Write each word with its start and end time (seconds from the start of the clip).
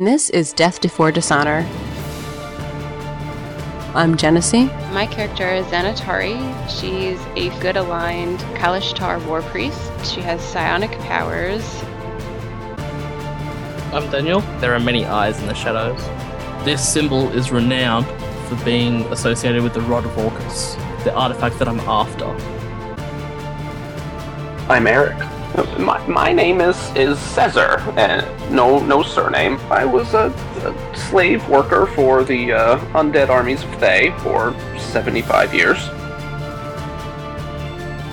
This 0.00 0.30
is 0.30 0.54
Death 0.54 0.80
Before 0.80 1.12
Dishonor. 1.12 1.68
I'm 3.94 4.16
Genesee. 4.16 4.64
My 4.94 5.06
character 5.06 5.46
is 5.46 5.66
Xanatari. 5.66 6.40
She's 6.70 7.20
a 7.36 7.50
good 7.60 7.76
aligned 7.76 8.38
Kalashtar 8.56 9.22
war 9.26 9.42
priest. 9.42 9.92
She 10.06 10.22
has 10.22 10.40
psionic 10.40 10.90
powers. 11.00 11.82
I'm 13.92 14.10
Daniel. 14.10 14.40
There 14.60 14.74
are 14.74 14.80
many 14.80 15.04
eyes 15.04 15.38
in 15.38 15.46
the 15.46 15.52
shadows. 15.52 16.02
This 16.64 16.80
symbol 16.90 17.28
is 17.32 17.52
renowned 17.52 18.06
for 18.48 18.56
being 18.64 19.02
associated 19.12 19.62
with 19.62 19.74
the 19.74 19.82
Rod 19.82 20.06
of 20.06 20.16
Orcus, 20.16 20.76
the 21.04 21.12
artifact 21.14 21.58
that 21.58 21.68
I'm 21.68 21.80
after. 21.80 22.24
I'm 24.72 24.86
Eric. 24.86 25.18
My, 25.78 26.06
my 26.06 26.32
name 26.32 26.60
is 26.60 26.76
is 26.94 27.18
Caesar, 27.18 27.80
and 27.96 28.24
no 28.54 28.78
no 28.78 29.02
surname. 29.02 29.58
I 29.70 29.84
was 29.84 30.14
a, 30.14 30.32
a 30.62 30.96
slave 30.96 31.46
worker 31.48 31.86
for 31.86 32.22
the 32.22 32.52
uh, 32.52 32.78
undead 32.92 33.30
armies 33.30 33.64
of 33.64 33.70
Thay 33.80 34.12
for 34.18 34.54
75 34.78 35.52
years. 35.52 35.78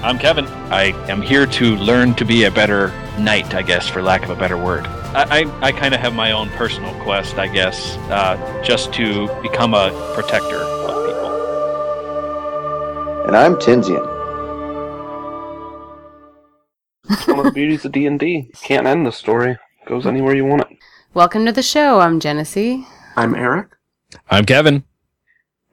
I'm 0.03 0.17
Kevin. 0.17 0.45
I 0.71 0.93
am 1.09 1.21
here 1.21 1.45
to 1.45 1.75
learn 1.75 2.15
to 2.15 2.25
be 2.25 2.45
a 2.45 2.51
better 2.51 2.91
knight, 3.19 3.53
I 3.53 3.61
guess, 3.61 3.87
for 3.87 4.01
lack 4.01 4.23
of 4.23 4.29
a 4.29 4.35
better 4.35 4.57
word. 4.57 4.87
I, 4.87 5.41
I, 5.41 5.67
I 5.67 5.71
kind 5.71 5.93
of 5.93 5.99
have 5.99 6.13
my 6.15 6.31
own 6.31 6.49
personal 6.51 6.93
quest, 7.03 7.37
I 7.37 7.47
guess, 7.47 7.97
uh, 8.09 8.63
just 8.63 8.93
to 8.93 9.27
become 9.41 9.73
a 9.73 9.91
protector 10.13 10.57
of 10.57 11.05
people. 11.05 11.31
And 13.27 13.35
I'm 13.35 13.55
Tinsian. 13.55 14.16
One 17.27 17.39
of 17.39 17.45
the 17.45 17.51
beauties 17.51 17.83
of 17.83 17.91
D&D. 17.91 18.51
Can't 18.61 18.87
end 18.87 19.05
the 19.05 19.11
story. 19.11 19.57
Goes 19.85 20.05
anywhere 20.05 20.35
you 20.35 20.45
want 20.45 20.63
it. 20.63 20.77
Welcome 21.13 21.45
to 21.45 21.51
the 21.51 21.63
show. 21.63 21.99
I'm 21.99 22.19
Genesee. 22.19 22.85
I'm 23.15 23.35
Eric. 23.35 23.69
I'm 24.29 24.45
Kevin. 24.45 24.83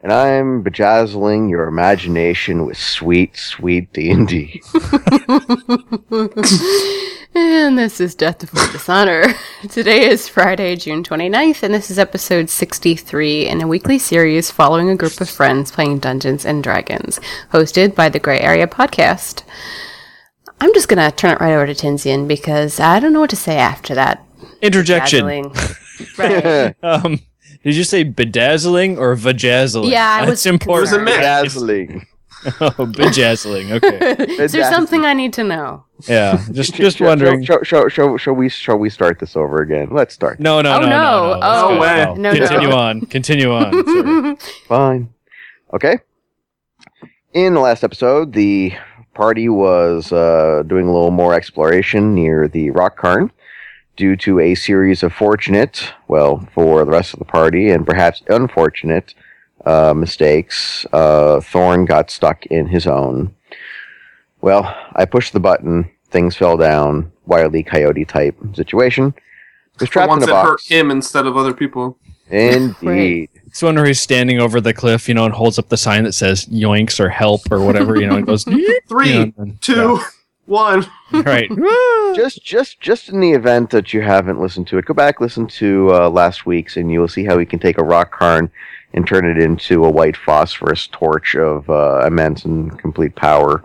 And 0.03 0.13
I'm 0.13 0.63
bejazzling 0.63 1.49
your 1.49 1.67
imagination 1.67 2.67
with 2.67 2.77
sweet, 2.77 3.37
sweet 3.37 3.93
D&D. 3.93 4.63
and 7.35 7.79
this 7.79 8.01
is 8.01 8.15
Death 8.15 8.41
Before 8.41 8.71
Dishonor. 8.71 9.25
Today 9.71 10.09
is 10.09 10.29
Friday, 10.29 10.77
June 10.77 11.03
29th, 11.03 11.63
and 11.63 11.73
this 11.73 11.91
is 11.91 11.99
episode 11.99 12.51
63 12.51 13.47
in 13.47 13.63
a 13.63 13.67
weekly 13.67 13.99
series 13.99 14.51
following 14.51 14.91
a 14.91 14.97
group 14.97 15.21
of 15.21 15.31
friends 15.31 15.71
playing 15.71 16.01
Dungeons 16.01 16.45
and 16.45 16.63
Dragons, 16.63 17.19
hosted 17.53 17.95
by 17.95 18.09
the 18.09 18.19
Gray 18.19 18.41
Area 18.41 18.67
Podcast. 18.67 19.43
I'm 20.61 20.73
just 20.75 20.89
going 20.89 20.99
to 21.11 21.15
turn 21.15 21.33
it 21.33 21.41
right 21.41 21.53
over 21.55 21.67
to 21.67 21.75
Tinsian 21.75 22.27
because 22.29 22.81
I 22.81 23.01
don't 23.01 23.13
know 23.13 23.21
what 23.21 23.31
to 23.31 23.37
say 23.37 23.57
after 23.59 23.95
that. 23.95 24.25
Interjection. 24.63 25.53
Right. 26.19 26.75
Um, 26.83 27.21
did 27.63 27.77
you 27.77 27.85
say 27.85 28.03
bedazzling 28.03 28.99
or 28.99 29.15
vajazzling? 29.15 29.91
Yeah, 29.91 30.19
I 30.21 30.21
was 30.23 30.43
That's 30.43 30.47
important. 30.47 30.89
concerned. 30.89 31.07
Bedazzling. 31.07 32.07
oh, 32.61 32.87
bedazzling. 32.87 33.73
Okay. 33.73 34.17
Is 34.43 34.51
there 34.53 34.69
something 34.73 35.05
I 35.07 35.13
need 35.15 35.33
to 35.35 35.45
know? 35.45 35.85
Yeah. 36.09 36.45
Just 36.51 36.75
just 36.75 37.01
wondering. 37.01 37.45
Shall, 37.45 37.63
shall, 37.63 37.89
shall, 37.89 38.17
shall 38.19 38.35
we 38.35 38.49
shall 38.49 38.77
we 38.77 38.91
start 38.91 39.21
this 39.21 39.37
over 39.37 39.63
again? 39.63 39.89
Let's 39.93 40.15
start. 40.15 40.41
No, 40.41 40.61
no, 40.61 40.75
Oh, 40.77 40.81
no, 40.81 40.87
no. 40.87 40.91
no, 40.91 41.35
no. 41.35 41.41
Oh, 41.43 41.69
go. 41.69 41.81
way. 41.81 42.05
No. 42.05 42.15
No, 42.15 42.33
no. 42.33 42.39
Continue 42.47 42.73
on. 42.73 43.01
Continue 43.07 43.53
on. 43.53 44.37
Fine. 44.67 45.15
Okay. 45.73 46.01
In 47.33 47.55
the 47.55 47.61
last 47.61 47.85
episode, 47.85 48.33
the 48.33 48.73
party 49.15 49.49
was 49.49 50.13
uh, 50.13 50.63
doing 50.67 50.87
a 50.87 50.93
little 50.93 51.11
more 51.11 51.35
exploration 51.35 52.15
near 52.15 52.49
the 52.49 52.71
rock 52.71 53.01
cairn. 53.01 53.31
Due 53.97 54.17
to 54.17 54.41
a 54.41 54.57
series 54.57 55.05
of 55.05 55.13
fortunate, 55.13 55.93
well, 56.09 56.49
for 56.53 56.85
the 56.85 56.91
rest 56.91 57.13
of 57.13 57.21
the 57.21 57.25
party, 57.25 57.71
and 57.71 57.87
perhaps 57.87 58.23
unfortunate 58.29 59.15
uh, 59.65 59.95
mistakes, 59.95 60.85
uh, 60.93 61.41
Thorn 61.41 61.85
got 61.85 62.11
stuck 62.11 62.45
in 62.47 62.67
his 62.67 62.89
own. 62.89 63.35
Well, 64.41 64.77
I 64.95 65.05
pushed 65.05 65.33
the 65.33 65.41
button, 65.41 65.91
things 66.11 66.35
fell 66.35 66.57
down, 66.57 67.13
Wily 67.27 67.63
Coyote 67.63 68.05
type 68.05 68.37
situation. 68.55 69.15
Was 69.81 69.89
trapped 69.89 70.09
once 70.09 70.25
in 70.25 70.31
it 70.31 70.33
a 70.33 70.43
hurt 70.43 70.63
him 70.63 70.91
instead 70.91 71.27
of 71.27 71.37
other 71.37 71.55
people. 71.55 71.99
Indeed. 72.31 73.31
It's 73.55 73.63
one 73.63 73.77
where 73.77 73.85
he's 73.85 74.01
standing 74.01 74.41
over 74.41 74.61
the 74.61 74.75
cliff, 74.75 75.09
you 75.09 75.15
know, 75.15 75.27
and 75.27 75.33
holds 75.33 75.61
up 75.61 75.69
the 75.69 75.77
sign 75.77 76.03
that 76.03 76.13
says 76.15 76.45
"yoinks" 76.47 76.99
or 76.99 77.09
"help" 77.09 77.43
or 77.53 77.61
whatever, 77.65 77.95
you 77.95 78.05
know, 78.09 78.17
and 78.17 78.27
goes 78.27 78.43
Three, 78.89 79.13
you 79.13 79.27
know, 79.27 79.33
and- 79.37 79.61
two, 79.61 80.01
one. 80.47 80.85
right. 81.13 81.49
just 82.17 82.43
just 82.45 82.81
just 82.81 83.11
in 83.11 83.21
the 83.21 83.31
event 83.31 83.71
that 83.71 83.95
you 83.95 84.01
haven't 84.01 84.41
listened 84.41 84.67
to 84.67 84.79
it, 84.79 84.87
go 84.87 84.93
back 84.93 85.21
listen 85.21 85.47
to 85.47 85.89
uh, 85.95 86.11
last 86.11 86.47
week's, 86.47 86.77
and 86.77 86.91
you'll 86.91 87.07
see 87.07 87.25
how 87.25 87.37
we 87.37 87.47
can 87.47 87.61
take 87.61 87.79
a 87.79 87.85
rock 87.85 88.19
cairn 88.19 88.51
and 88.93 89.07
turn 89.07 89.25
it 89.25 89.39
into 89.39 89.85
a 89.85 89.91
white 89.91 90.17
phosphorus 90.17 90.89
torch 90.91 91.37
of 91.37 91.71
uh, 91.71 92.05
immense 92.05 92.45
and 92.45 92.77
complete 92.81 93.15
power. 93.15 93.63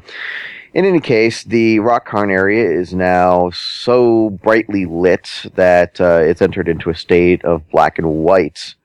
In 0.72 0.85
any 0.85 1.00
case, 1.00 1.44
the 1.44 1.80
rock 1.80 2.07
cairn 2.07 2.30
area 2.30 2.69
is 2.69 2.94
now 2.94 3.50
so 3.50 4.30
brightly 4.30 4.85
lit 4.85 5.46
that 5.56 6.00
uh, 6.00 6.19
it's 6.22 6.44
entered 6.44 6.68
into 6.68 6.91
a 6.91 6.96
state 6.96 7.44
of 7.44 7.68
black 7.72 7.97
and 7.97 8.07
white 8.07 8.75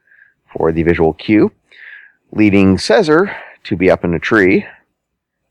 for 0.50 0.72
the 0.72 0.82
visual 0.82 1.12
cue, 1.12 1.52
leading 2.32 2.78
Caesar 2.78 3.36
to 3.64 3.76
be 3.76 3.90
up 3.90 4.02
in 4.02 4.14
a 4.14 4.18
tree, 4.18 4.66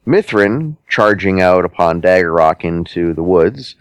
Mithrin 0.08 0.78
charging 0.90 1.40
out 1.40 1.66
upon 1.66 2.02
Dagger 2.02 2.34
Rock 2.34 2.66
into 2.66 3.14
the 3.14 3.24
woods, 3.24 3.76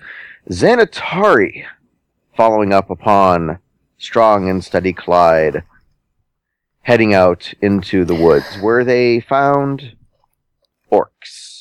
Xanatari 0.51 1.65
following 2.37 2.73
up 2.73 2.91
upon 2.91 3.59
Strong 3.97 4.51
and 4.51 4.63
Steady 4.63 4.93
Clyde 4.93 5.63
heading 6.83 7.15
out 7.15 7.55
into 7.63 8.05
the 8.05 8.15
woods 8.15 8.59
where 8.61 8.85
they 8.85 9.21
found 9.21 9.97
orcs. 10.91 11.52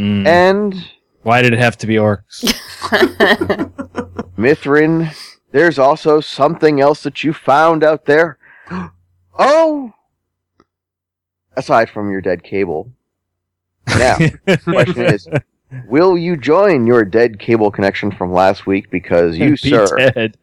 Mm. 0.00 0.26
And 0.26 0.90
Why 1.22 1.42
did 1.42 1.52
it 1.52 1.58
have 1.58 1.76
to 1.78 1.86
be 1.86 1.96
orcs? 1.96 2.42
Mithrin, 4.38 5.14
there's 5.52 5.78
also 5.78 6.20
something 6.20 6.80
else 6.80 7.02
that 7.02 7.22
you 7.22 7.32
found 7.32 7.84
out 7.84 8.06
there. 8.06 8.38
Oh! 9.42 9.94
Aside 11.56 11.88
from 11.88 12.10
your 12.10 12.20
dead 12.20 12.42
cable. 12.42 12.92
Now, 13.88 14.16
the 14.44 14.60
question 14.62 15.06
is, 15.06 15.26
will 15.86 16.18
you 16.18 16.36
join 16.36 16.86
your 16.86 17.04
dead 17.06 17.38
cable 17.38 17.70
connection 17.70 18.12
from 18.12 18.32
last 18.32 18.66
week 18.66 18.90
because 18.90 19.38
you, 19.38 19.52
Be 19.52 19.56
sir, 19.56 20.10
dead. 20.12 20.36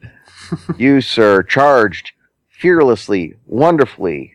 you, 0.78 1.02
sir, 1.02 1.44
charged 1.44 2.14
fearlessly, 2.50 3.36
wonderfully, 3.46 4.34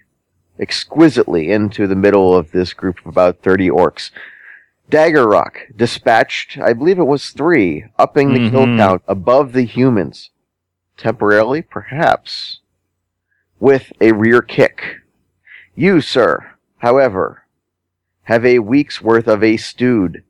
exquisitely 0.60 1.50
into 1.50 1.88
the 1.88 1.96
middle 1.96 2.36
of 2.36 2.52
this 2.52 2.72
group 2.72 3.00
of 3.00 3.06
about 3.06 3.42
30 3.42 3.68
orcs. 3.68 4.12
Dagger 4.92 5.26
Rock 5.26 5.56
dispatched, 5.74 6.58
I 6.58 6.74
believe 6.74 6.98
it 6.98 7.04
was 7.04 7.30
three, 7.30 7.86
upping 7.98 8.34
the 8.34 8.50
kill 8.50 8.66
Mhm. 8.66 8.76
count 8.76 9.02
above 9.08 9.54
the 9.54 9.64
humans. 9.64 10.28
Temporarily, 10.98 11.62
perhaps. 11.62 12.60
With 13.58 13.90
a 14.02 14.12
rear 14.12 14.42
kick. 14.42 14.96
You, 15.74 16.02
sir, 16.02 16.44
however, 16.76 17.44
have 18.24 18.44
a 18.44 18.58
week's 18.58 19.00
worth 19.00 19.26
of 19.28 19.42
a 19.42 19.56
stewed, 19.56 20.24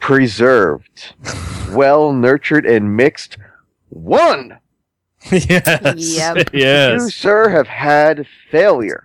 preserved, 0.00 1.12
well 1.70 2.14
nurtured, 2.14 2.64
and 2.64 2.96
mixed 2.96 3.36
one. 3.90 4.56
yes. 5.30 6.16
Yep. 6.16 6.50
You, 6.54 7.10
sir, 7.10 7.50
have 7.50 7.66
had 7.68 8.26
failure. 8.50 9.04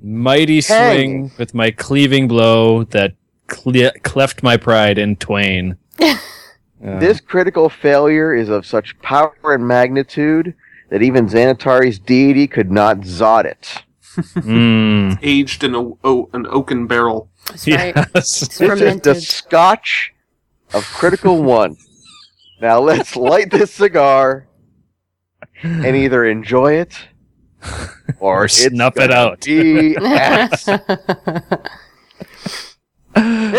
Mighty 0.00 0.62
Hang. 0.62 0.94
swing 0.96 1.30
with 1.36 1.52
my 1.52 1.70
cleaving 1.70 2.28
blow 2.28 2.84
that 2.84 3.12
cle- 3.48 3.90
cleft 4.02 4.42
my 4.42 4.56
pride 4.56 4.98
in 4.98 5.16
twain. 5.16 5.76
Uh, 6.00 6.16
This 6.80 7.20
critical 7.20 7.68
failure 7.68 8.32
is 8.32 8.48
of 8.48 8.64
such 8.64 8.96
power 9.00 9.34
and 9.42 9.66
magnitude 9.66 10.54
that 10.90 11.02
even 11.02 11.26
Xanatari's 11.26 11.98
deity 11.98 12.46
could 12.46 12.70
not 12.70 12.98
zot 12.98 13.46
it. 13.46 13.82
mm, 14.16 15.18
Aged 15.22 15.64
in 15.64 15.74
a, 15.74 15.80
o- 16.04 16.30
an 16.32 16.46
oaken 16.46 16.86
barrel. 16.86 17.30
That's 17.48 17.66
right. 17.66 17.94
yes. 17.96 18.42
It's 18.42 18.58
This 18.58 18.80
is 18.80 19.00
the 19.00 19.14
scotch 19.16 20.14
of 20.72 20.84
critical 20.84 21.42
one. 21.42 21.76
Now 22.60 22.78
let's 22.78 23.16
light 23.16 23.50
this 23.50 23.72
cigar 23.74 24.46
and 25.62 25.96
either 25.96 26.24
enjoy 26.26 26.74
it 26.74 26.94
or, 28.20 28.42
Or 28.44 28.48
snuff 28.48 28.96
it 28.96 29.10
gonna 29.10 29.14
out. 29.14 29.40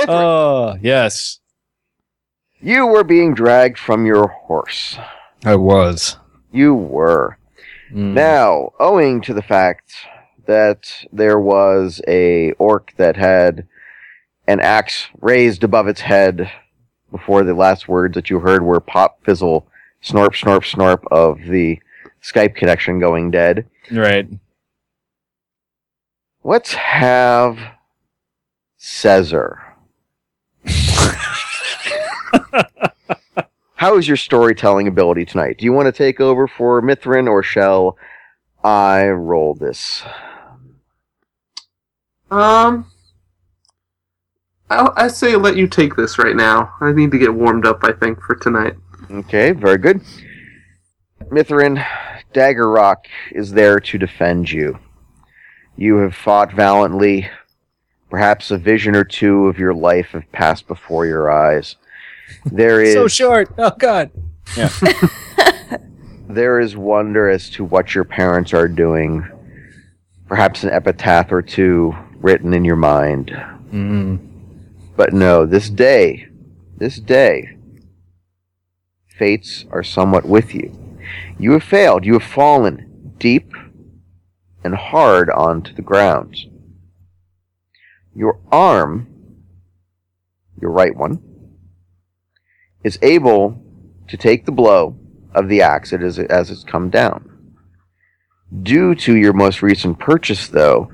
Be 0.08 0.12
ass. 0.12 0.18
oh, 0.18 0.78
yes. 0.82 1.40
you 2.60 2.88
were 2.88 3.04
being 3.04 3.34
dragged 3.34 3.78
from 3.78 4.06
your 4.06 4.28
horse. 4.28 4.98
I 5.46 5.56
was. 5.56 6.18
You 6.52 6.74
were. 6.74 7.38
Mm. 7.92 8.14
Now, 8.14 8.72
owing 8.80 9.22
to 9.22 9.34
the 9.34 9.42
fact 9.42 9.94
that 10.46 11.06
there 11.12 11.40
was 11.40 12.02
a 12.08 12.52
orc 12.54 12.94
that 12.98 13.16
had 13.16 13.68
an 14.48 14.60
axe 14.60 15.08
raised 15.22 15.64
above 15.64 15.88
its 15.88 16.02
head 16.02 16.52
before 17.12 17.44
the 17.44 17.54
last 17.54 17.88
words 17.88 18.16
that 18.16 18.30
you 18.30 18.40
heard 18.40 18.64
were 18.64 18.80
pop, 18.80 19.24
fizzle, 19.24 19.68
snorp, 20.04 20.30
snorp, 20.30 20.64
snorp 20.64 21.04
of 21.12 21.40
the 21.48 21.80
Skype 22.24 22.56
connection 22.56 23.00
going 23.00 23.32
dead. 23.32 23.66
Right. 23.92 24.28
Let's 26.44 26.74
have 26.74 27.60
Caesar. 28.78 29.62
How 33.76 33.98
is 33.98 34.08
your 34.08 34.18
storytelling 34.18 34.88
ability 34.88 35.26
tonight? 35.26 35.58
Do 35.58 35.66
you 35.66 35.74
want 35.74 35.86
to 35.88 35.92
take 35.92 36.20
over 36.20 36.48
for 36.48 36.82
Mithrin 36.82 37.30
or 37.30 37.42
shall 37.44 37.98
I 38.64 39.08
roll 39.08 39.54
this? 39.56 40.04
Um, 42.30 42.86
I 44.70 44.90
I 44.96 45.08
say 45.08 45.36
let 45.36 45.56
you 45.56 45.68
take 45.68 45.96
this 45.96 46.20
right 46.20 46.36
now. 46.36 46.74
I 46.82 46.92
need 46.92 47.12
to 47.12 47.18
get 47.18 47.34
warmed 47.34 47.66
up. 47.66 47.84
I 47.84 47.94
think 47.94 48.22
for 48.22 48.36
tonight. 48.36 48.76
Okay, 49.10 49.52
very 49.52 49.78
good. 49.78 50.02
Mithrin, 51.32 51.84
Dagger 52.34 52.70
Rock 52.70 53.08
is 53.32 53.52
there 53.52 53.80
to 53.80 53.98
defend 53.98 54.52
you. 54.52 54.78
You 55.76 55.98
have 55.98 56.16
fought 56.16 56.52
valiantly. 56.52 57.30
Perhaps 58.10 58.52
a 58.52 58.58
vision 58.58 58.96
or 58.96 59.04
two 59.04 59.48
of 59.48 59.60
your 59.60 59.74
life 59.74 60.08
have 60.10 60.30
passed 60.32 60.68
before 60.68 61.06
your 61.06 61.32
eyes. 61.32 61.76
There 62.46 62.82
is 62.84 62.94
So 62.94 63.08
short. 63.08 63.54
Oh 63.58 63.72
God. 63.78 64.12
Yeah. 64.58 64.70
there 66.28 66.60
is 66.60 66.76
wonder 66.76 67.30
as 67.30 67.50
to 67.52 67.64
what 67.64 67.94
your 67.94 68.04
parents 68.04 68.54
are 68.54 68.68
doing. 68.68 69.28
Perhaps 70.28 70.64
an 70.64 70.72
epitaph 70.72 71.32
or 71.32 71.42
two 71.42 71.96
written 72.18 72.54
in 72.54 72.66
your 72.66 72.76
mind. 72.76 73.32
Mm. 73.72 74.20
But 74.96 75.14
no, 75.14 75.46
this 75.46 75.70
day, 75.70 76.28
this 76.78 77.00
day, 77.00 77.58
fates 79.18 79.66
are 79.72 79.84
somewhat 79.84 80.26
with 80.26 80.54
you. 80.54 80.76
You 81.38 81.54
have 81.54 81.64
failed. 81.64 82.06
You 82.06 82.14
have 82.14 82.24
fallen 82.24 83.14
deep 83.18 83.54
and 84.64 84.76
hard 84.76 85.30
onto 85.30 85.74
the 85.74 85.82
ground. 85.82 86.36
Your 88.16 88.40
arm, 88.52 89.08
your 90.62 90.72
right 90.72 90.96
one, 90.96 91.22
is 92.84 92.98
able 93.02 93.62
to 94.08 94.18
take 94.18 94.46
the 94.46 94.52
blow 94.52 94.98
of 95.34 95.48
the 95.48 95.62
axe 95.62 95.94
as, 95.94 96.18
it- 96.18 96.32
as 96.32 96.50
it's 96.50 96.64
come 96.64 96.90
down. 96.90 97.26
Due 98.64 98.96
to 98.96 99.16
your 99.16 99.34
most 99.34 99.62
recent 99.62 100.00
purchase, 100.00 100.48
though, 100.48 100.92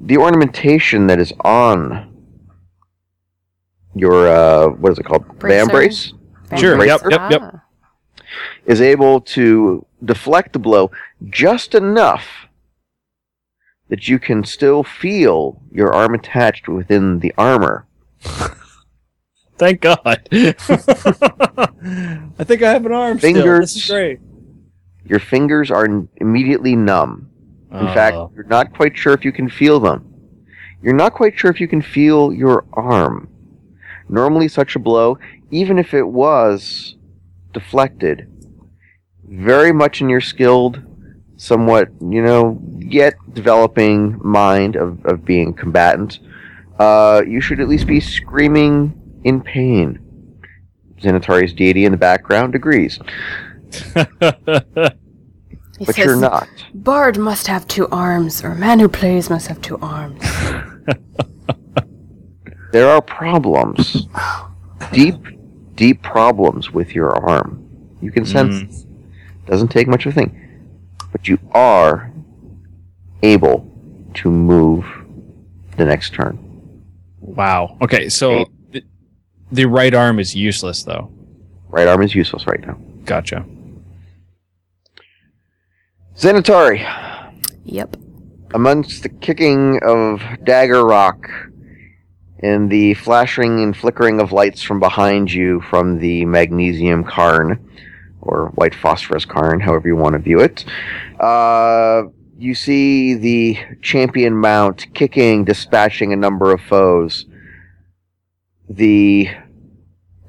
the 0.00 0.16
ornamentation 0.16 1.08
that 1.08 1.18
is 1.18 1.32
on 1.40 2.08
your 3.94 4.28
uh, 4.28 4.68
what 4.68 4.92
is 4.92 4.98
it 4.98 5.04
called? 5.04 5.26
Bracer? 5.38 5.66
Vambrace 5.66 6.12
Sure, 6.58 6.76
Bracer? 6.76 6.86
yep, 6.86 7.00
yep, 7.10 7.30
yep. 7.30 7.40
Ah. 7.42 7.62
is 8.66 8.80
able 8.80 9.20
to 9.20 9.84
deflect 10.04 10.52
the 10.52 10.58
blow 10.58 10.90
just 11.28 11.74
enough 11.74 12.46
that 13.92 14.08
you 14.08 14.18
can 14.18 14.42
still 14.42 14.82
feel 14.82 15.60
your 15.70 15.92
arm 15.92 16.14
attached 16.14 16.66
within 16.66 17.18
the 17.18 17.30
armor. 17.36 17.86
Thank 19.58 19.82
God. 19.82 20.26
I 20.32 20.54
think 22.38 22.62
I 22.62 22.70
have 22.72 22.86
an 22.86 22.92
arm. 22.92 23.18
Still. 23.18 23.34
This 23.34 23.42
Fingers. 23.42 23.76
is 23.76 23.90
great. 23.90 24.18
Your 25.04 25.18
fingers 25.18 25.70
are 25.70 25.84
n- 25.84 26.08
immediately 26.16 26.74
numb. 26.74 27.28
In 27.70 27.86
oh. 27.86 27.92
fact, 27.92 28.16
Oh. 28.16 28.32
you're 28.34 28.44
not 28.46 28.72
quite 28.74 28.96
sure 28.96 29.12
if 29.12 29.26
you 29.26 29.32
can 29.32 29.50
feel 29.50 29.78
them. 29.78 30.10
You're 30.82 30.94
not 30.94 31.12
quite 31.12 31.38
sure 31.38 31.50
if 31.50 31.60
you 31.60 31.68
can 31.68 31.82
feel 31.82 32.32
your 32.32 32.64
arm. 32.72 33.28
Normally, 34.08 34.48
such 34.48 34.74
a 34.74 34.78
blow, 34.78 35.18
even 35.50 35.78
if 35.78 35.92
it 35.92 36.08
was 36.08 36.96
deflected, 37.52 38.26
very 39.28 39.70
much 39.70 40.00
in 40.00 40.08
your 40.08 40.22
skilled, 40.22 40.82
somewhat, 41.42 41.88
you 42.00 42.22
know, 42.22 42.60
yet 42.78 43.14
developing 43.32 44.16
mind 44.22 44.76
of, 44.76 45.04
of 45.04 45.24
being 45.24 45.52
combatant, 45.52 46.20
uh, 46.78 47.20
you 47.26 47.40
should 47.40 47.58
at 47.58 47.68
least 47.68 47.86
be 47.86 47.98
screaming 47.98 49.20
in 49.24 49.40
pain. 49.40 49.98
Xanatari's 51.00 51.52
deity 51.52 51.84
in 51.84 51.90
the 51.90 51.98
background 51.98 52.54
agrees, 52.54 53.00
but 53.94 54.16
says, 55.84 55.98
you're 55.98 56.14
not. 56.14 56.48
Bard 56.72 57.18
must 57.18 57.48
have 57.48 57.66
two 57.66 57.88
arms, 57.88 58.44
or 58.44 58.52
a 58.52 58.56
man 58.56 58.78
who 58.78 58.88
plays 58.88 59.28
must 59.28 59.48
have 59.48 59.60
two 59.60 59.78
arms. 59.78 60.22
There 62.72 62.88
are 62.88 63.02
problems. 63.02 64.06
deep, 64.92 65.14
deep 65.74 66.00
problems 66.00 66.70
with 66.70 66.94
your 66.94 67.12
arm. 67.12 67.68
You 68.00 68.10
can 68.10 68.24
sense 68.24 68.62
it. 68.62 68.86
Doesn't 69.46 69.68
take 69.68 69.88
much 69.88 70.06
of 70.06 70.12
a 70.12 70.14
thing. 70.14 70.41
But 71.12 71.28
you 71.28 71.38
are 71.52 72.10
able 73.22 73.70
to 74.14 74.30
move 74.30 74.84
the 75.76 75.84
next 75.84 76.12
turn. 76.14 76.38
wow. 77.20 77.76
Okay, 77.80 78.08
so 78.08 78.44
the, 78.72 78.82
the 79.52 79.64
right 79.66 79.94
arm 79.94 80.18
is 80.18 80.34
useless, 80.34 80.82
though. 80.82 81.10
Right 81.68 81.86
arm 81.86 82.02
is 82.02 82.14
useless 82.14 82.46
right 82.46 82.60
now. 82.66 82.76
Gotcha. 83.04 83.44
Xanatari, 86.16 86.80
Yep. 87.64 87.96
amongst 88.54 89.02
the 89.02 89.08
kicking 89.08 89.80
of 89.82 90.22
Dagger 90.44 90.84
Rock 90.84 91.28
and 92.40 92.70
the 92.70 92.94
flashing 92.94 93.60
and 93.62 93.74
flickering 93.76 94.20
of 94.20 94.32
lights 94.32 94.62
from 94.62 94.78
behind 94.80 95.32
you 95.32 95.60
from 95.62 95.98
the 95.98 96.24
magnesium 96.26 97.04
cairn, 97.04 97.66
or 98.22 98.52
white 98.54 98.74
phosphorus 98.74 99.24
cairn, 99.24 99.60
however 99.60 99.88
you 99.88 99.96
want 99.96 100.14
to 100.14 100.18
view 100.18 100.40
it, 100.40 100.64
uh, 101.20 102.04
you 102.38 102.54
see 102.54 103.14
the 103.14 103.58
champion 103.82 104.36
mount 104.36 104.92
kicking, 104.94 105.44
dispatching 105.44 106.12
a 106.12 106.16
number 106.16 106.52
of 106.52 106.60
foes. 106.60 107.26
The 108.68 109.28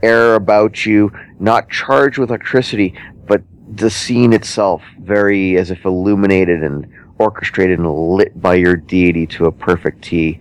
air 0.01 0.35
about 0.35 0.85
you, 0.85 1.11
not 1.39 1.69
charged 1.69 2.17
with 2.17 2.29
electricity, 2.29 2.93
but 3.25 3.41
the 3.75 3.89
scene 3.89 4.33
itself, 4.33 4.83
very 4.99 5.57
as 5.57 5.71
if 5.71 5.85
illuminated 5.85 6.61
and 6.61 6.91
orchestrated 7.17 7.79
and 7.79 7.89
lit 7.89 8.39
by 8.41 8.55
your 8.55 8.75
deity 8.75 9.25
to 9.27 9.45
a 9.45 9.51
perfect 9.51 10.03
T. 10.03 10.39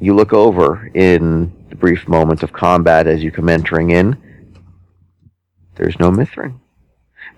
You 0.00 0.14
look 0.14 0.32
over 0.32 0.90
in 0.94 1.52
the 1.68 1.76
brief 1.76 2.08
moments 2.08 2.42
of 2.42 2.52
combat 2.52 3.06
as 3.06 3.22
you 3.22 3.30
come 3.30 3.48
entering 3.48 3.90
in. 3.90 4.16
There's 5.76 5.98
no 5.98 6.10
Mithrin. 6.10 6.58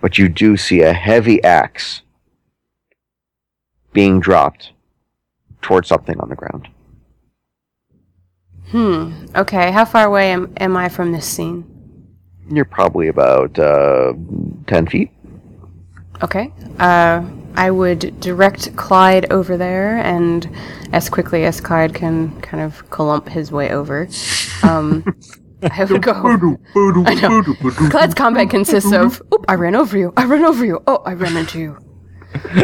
But 0.01 0.17
you 0.17 0.29
do 0.29 0.57
see 0.57 0.81
a 0.81 0.93
heavy 0.93 1.43
axe 1.43 2.01
being 3.93 4.19
dropped 4.19 4.71
towards 5.61 5.87
something 5.87 6.19
on 6.19 6.29
the 6.29 6.35
ground. 6.35 6.67
Hmm. 8.67 9.25
Okay. 9.35 9.71
How 9.71 9.85
far 9.85 10.05
away 10.05 10.31
am, 10.31 10.53
am 10.57 10.77
I 10.77 10.89
from 10.89 11.11
this 11.11 11.25
scene? 11.25 11.65
You're 12.51 12.65
probably 12.65 13.07
about 13.07 13.57
uh, 13.59 14.13
10 14.67 14.87
feet. 14.87 15.11
Okay. 16.23 16.51
Uh, 16.79 17.23
I 17.55 17.71
would 17.71 18.19
direct 18.19 18.75
Clyde 18.75 19.31
over 19.31 19.57
there, 19.57 19.97
and 19.97 20.49
as 20.91 21.09
quickly 21.09 21.45
as 21.45 21.59
Clyde 21.59 21.93
can 21.93 22.39
kind 22.41 22.63
of 22.63 22.89
clump 22.89 23.27
his 23.27 23.51
way 23.51 23.71
over, 23.71 24.07
um, 24.63 25.03
I 25.71 25.83
would 25.83 26.01
go. 26.01 26.13
I 26.13 27.15
know. 27.15 27.43
Clyde's 27.89 28.13
combat 28.13 28.49
consists 28.49 28.93
of, 28.93 29.21
oop, 29.33 29.45
I 29.47 29.55
ran 29.55 29.75
over 29.75 29.97
you, 29.97 30.13
I 30.15 30.25
ran 30.25 30.45
over 30.45 30.65
you, 30.65 30.81
oh, 30.87 31.01
I 31.05 31.13
ran 31.13 31.35
into 31.35 31.59
you. 31.59 31.77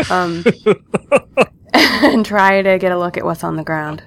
Um, 0.10 0.46
and 1.74 2.26
try 2.26 2.62
to 2.62 2.78
get 2.78 2.92
a 2.92 2.98
look 2.98 3.18
at 3.18 3.26
what's 3.26 3.44
on 3.44 3.58
the 3.58 3.64
ground. 3.64 4.04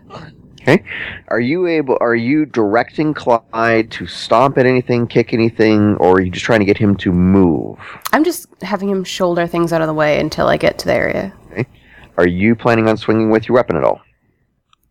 Okay. 0.63 0.85
Are 1.29 1.41
you 1.41 1.67
able? 1.67 1.97
Are 2.01 2.15
you 2.15 2.45
directing 2.45 3.15
Clyde 3.15 3.91
to 3.93 4.07
stomp 4.07 4.59
at 4.59 4.67
anything, 4.67 5.07
kick 5.07 5.33
anything, 5.33 5.97
or 5.97 6.17
are 6.17 6.21
you 6.21 6.31
just 6.31 6.45
trying 6.45 6.61
to 6.61 6.67
get 6.67 6.77
him 6.77 6.97
to 6.97 7.13
move? 7.13 7.79
I'm 8.13 8.25
just 8.25 8.47
having 8.63 8.89
him 8.89 9.05
shoulder 9.05 9.47
things 9.47 9.73
out 9.73 9.81
of 9.81 9.87
the 9.87 9.95
way 9.95 10.21
until 10.21 10.47
I 10.49 10.57
get 10.57 10.79
to 10.81 10.87
the 10.87 10.95
area. 10.95 11.33
Okay. 11.53 11.67
Are 12.17 12.27
you 12.27 12.55
planning 12.55 12.89
on 12.89 12.97
swinging 12.97 13.31
with 13.31 13.49
your 13.49 13.55
weapon 13.55 13.77
at 13.77 13.85
all? 13.85 14.01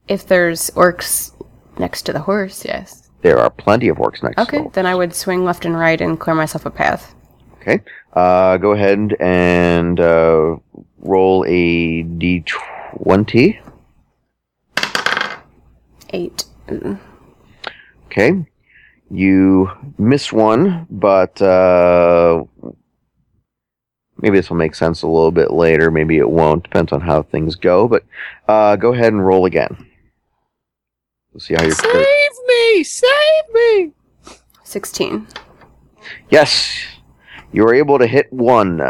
If 0.08 0.27
there's 0.27 0.72
orcs 0.72 1.34
next 1.77 2.04
to 2.04 2.13
the 2.13 2.22
horse, 2.22 2.63
yes. 2.66 3.07
There 3.28 3.40
are 3.40 3.50
plenty 3.50 3.90
of 3.90 3.98
orcs 3.98 4.24
next. 4.24 4.38
To 4.38 4.42
Okay, 4.44 4.64
to 4.64 4.70
then 4.72 4.86
I 4.86 4.96
would 4.96 5.14
swing 5.14 5.44
left 5.44 5.66
and 5.66 5.78
right 5.78 6.00
and 6.00 6.18
clear 6.18 6.34
myself 6.34 6.66
a 6.66 6.70
path. 6.72 7.14
Okay. 7.56 7.82
Uh, 8.14 8.56
go 8.56 8.72
ahead 8.72 9.18
and 9.20 10.00
uh, 10.00 10.56
roll 11.00 11.44
a 11.46 12.04
d20. 12.04 13.60
Eight. 16.14 16.46
Mm. 16.70 17.00
Okay. 18.06 18.46
You 19.12 19.72
miss 19.98 20.32
one, 20.32 20.88
but 20.90 21.42
uh, 21.42 22.46
maybe 24.22 24.38
this 24.38 24.50
will 24.50 24.56
make 24.56 24.74
sense 24.74 25.02
a 25.02 25.08
little 25.08 25.32
bit 25.32 25.52
later. 25.52 25.92
Maybe 25.92 26.18
it 26.18 26.30
won't. 26.30 26.64
Depends 26.64 26.94
on 26.94 27.02
how 27.02 27.24
things 27.24 27.56
go. 27.56 27.90
But 27.90 28.06
uh, 28.48 28.78
go 28.78 28.94
ahead 28.94 29.12
and 29.12 29.26
roll 29.26 29.46
again. 29.46 29.86
We'll 31.34 31.42
see 31.42 31.56
how 31.56 31.64
you're. 31.64 32.06
Me! 32.48 32.84
Save 32.84 33.54
me! 33.54 33.92
16. 34.63 35.27
Yes, 36.30 36.84
you 37.51 37.63
were 37.63 37.74
able 37.74 38.00
to 38.00 38.08
hit 38.08 38.32
one, 38.32 38.82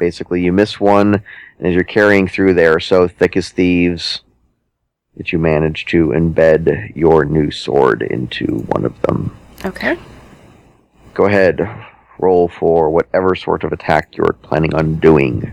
Basically, 0.00 0.40
you 0.40 0.50
miss 0.50 0.80
one, 0.80 1.22
and 1.58 1.66
as 1.66 1.74
you're 1.74 1.84
carrying 1.84 2.26
through, 2.26 2.54
they 2.54 2.64
are 2.64 2.80
so 2.80 3.06
thick 3.06 3.36
as 3.36 3.50
thieves 3.50 4.22
that 5.18 5.30
you 5.30 5.38
manage 5.38 5.84
to 5.84 6.06
embed 6.06 6.96
your 6.96 7.26
new 7.26 7.50
sword 7.50 8.00
into 8.00 8.46
one 8.68 8.86
of 8.86 8.98
them. 9.02 9.36
Okay. 9.66 9.98
Go 11.12 11.26
ahead, 11.26 11.60
roll 12.18 12.48
for 12.48 12.88
whatever 12.88 13.34
sort 13.34 13.62
of 13.62 13.72
attack 13.72 14.16
you're 14.16 14.38
planning 14.40 14.74
on 14.74 14.98
doing. 15.00 15.52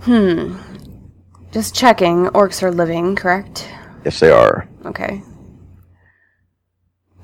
Hmm. 0.00 0.56
Just 1.52 1.74
checking. 1.74 2.28
Orcs 2.28 2.62
are 2.62 2.72
living, 2.72 3.14
correct? 3.14 3.68
Yes, 4.04 4.20
they 4.20 4.30
are. 4.30 4.68
Okay. 4.84 5.22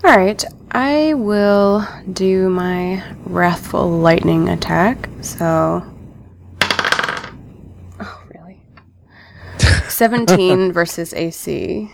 Alright, 0.04 0.44
I 0.70 1.14
will 1.14 1.86
do 2.12 2.48
my 2.48 3.02
Wrathful 3.24 3.90
Lightning 3.90 4.48
attack. 4.48 5.08
So. 5.22 5.84
Oh, 8.00 8.22
really? 8.32 8.62
17 9.88 10.72
versus 10.72 11.12
AC. 11.14 11.92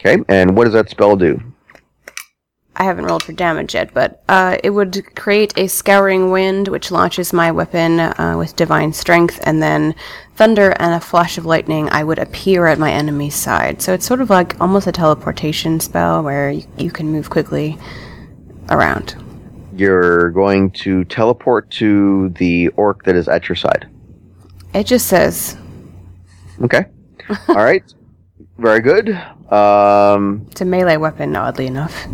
Okay, 0.00 0.22
and 0.28 0.56
what 0.56 0.64
does 0.64 0.72
that 0.72 0.88
spell 0.88 1.16
do? 1.16 1.40
I 2.78 2.84
haven't 2.84 3.06
rolled 3.06 3.22
for 3.22 3.32
damage 3.32 3.74
yet, 3.74 3.92
but 3.94 4.22
uh, 4.28 4.58
it 4.62 4.70
would 4.70 5.14
create 5.16 5.56
a 5.56 5.66
Scouring 5.66 6.30
Wind, 6.30 6.68
which 6.68 6.90
launches 6.90 7.32
my 7.32 7.50
weapon 7.50 8.00
uh, 8.00 8.34
with 8.36 8.56
Divine 8.56 8.92
Strength, 8.92 9.40
and 9.44 9.62
then 9.62 9.94
Thunder 10.34 10.70
and 10.78 10.94
a 10.94 11.00
Flash 11.00 11.38
of 11.38 11.46
Lightning, 11.46 11.88
I 11.90 12.04
would 12.04 12.18
appear 12.18 12.66
at 12.66 12.78
my 12.78 12.92
enemy's 12.92 13.34
side. 13.34 13.80
So 13.80 13.94
it's 13.94 14.06
sort 14.06 14.20
of 14.20 14.28
like 14.28 14.60
almost 14.60 14.86
a 14.86 14.92
teleportation 14.92 15.80
spell 15.80 16.22
where 16.22 16.50
you, 16.50 16.64
you 16.76 16.90
can 16.90 17.10
move 17.10 17.30
quickly 17.30 17.78
around. 18.68 19.16
You're 19.74 20.30
going 20.30 20.70
to 20.72 21.04
teleport 21.04 21.70
to 21.72 22.28
the 22.30 22.68
orc 22.76 23.04
that 23.04 23.16
is 23.16 23.28
at 23.28 23.48
your 23.48 23.56
side. 23.56 23.88
It 24.74 24.84
just 24.84 25.06
says 25.06 25.56
Okay. 26.62 26.86
All 27.48 27.56
right. 27.56 27.82
Very 28.58 28.80
good. 28.80 29.10
Um, 29.52 30.46
it's 30.50 30.60
a 30.60 30.64
melee 30.64 30.96
weapon, 30.96 31.36
oddly 31.36 31.66
enough. 31.66 32.06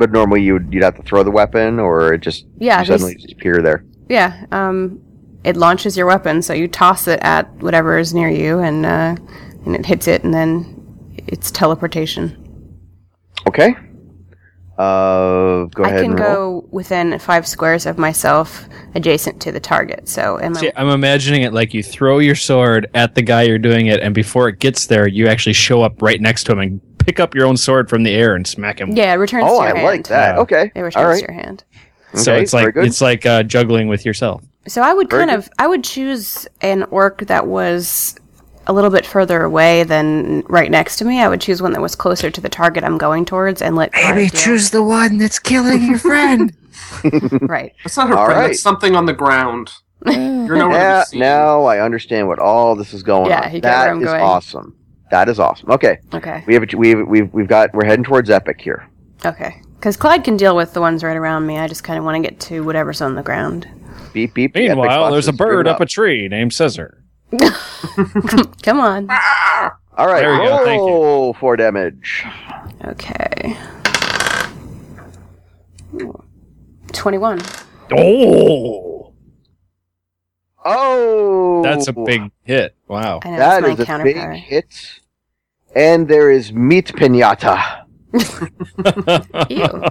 But 0.00 0.10
normally 0.10 0.42
you'd 0.42 0.72
you'd 0.72 0.82
have 0.82 0.96
to 0.96 1.02
throw 1.02 1.22
the 1.22 1.30
weapon, 1.30 1.78
or 1.78 2.14
it 2.14 2.22
just 2.22 2.46
Yeah, 2.58 2.80
you 2.80 2.86
suddenly 2.86 3.12
just- 3.14 3.26
just 3.28 3.34
appear 3.34 3.62
there. 3.62 3.84
Yeah, 4.08 4.44
um, 4.50 4.98
it 5.44 5.56
launches 5.56 5.96
your 5.96 6.06
weapon, 6.06 6.42
so 6.42 6.52
you 6.52 6.66
toss 6.66 7.06
it 7.06 7.20
at 7.22 7.48
whatever 7.62 7.96
is 7.98 8.12
near 8.12 8.28
you, 8.30 8.58
and 8.58 8.84
uh, 8.84 9.14
and 9.64 9.76
it 9.76 9.86
hits 9.86 10.08
it, 10.08 10.24
and 10.24 10.34
then 10.34 10.64
it's 11.28 11.52
teleportation. 11.52 12.36
Okay. 13.46 13.76
Uh, 14.78 15.66
go 15.74 15.84
I 15.84 15.88
ahead 15.88 16.02
can 16.02 16.10
and 16.12 16.18
go 16.18 16.66
within 16.70 17.18
five 17.18 17.46
squares 17.46 17.84
of 17.84 17.98
myself, 17.98 18.66
adjacent 18.94 19.38
to 19.42 19.52
the 19.52 19.60
target. 19.60 20.08
So, 20.08 20.40
am 20.40 20.56
I? 20.56 20.60
See, 20.60 20.72
I'm 20.74 20.88
imagining 20.88 21.42
it 21.42 21.52
like 21.52 21.74
you 21.74 21.82
throw 21.82 22.18
your 22.18 22.34
sword 22.34 22.88
at 22.94 23.14
the 23.14 23.20
guy 23.20 23.42
you're 23.42 23.58
doing 23.58 23.88
it, 23.88 24.00
and 24.00 24.14
before 24.14 24.48
it 24.48 24.58
gets 24.58 24.86
there, 24.86 25.06
you 25.06 25.28
actually 25.28 25.52
show 25.52 25.82
up 25.82 26.00
right 26.00 26.18
next 26.18 26.44
to 26.44 26.52
him 26.52 26.58
and 26.60 26.80
pick 27.04 27.20
up 27.20 27.34
your 27.34 27.46
own 27.46 27.56
sword 27.56 27.88
from 27.90 28.02
the 28.02 28.14
air 28.14 28.34
and 28.34 28.46
smack 28.46 28.80
him. 28.80 28.90
Yeah, 28.92 29.12
it 29.12 29.16
returns 29.16 29.44
Oh, 29.48 29.60
to 29.60 29.66
your 29.66 29.76
hand. 29.76 29.78
Oh, 29.78 29.80
I 29.80 29.80
hand. 29.80 29.98
like 29.98 30.06
that. 30.08 30.34
Yeah. 30.36 30.40
Okay. 30.42 30.72
It 30.74 30.80
returns 30.80 30.96
All 31.04 31.10
right. 31.10 31.24
to 31.24 31.32
your 31.32 31.40
hand. 31.42 31.64
So 32.14 32.32
Okay, 32.32 32.42
it's 32.42 32.52
like 32.52 32.74
it's 32.76 33.00
like 33.00 33.24
uh, 33.26 33.42
juggling 33.44 33.88
with 33.88 34.04
yourself. 34.04 34.42
So 34.66 34.82
I 34.82 34.92
would 34.92 35.08
Very 35.10 35.26
kind 35.26 35.30
good. 35.30 35.46
of, 35.46 35.50
I 35.58 35.66
would 35.66 35.84
choose 35.84 36.46
an 36.60 36.82
orc 36.84 37.26
that 37.26 37.46
was 37.46 38.14
a 38.66 38.72
little 38.72 38.90
bit 38.90 39.06
further 39.06 39.42
away 39.42 39.84
than 39.84 40.40
right 40.48 40.70
next 40.70 40.96
to 40.96 41.04
me. 41.04 41.20
I 41.20 41.28
would 41.28 41.40
choose 41.40 41.62
one 41.62 41.72
that 41.72 41.80
was 41.80 41.94
closer 41.96 42.30
to 42.30 42.40
the 42.40 42.48
target 42.48 42.84
I'm 42.84 42.98
going 42.98 43.24
towards, 43.24 43.62
and 43.62 43.74
let 43.76 43.90
Maybe 43.94 44.28
choose 44.28 44.70
the 44.70 44.82
one 44.82 45.18
that's 45.18 45.38
killing 45.38 45.82
your 45.86 45.98
friend. 45.98 46.52
right. 47.42 47.74
That's 47.84 47.96
not 47.96 48.08
her 48.08 48.16
All 48.16 48.26
friend. 48.26 48.40
right. 48.40 48.46
That's 48.48 48.60
something 48.62 48.94
on 48.96 49.06
the 49.06 49.12
ground. 49.14 49.72
You're 50.06 50.56
nowhere 50.56 50.78
Yeah, 50.80 51.04
now 51.14 51.64
I 51.64 51.80
understand 51.80 52.26
what 52.28 52.38
all 52.38 52.74
this 52.76 52.92
is 52.94 53.02
going 53.02 53.30
Yeah, 53.30 53.46
on. 53.46 53.54
you 53.54 53.60
get 53.60 53.68
where 53.68 53.72
That 53.84 53.90
I'm 53.90 54.02
going. 54.02 54.20
awesome. 54.22 54.76
That 55.10 55.28
is 55.28 55.38
awesome. 55.40 55.70
Okay, 55.70 55.98
Okay. 56.14 56.44
we 56.46 56.54
have 56.54 56.62
a, 56.62 56.76
we've 56.76 57.06
we've 57.06 57.32
we've 57.34 57.48
got 57.48 57.72
we're 57.74 57.84
heading 57.84 58.04
towards 58.04 58.30
epic 58.30 58.60
here. 58.60 58.88
Okay. 59.24 59.60
Because 59.74 59.96
Clyde 59.96 60.24
can 60.24 60.36
deal 60.36 60.54
with 60.54 60.72
the 60.74 60.80
ones 60.80 61.02
right 61.02 61.16
around 61.16 61.46
me. 61.46 61.58
I 61.58 61.66
just 61.66 61.82
kind 61.84 61.98
of 61.98 62.04
want 62.04 62.22
to 62.22 62.28
get 62.28 62.38
to 62.40 62.62
whatever's 62.62 63.00
on 63.00 63.14
the 63.14 63.22
ground. 63.22 63.66
Beep 64.12 64.34
beep. 64.34 64.52
the 64.54 64.60
Meanwhile, 64.68 65.10
there's 65.10 65.28
a 65.28 65.32
bird 65.32 65.66
up 65.66 65.80
a 65.80 65.86
tree 65.86 66.28
named 66.28 66.52
Scissor. 66.52 67.02
Come 68.62 68.80
on. 68.80 69.08
All 69.96 70.06
right, 70.06 70.20
There 70.20 70.32
we 70.32 70.38
go, 70.46 70.64
thank 70.64 70.80
you. 70.80 70.86
roll 70.86 71.34
for 71.34 71.56
damage. 71.56 72.24
Okay. 72.84 73.56
Ooh. 75.94 76.22
21. 76.92 77.40
Oh, 77.96 79.12
Oh, 80.64 81.62
that's 81.62 81.88
a 81.88 81.92
big 81.92 82.30
hit! 82.42 82.74
Wow. 82.86 83.20
I 83.24 83.60
know 83.60 83.74
that's 83.74 83.88
a 83.90 84.02
big 84.02 84.16
hit. 84.16 84.99
And 85.74 86.08
there 86.08 86.30
is 86.30 86.52
meat 86.52 86.86
pinata. 86.88 87.84
Ew. 89.48 89.84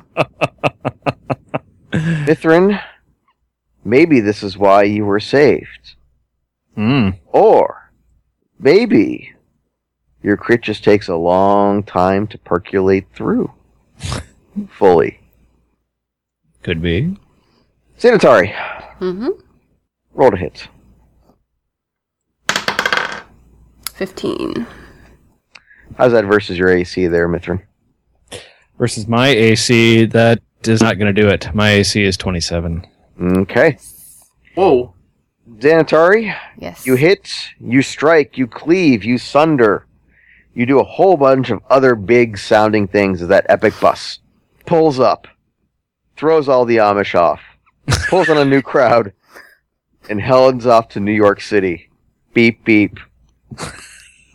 Mithrin, 1.92 2.82
maybe 3.84 4.20
this 4.20 4.44
is 4.44 4.58
why 4.58 4.84
you 4.84 5.06
were 5.06 5.20
saved. 5.20 5.96
Hmm. 6.76 7.10
Or 7.28 7.92
maybe 8.60 9.34
your 10.22 10.38
crit 10.38 10.62
just 10.62 10.84
takes 10.84 11.08
a 11.08 11.16
long 11.16 11.82
time 11.84 12.28
to 12.28 12.38
percolate 12.38 13.08
through 13.14 13.52
fully. 14.70 15.20
Could 16.64 16.82
be. 16.82 17.18
Xanatari, 18.00 18.54
Mm-hmm. 19.00 19.30
roll 20.14 20.32
to 20.32 20.38
hit. 20.38 20.68
15. 23.94 24.66
How's 26.00 26.14
that 26.14 26.24
versus 26.24 26.58
your 26.58 26.70
AC 26.70 27.08
there, 27.08 27.28
Mithrin? 27.28 27.62
Versus 28.78 29.06
my 29.06 29.28
AC, 29.28 30.06
that 30.06 30.40
is 30.64 30.82
not 30.82 30.98
going 30.98 31.14
to 31.14 31.22
do 31.22 31.28
it. 31.28 31.54
My 31.54 31.72
AC 31.72 32.02
is 32.02 32.16
27. 32.16 32.88
Okay. 33.22 33.78
Whoa. 34.56 34.94
Xanatari, 35.58 36.34
Yes. 36.58 36.88
you 36.88 36.96
hit, 36.96 37.30
you 37.60 37.82
strike, 37.82 38.38
you 38.38 38.48
cleave, 38.48 39.04
you 39.04 39.18
sunder. 39.18 39.86
You 40.54 40.66
do 40.66 40.80
a 40.80 40.86
whole 40.86 41.18
bunch 41.18 41.50
of 41.50 41.60
other 41.70 41.96
big 41.96 42.38
sounding 42.38 42.88
things 42.88 43.22
as 43.22 43.28
that 43.28 43.46
epic 43.50 43.74
bus 43.82 44.20
pulls 44.66 45.02
up, 45.02 45.28
throws 46.16 46.48
all 46.48 46.64
the 46.64 46.78
Amish 46.78 47.14
off, 47.14 47.42
pulls 48.08 48.30
on 48.30 48.38
a 48.38 48.46
new 48.46 48.62
crowd, 48.62 49.12
and 50.10 50.22
heads 50.22 50.66
off 50.66 50.88
to 50.90 51.02
New 51.02 51.12
York 51.12 51.42
City. 51.42 51.90
Beep 52.34 52.64
beep. 52.64 52.98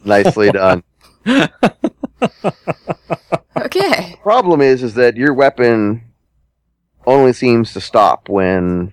Nicely 0.04 0.50
done. 0.52 0.82
Okay. 3.56 4.16
Problem 4.22 4.60
is, 4.60 4.82
is 4.82 4.94
that 4.94 5.16
your 5.16 5.32
weapon 5.32 6.02
only 7.06 7.32
seems 7.32 7.72
to 7.72 7.80
stop 7.80 8.28
when 8.28 8.92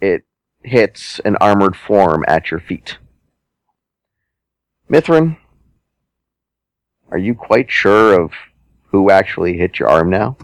it 0.00 0.24
hits 0.62 1.18
an 1.20 1.36
armored 1.36 1.76
form 1.76 2.24
at 2.28 2.50
your 2.50 2.60
feet. 2.60 2.98
Mithrin, 4.90 5.36
are 7.10 7.18
you 7.18 7.34
quite 7.34 7.70
sure 7.70 8.20
of 8.20 8.32
who 8.90 9.10
actually 9.10 9.56
hit 9.56 9.78
your 9.78 9.88
arm 9.88 10.10
now? 10.10 10.36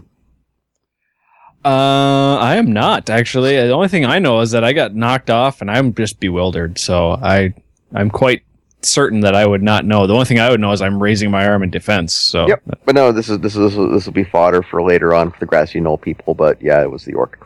Uh, 1.65 2.37
I 2.37 2.55
am 2.55 2.73
not 2.73 3.09
actually. 3.09 3.55
The 3.55 3.71
only 3.71 3.87
thing 3.87 4.05
I 4.05 4.19
know 4.19 4.41
is 4.41 4.51
that 4.51 4.65
I 4.65 4.73
got 4.73 4.95
knocked 4.95 5.29
off, 5.29 5.61
and 5.61 5.71
I'm 5.71 5.93
just 5.93 6.19
bewildered. 6.19 6.77
So 6.77 7.11
I, 7.11 7.53
I'm 7.93 8.09
quite 8.09 8.43
certain 8.85 9.21
that 9.21 9.35
I 9.35 9.45
would 9.45 9.63
not 9.63 9.85
know. 9.85 10.05
The 10.07 10.13
only 10.13 10.25
thing 10.25 10.39
I 10.39 10.49
would 10.49 10.59
know 10.59 10.71
is 10.71 10.81
I'm 10.81 11.01
raising 11.01 11.31
my 11.31 11.47
arm 11.47 11.63
in 11.63 11.69
defense. 11.69 12.13
So 12.13 12.47
Yep. 12.47 12.61
But 12.85 12.95
no, 12.95 13.11
this 13.11 13.29
is 13.29 13.39
this 13.39 13.55
is 13.55 13.75
this 13.75 14.05
will 14.05 14.13
be 14.13 14.23
fodder 14.23 14.61
for 14.63 14.81
later 14.81 15.13
on 15.13 15.31
for 15.31 15.39
the 15.39 15.45
grassy 15.45 15.79
knoll 15.79 15.97
people. 15.97 16.33
But 16.33 16.61
yeah, 16.61 16.81
it 16.81 16.91
was 16.91 17.05
the 17.05 17.13
orc. 17.13 17.39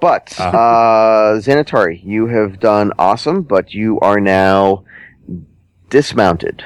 But 0.00 0.34
Ah. 0.38 0.50
uh, 0.50 1.34
Xanatari, 1.40 2.00
you 2.02 2.26
have 2.26 2.58
done 2.58 2.92
awesome, 2.98 3.42
but 3.42 3.72
you 3.72 4.00
are 4.00 4.18
now 4.20 4.84
dismounted 5.90 6.64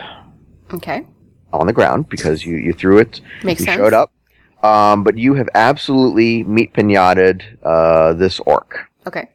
Okay. 0.72 1.04
on 1.52 1.66
the 1.66 1.72
ground 1.72 2.08
because 2.08 2.44
you 2.46 2.56
you 2.56 2.72
threw 2.72 2.98
it. 2.98 3.20
Makes 3.44 3.60
you 3.60 3.66
sense. 3.66 3.76
showed 3.78 3.92
up. 3.94 4.12
Um, 4.62 5.04
but 5.04 5.16
you 5.18 5.34
have 5.34 5.48
absolutely 5.54 6.42
meat 6.44 6.72
pinated 6.72 7.42
uh, 7.62 8.14
this 8.14 8.40
orc, 8.40 8.88
Okay. 9.06 9.28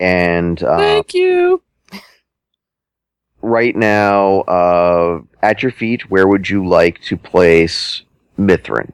and 0.00 0.60
uh, 0.62 0.78
thank 0.78 1.12
you. 1.14 1.62
Right 3.42 3.76
now, 3.76 4.40
uh, 4.42 5.20
at 5.42 5.62
your 5.62 5.72
feet, 5.72 6.10
where 6.10 6.26
would 6.26 6.48
you 6.48 6.66
like 6.66 7.00
to 7.02 7.16
place 7.16 8.02
Mithrin? 8.38 8.90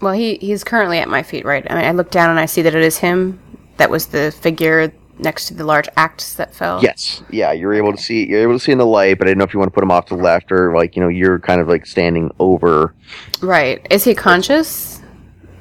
Well, 0.00 0.12
he 0.12 0.36
he's 0.36 0.64
currently 0.64 0.98
at 0.98 1.08
my 1.08 1.22
feet, 1.22 1.44
right? 1.44 1.66
I 1.70 1.74
mean, 1.74 1.84
I 1.84 1.92
look 1.92 2.10
down 2.10 2.30
and 2.30 2.38
I 2.38 2.46
see 2.46 2.62
that 2.62 2.74
it 2.74 2.82
is 2.82 2.98
him. 2.98 3.40
That 3.78 3.90
was 3.90 4.06
the 4.06 4.30
figure 4.30 4.92
next 5.18 5.46
to 5.48 5.54
the 5.54 5.64
large 5.64 5.88
axe 5.96 6.34
that 6.34 6.54
fell. 6.54 6.82
Yes, 6.82 7.22
yeah, 7.30 7.52
you're 7.52 7.74
able 7.74 7.92
to 7.92 7.98
see. 7.98 8.26
You're 8.26 8.42
able 8.42 8.54
to 8.54 8.58
see 8.58 8.72
in 8.72 8.78
the 8.78 8.86
light, 8.86 9.18
but 9.18 9.26
I 9.26 9.30
don't 9.30 9.38
know 9.38 9.44
if 9.44 9.54
you 9.54 9.58
want 9.58 9.72
to 9.72 9.74
put 9.74 9.82
him 9.82 9.90
off 9.90 10.06
to 10.06 10.16
the 10.16 10.22
left 10.22 10.52
or 10.52 10.74
like 10.74 10.96
you 10.96 11.02
know 11.02 11.08
you're 11.08 11.38
kind 11.38 11.60
of 11.60 11.68
like 11.68 11.86
standing 11.86 12.30
over. 12.38 12.94
Right. 13.40 13.86
Is 13.90 14.04
he 14.04 14.14
conscious 14.14 15.00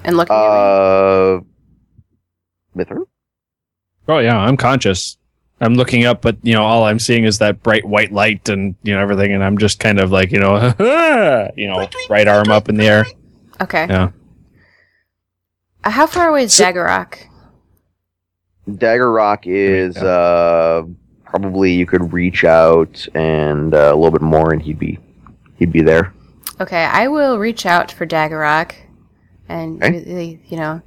and 0.04 0.18
looking 0.18 0.36
at 0.36 0.42
me? 0.42 0.48
Uh, 0.48 1.40
Mithrin? 2.76 3.06
Oh 4.08 4.20
yeah, 4.20 4.38
I'm 4.38 4.58
conscious. 4.58 5.18
I'm 5.62 5.76
looking 5.76 6.06
up, 6.06 6.22
but 6.22 6.38
you 6.44 6.54
know, 6.54 6.64
all 6.64 6.84
I'm 6.84 7.00
seeing 7.00 7.24
is 7.24 7.38
that 7.40 7.64
bright 7.64 7.86
white 7.86 8.12
light 8.12 8.50
and 8.50 8.76
you 8.84 8.94
know 8.94 9.00
everything, 9.02 9.34
and 9.34 9.44
I'm 9.44 9.58
just 9.58 9.80
kind 9.80 10.00
of 10.00 10.12
like 10.12 10.32
you 10.32 10.40
know, 10.40 10.74
you 11.56 11.68
know, 11.68 11.88
right 12.10 12.28
arm 12.28 12.50
up 12.50 12.68
in 12.70 12.76
the 12.78 12.86
air. 12.86 13.06
Okay. 13.62 13.86
Yeah. 13.88 14.12
Uh, 15.84 15.90
how 15.92 16.08
far 16.08 16.30
away 16.30 16.44
is 16.44 16.58
Dagger 16.58 16.84
Rock? 16.84 17.20
Dagger 18.78 19.12
Rock 19.12 19.46
is 19.48 19.96
uh, 19.98 20.84
probably 21.24 21.74
you 21.74 21.86
could 21.86 22.12
reach 22.12 22.44
out 22.44 23.08
and 23.16 23.74
uh, 23.74 23.92
a 23.94 23.96
little 23.96 24.12
bit 24.12 24.22
more, 24.22 24.52
and 24.52 24.62
he'd 24.62 24.80
be 24.80 25.00
he'd 25.58 25.72
be 25.72 25.82
there. 25.82 26.14
Okay, 26.60 26.84
I 26.84 27.08
will 27.08 27.38
reach 27.38 27.66
out 27.66 27.92
for 27.92 28.06
Dagger 28.06 28.40
Rock 28.40 28.76
and 29.48 29.82
Okay. 29.84 30.04
really, 30.04 30.40
you 30.48 30.58
know, 30.58 30.82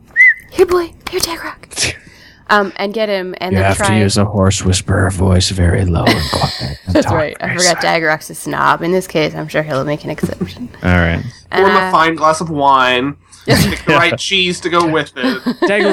here, 0.50 0.66
boy, 0.66 0.92
here, 1.10 1.20
Dagger 1.20 1.42
Rock. 1.44 1.68
Um, 2.50 2.72
and 2.76 2.94
get 2.94 3.10
him, 3.10 3.34
and 3.42 3.52
you 3.52 3.58
then 3.58 3.66
have 3.66 3.76
try. 3.76 3.88
to 3.88 3.98
use 3.98 4.16
a 4.16 4.24
horse 4.24 4.64
whisperer 4.64 5.10
voice, 5.10 5.50
very 5.50 5.84
low 5.84 6.04
and 6.06 6.30
quiet. 6.32 6.78
and 6.86 6.94
That's 6.94 7.12
right. 7.12 7.36
I 7.40 7.54
forgot 7.54 7.82
Dagger 7.82 8.06
Rock's 8.06 8.30
a 8.30 8.34
snob. 8.34 8.80
In 8.82 8.90
this 8.90 9.06
case, 9.06 9.34
I'm 9.34 9.48
sure 9.48 9.62
he'll 9.62 9.84
make 9.84 10.02
an 10.04 10.08
exception. 10.10 10.70
All 10.82 10.88
right, 10.90 11.22
Pour 11.50 11.68
him 11.68 11.76
Uh, 11.76 11.88
a 11.88 11.92
fine 11.92 12.14
glass 12.14 12.40
of 12.40 12.48
wine. 12.48 13.18
Pick 13.44 13.84
the 13.84 13.92
right 13.92 14.18
cheese 14.18 14.60
to 14.60 14.70
go 14.70 14.90
with 14.90 15.12
it. 15.16 15.42
Dagger 15.66 15.92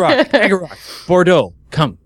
Rock, 0.59 0.77
Bordeaux, 1.07 1.53
come. 1.71 1.97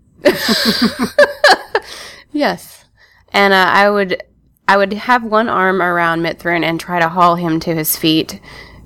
Yes, 2.32 2.84
and 3.32 3.52
uh, 3.52 3.66
I 3.68 3.90
would, 3.90 4.22
I 4.68 4.76
would 4.76 4.92
have 4.92 5.24
one 5.24 5.48
arm 5.48 5.82
around 5.82 6.20
Mithrin 6.22 6.62
and 6.62 6.78
try 6.78 7.00
to 7.00 7.08
haul 7.08 7.34
him 7.34 7.58
to 7.60 7.74
his 7.74 7.96
feet, 7.96 8.40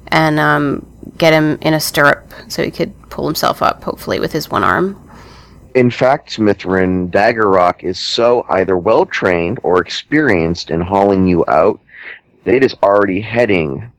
and 0.08 0.38
um, 0.40 0.86
get 1.18 1.34
him 1.34 1.58
in 1.60 1.74
a 1.74 1.80
stirrup 1.80 2.32
so 2.48 2.62
he 2.64 2.70
could 2.70 2.94
pull 3.10 3.26
himself 3.26 3.60
up, 3.62 3.82
hopefully 3.84 4.18
with 4.18 4.32
his 4.32 4.50
one 4.50 4.64
arm. 4.64 4.98
In 5.74 5.90
fact, 5.90 6.38
Mithrin, 6.38 7.10
Dagger 7.10 7.48
Rock 7.48 7.82
is 7.82 7.98
so 7.98 8.46
either 8.48 8.78
well 8.78 9.04
trained 9.04 9.58
or 9.64 9.80
experienced 9.80 10.70
in 10.70 10.80
hauling 10.80 11.26
you 11.26 11.44
out 11.48 11.80
that 12.44 12.54
it 12.54 12.64
is 12.64 12.76
already 12.82 13.20
heading 13.20 13.90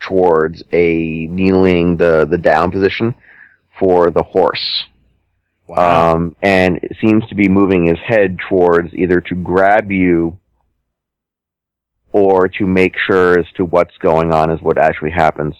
towards 0.00 0.62
a 0.72 1.26
kneeling, 1.26 1.96
the, 1.96 2.26
the 2.30 2.38
down 2.38 2.70
position 2.70 3.14
for 3.78 4.10
the 4.10 4.22
horse. 4.22 4.84
Um, 5.76 6.34
and 6.40 6.78
it 6.78 6.96
seems 6.98 7.26
to 7.28 7.34
be 7.34 7.46
moving 7.46 7.86
his 7.86 7.98
head 7.98 8.38
towards 8.48 8.94
either 8.94 9.20
to 9.20 9.34
grab 9.34 9.92
you 9.92 10.38
or 12.10 12.48
to 12.48 12.66
make 12.66 12.96
sure 12.96 13.38
as 13.38 13.44
to 13.56 13.66
what's 13.66 13.96
going 13.98 14.32
on 14.32 14.50
is 14.50 14.62
what 14.62 14.78
actually 14.78 15.10
happens. 15.10 15.54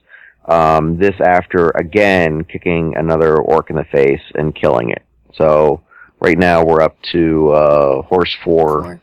Um, 0.46 0.96
this 0.96 1.14
after 1.20 1.68
again 1.70 2.42
kicking 2.44 2.96
another 2.96 3.36
orc 3.36 3.68
in 3.68 3.76
the 3.76 3.84
face 3.84 4.22
and 4.34 4.54
killing 4.54 4.88
it. 4.88 5.02
So 5.34 5.82
right 6.20 6.38
now 6.38 6.64
we're 6.64 6.80
up 6.82 7.00
to 7.12 7.50
uh, 7.50 8.02
horse 8.02 8.36
four, 8.44 8.82
Four. 8.82 9.00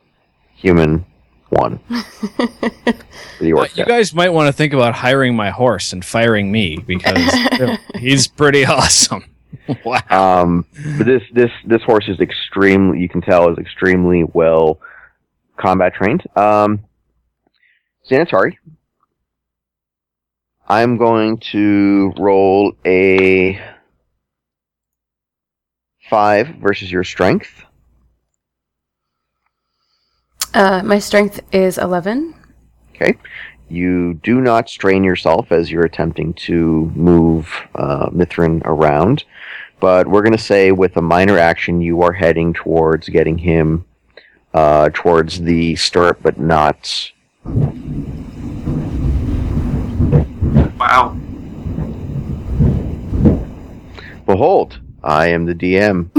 human 0.56 1.06
one. 1.50 1.80
For 1.80 3.44
the 3.44 3.54
Uh, 3.54 3.68
you 3.76 3.86
guys 3.86 4.14
might 4.14 4.30
want 4.30 4.48
to 4.48 4.54
think 4.54 4.74
about 4.74 4.96
hiring 4.96 5.36
my 5.36 5.50
horse 5.52 5.94
and 5.94 6.04
firing 6.04 6.52
me 6.52 6.78
because 6.78 7.32
he's 8.00 8.28
pretty 8.28 8.66
awesome. 8.66 9.24
wow. 9.86 10.02
Um, 10.10 10.66
but 10.98 11.06
this 11.06 11.24
this 11.34 11.52
this 11.66 11.82
horse 11.84 12.08
is 12.08 12.20
extremely. 12.20 13.00
You 13.00 13.08
can 13.10 13.22
tell 13.22 13.50
is 13.52 13.58
extremely 13.58 14.24
well 14.34 14.80
combat 15.58 15.94
trained. 15.94 16.24
Um, 16.36 16.84
Xanatari. 18.10 18.58
I'm 20.68 20.98
going 20.98 21.38
to 21.52 22.12
roll 22.18 22.74
a 22.86 23.60
five 26.10 26.48
versus 26.56 26.92
your 26.92 27.04
strength. 27.04 27.64
Uh, 30.54 30.82
my 30.84 31.00
strength 31.00 31.42
is 31.52 31.78
11. 31.78 32.34
Okay. 32.96 33.18
You 33.68 34.14
do 34.16 34.40
not 34.42 34.70
strain 34.70 35.04
yourself 35.04 35.52
as 35.52 35.72
you're 35.72 35.86
attempting 35.86 36.34
to 36.36 36.92
move 36.96 37.52
uh, 37.74 38.10
Mithrin 38.10 38.62
around, 38.64 39.26
but 39.80 40.08
we're 40.08 40.22
going 40.22 40.38
to 40.38 40.38
say 40.38 40.72
with 40.72 40.96
a 40.98 41.02
minor 41.02 41.38
action, 41.38 41.82
you 41.82 42.02
are 42.04 42.14
heading 42.14 42.54
towards 42.54 43.10
getting 43.10 43.38
him 43.38 43.86
uh, 44.54 44.90
towards 44.94 45.42
the 45.42 45.76
stirrup, 45.76 46.20
but 46.22 46.40
not. 46.40 47.12
Wow. 50.80 51.18
Behold, 54.26 54.80
I 55.06 55.28
am 55.28 55.46
the 55.46 55.54
DM. 55.54 56.10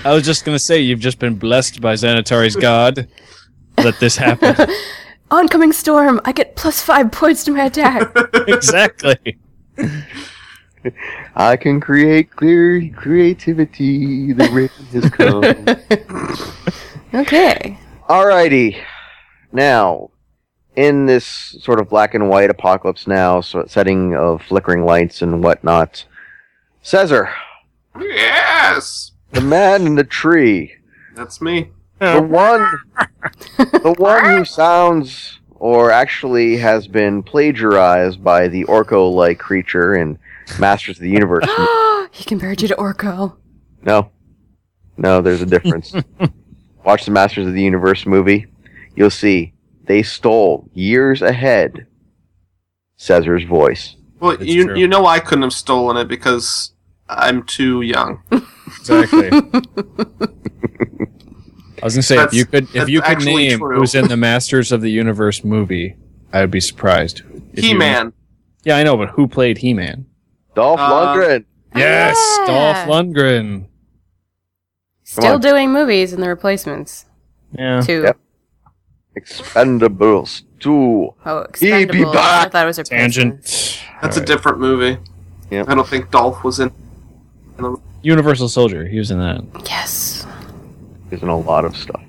I 0.04 0.12
was 0.12 0.24
just 0.24 0.44
gonna 0.44 0.58
say 0.58 0.80
you've 0.80 0.98
just 0.98 1.20
been 1.20 1.36
blessed 1.36 1.80
by 1.80 1.94
Xanatari's 1.94 2.56
god. 2.56 3.06
Let 3.78 4.00
this 4.00 4.16
happen. 4.16 4.56
Oncoming 5.30 5.72
storm! 5.72 6.20
I 6.24 6.32
get 6.32 6.56
plus 6.56 6.82
five 6.82 7.12
points 7.12 7.44
to 7.44 7.52
my 7.52 7.66
attack. 7.66 8.10
exactly. 8.48 9.38
I 11.36 11.56
can 11.56 11.80
create 11.80 12.32
clear 12.32 12.90
creativity. 12.90 14.32
The 14.32 14.48
rain 14.50 14.68
has 14.92 15.10
come. 15.10 15.44
okay. 17.14 17.78
Alrighty. 18.08 18.82
Now, 19.52 20.10
in 20.76 21.06
this 21.06 21.56
sort 21.60 21.80
of 21.80 21.88
black 21.88 22.14
and 22.14 22.28
white 22.28 22.50
apocalypse 22.50 23.06
now, 23.06 23.40
so 23.40 23.64
setting 23.66 24.14
of 24.14 24.42
flickering 24.42 24.84
lights 24.84 25.22
and 25.22 25.42
whatnot, 25.42 26.04
Caesar, 26.82 27.30
Yes! 27.98 29.12
the 29.32 29.40
man 29.40 29.86
in 29.86 29.94
the 29.96 30.04
tree, 30.04 30.74
That's 31.14 31.40
me. 31.40 31.70
Oh. 32.00 32.20
the 32.20 32.26
one, 32.26 32.78
the 33.56 33.94
one 33.98 34.24
who 34.24 34.44
sounds 34.44 35.40
or 35.58 35.90
actually 35.90 36.58
has 36.58 36.86
been 36.86 37.22
plagiarized 37.22 38.22
by 38.22 38.46
the 38.48 38.64
Orko-like 38.64 39.38
creature 39.38 39.94
in 39.94 40.18
Masters 40.60 40.98
of 40.98 41.02
the 41.02 41.10
Universe. 41.10 41.46
he 42.12 42.24
compared 42.24 42.60
you 42.60 42.68
to 42.68 42.74
Orko. 42.76 43.36
No, 43.82 44.10
no, 44.98 45.22
there's 45.22 45.40
a 45.40 45.46
difference. 45.46 45.94
Watch 46.84 47.06
the 47.06 47.10
Masters 47.10 47.46
of 47.46 47.54
the 47.54 47.62
Universe 47.62 48.04
movie. 48.04 48.46
You'll 48.94 49.10
see 49.10 49.54
they 49.86 50.02
stole 50.02 50.68
years 50.74 51.22
ahead 51.22 51.86
Caesar's 52.96 53.44
voice. 53.44 53.96
Well, 54.20 54.32
It's 54.32 54.44
you 54.44 54.64
true. 54.64 54.76
you 54.78 54.88
know 54.88 55.06
I 55.06 55.20
couldn't 55.20 55.42
have 55.42 55.52
stolen 55.52 55.96
it 55.96 56.08
because 56.08 56.72
I'm 57.08 57.42
too 57.44 57.82
young. 57.82 58.22
Exactly. 58.80 59.28
I 61.82 61.84
was 61.84 61.94
gonna 61.94 62.02
say 62.02 62.18
if 62.22 62.32
you 62.32 62.44
could 62.46 62.66
if 62.74 62.88
you 62.88 63.00
could 63.02 63.22
name 63.24 63.58
true. 63.58 63.76
who's 63.78 63.94
in 63.94 64.08
the 64.08 64.16
Masters 64.16 64.72
of 64.72 64.80
the 64.80 64.90
Universe 64.90 65.44
movie, 65.44 65.96
I 66.32 66.40
would 66.40 66.50
be 66.50 66.60
surprised. 66.60 67.22
He 67.54 67.74
Man. 67.74 68.12
Yeah, 68.64 68.76
I 68.76 68.82
know, 68.82 68.96
but 68.96 69.10
who 69.10 69.28
played 69.28 69.58
He 69.58 69.72
Man? 69.74 70.06
Dolph 70.54 70.80
Uh, 70.80 70.90
Lundgren. 70.90 71.44
Yes, 71.76 72.16
Yeah. 72.40 72.46
Dolph 72.46 72.88
Lundgren. 72.88 73.66
Still 75.04 75.38
doing 75.38 75.72
movies 75.72 76.12
in 76.12 76.20
the 76.20 76.28
replacements. 76.28 77.04
Yeah. 77.56 77.80
Two. 77.82 78.02
Yep. 78.02 78.18
Expendables 79.18 80.42
2. 80.60 81.14
Oh, 81.24 81.46
He 81.58 81.66
be 81.66 81.72
Expendables. 82.00 82.14
I 82.16 82.48
thought 82.48 82.64
it 82.64 82.66
was 82.66 82.78
replacements. 82.78 83.16
Tangent. 83.16 83.42
That's 84.02 84.16
a 84.16 84.20
Alright. 84.20 84.26
different 84.26 84.58
movie. 84.60 84.98
Yep. 85.50 85.68
I 85.68 85.74
don't 85.74 85.88
think 85.88 86.10
Dolph 86.10 86.44
was 86.44 86.60
in. 86.60 86.70
Universal 88.02 88.48
Soldier. 88.48 88.86
He 88.86 88.98
was 88.98 89.10
in 89.10 89.18
that. 89.18 89.42
Yes. 89.64 90.26
There's 91.08 91.22
in 91.22 91.28
a 91.28 91.38
lot 91.38 91.64
of 91.64 91.76
stuff. 91.76 92.02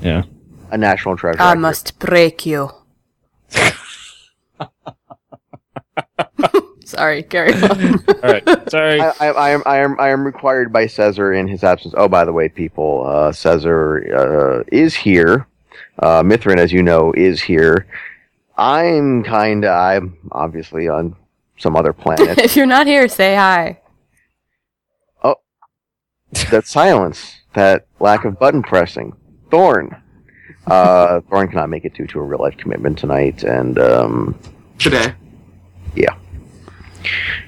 Yeah. 0.00 0.22
A 0.70 0.78
national 0.78 1.16
treasure. 1.16 1.42
I 1.42 1.50
actor. 1.50 1.60
must 1.60 1.98
break 1.98 2.46
you. 2.46 2.70
Sorry, 6.84 7.22
carry 7.22 7.54
on. 7.54 8.04
All 8.08 8.14
right. 8.22 8.70
Sorry. 8.70 9.00
I, 9.00 9.12
I, 9.20 9.26
I 9.28 9.50
am 9.50 9.62
I 9.64 9.78
am 9.78 9.96
I 9.98 10.08
am 10.10 10.24
required 10.24 10.72
by 10.72 10.86
Caesar 10.86 11.32
in 11.32 11.48
his 11.48 11.64
absence. 11.64 11.94
Oh, 11.96 12.06
by 12.08 12.24
the 12.24 12.32
way, 12.32 12.48
people, 12.50 13.04
uh, 13.06 13.32
Caesar 13.32 14.04
uh, 14.14 14.62
is 14.70 14.94
here. 14.94 15.46
Uh, 16.02 16.22
Mithrin, 16.22 16.58
as 16.58 16.72
you 16.72 16.82
know, 16.82 17.12
is 17.12 17.40
here. 17.40 17.86
I'm 18.58 19.22
kinda. 19.22 19.68
I'm 19.70 20.18
obviously 20.32 20.88
on 20.88 21.16
some 21.58 21.76
other 21.76 21.92
planet. 21.92 22.38
if 22.46 22.56
you're 22.56 22.66
not 22.66 22.86
here, 22.86 23.08
say 23.08 23.34
hi. 23.36 23.80
Oh, 25.22 25.36
that 26.50 26.66
silence, 26.66 27.36
that 27.54 27.86
lack 28.00 28.24
of 28.24 28.38
button 28.38 28.62
pressing. 28.62 29.14
Thorn. 29.50 29.96
Uh, 30.66 31.20
Thorn 31.30 31.48
cannot 31.48 31.70
make 31.70 31.84
it 31.84 31.94
due 31.94 32.06
to 32.08 32.18
a 32.20 32.22
real 32.22 32.40
life 32.40 32.56
commitment 32.56 32.98
tonight, 32.98 33.42
and 33.44 33.78
um, 33.78 34.38
Today. 34.78 35.14
Yeah. 35.94 36.14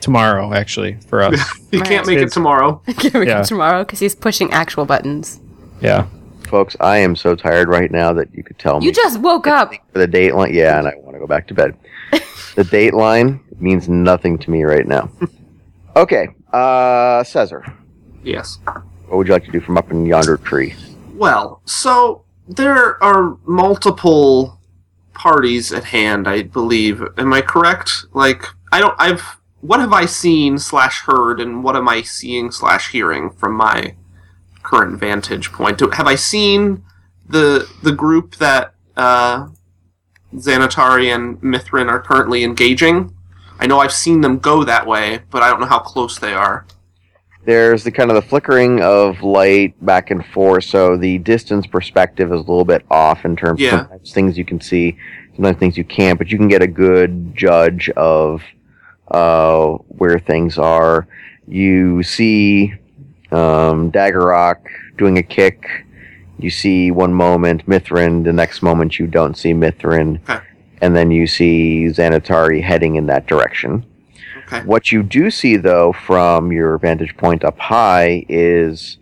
Tomorrow, 0.01 0.53
actually, 0.53 0.99
for 1.09 1.23
us. 1.23 1.41
He 1.71 1.81
can't 1.81 2.07
make 2.07 2.19
it 2.19 2.31
tomorrow. 2.31 2.81
Can 2.99 3.21
we 3.21 3.27
Yeah. 3.27 3.39
get 3.39 3.47
tomorrow? 3.47 3.83
Because 3.85 3.99
he's 3.99 4.15
pushing 4.15 4.53
actual 4.53 4.85
buttons. 4.85 5.41
yeah. 5.81 6.07
Folks, 6.55 6.77
I 6.79 6.99
am 6.99 7.17
so 7.17 7.35
tired 7.35 7.69
right 7.69 7.91
now 7.91 8.13
that 8.13 8.33
you 8.33 8.45
could 8.45 8.61
tell 8.61 8.79
me 8.79 8.87
You 8.87 8.93
just 8.93 9.19
woke 9.19 9.49
up. 9.49 9.73
for 9.93 9.99
the 9.99 10.07
dateline. 10.07 10.53
Yeah, 10.53 10.79
and 10.79 10.87
I 10.87 10.93
want 10.99 11.17
to 11.17 11.19
go 11.19 11.27
back 11.27 11.49
to 11.49 11.55
bed. 11.55 11.77
the 12.55 12.63
dateline 12.63 13.41
means 13.61 13.89
nothing 13.89 14.39
to 14.39 14.51
me 14.53 14.63
right 14.63 14.87
now. 14.87 15.11
Okay, 15.97 16.29
uh, 16.53 17.25
Caesar, 17.25 17.65
Yes. 18.23 18.59
what 19.09 19.17
would 19.17 19.27
you 19.27 19.33
like 19.33 19.45
to 19.47 19.51
do 19.51 19.61
from 19.61 19.77
up 19.77 19.91
in 19.91 20.07
yonder 20.07 20.37
tree? 20.37 20.77
Well, 21.15 21.61
so 21.65 22.25
there 22.47 23.03
are 23.03 23.37
multiple 23.47 24.61
parties 25.13 25.73
at 25.73 25.83
hand, 25.83 26.29
I 26.29 26.43
believe. 26.43 27.03
Am 27.19 27.33
I 27.33 27.41
correct? 27.43 28.07
Like, 28.13 28.45
I 28.71 28.79
don't. 28.81 28.95
I've. 28.99 29.23
What 29.61 29.81
have 29.81 29.93
I 29.93 30.05
seen 30.07 30.59
slash 30.59 31.01
heard, 31.01 31.41
and 31.41 31.65
what 31.65 31.75
am 31.75 31.89
I 31.89 32.03
seeing 32.03 32.51
slash 32.53 32.91
hearing 32.93 33.31
from 33.31 33.55
my 33.55 33.95
current 34.65 34.99
vantage 34.99 35.53
point? 35.53 35.79
Do, 35.79 35.91
have 35.91 36.07
I 36.09 36.17
seen 36.17 36.83
the 37.29 37.69
the 37.83 37.93
group 37.93 38.37
that 38.37 38.75
uh, 38.97 39.49
Xanatari 40.35 41.15
and 41.15 41.41
Mithrin 41.41 41.89
are 41.89 42.01
currently 42.01 42.43
engaging? 42.43 43.15
I 43.61 43.67
know 43.67 43.79
I've 43.79 43.93
seen 43.93 44.21
them 44.21 44.39
go 44.39 44.65
that 44.65 44.87
way, 44.87 45.21
but 45.31 45.43
I 45.43 45.49
don't 45.51 45.61
know 45.61 45.67
how 45.67 45.79
close 45.79 46.19
they 46.19 46.35
are. 46.35 46.67
There's 47.45 47.85
the 47.85 47.93
kind 47.93 48.11
of 48.11 48.15
the 48.17 48.23
flickering 48.23 48.81
of 48.81 49.23
light 49.23 49.75
back 49.85 50.11
and 50.11 50.25
forth, 50.27 50.65
so 50.65 50.97
the 50.97 51.19
distance 51.19 51.67
perspective 51.67 52.33
is 52.33 52.41
a 52.41 52.51
little 52.51 52.65
bit 52.65 52.85
off 52.91 53.25
in 53.25 53.37
terms 53.37 53.61
Yeah. 53.61 53.87
of 53.93 54.01
things 54.09 54.37
you 54.39 54.47
can 54.47 54.61
see, 54.61 54.97
sometimes 55.37 55.59
things 55.59 55.77
you 55.77 55.85
can't, 55.85 56.19
but 56.19 56.31
you 56.31 56.39
can 56.39 56.49
get 56.49 56.63
a 56.63 56.67
good 56.67 57.37
judge 57.37 57.91
of 57.91 58.43
uh, 59.09 59.73
where 59.89 60.19
things 60.19 60.57
are. 60.57 61.07
You 61.47 62.03
see 62.03 62.73
um, 63.35 63.91
Daggerrock 63.91 64.59
doing 64.97 65.19
a 65.19 65.23
kick. 65.23 65.67
You 66.39 66.51
see 66.51 66.91
one 66.91 67.13
moment 67.15 67.67
Mithrin, 67.67 68.25
the 68.25 68.33
next 68.33 68.63
moment 68.63 68.99
you 68.99 69.07
don't 69.07 69.37
see 69.37 69.53
Mithrin. 69.53 70.21
Okay. 70.29 70.45
And 70.81 70.95
then 70.95 71.11
you 71.11 71.27
see 71.27 71.87
Xanatari 71.87 72.63
heading 72.63 72.97
in 72.97 73.07
that 73.07 73.27
direction. 73.27 73.87
Okay. 74.47 74.61
What 74.65 74.93
you 74.93 75.03
do 75.03 75.31
see, 75.31 75.57
though, 75.57 75.93
from 75.93 76.53
your 76.53 76.77
vantage 76.79 77.17
point 77.17 77.45
up 77.45 77.59
high 77.59 78.27
is 78.29 78.99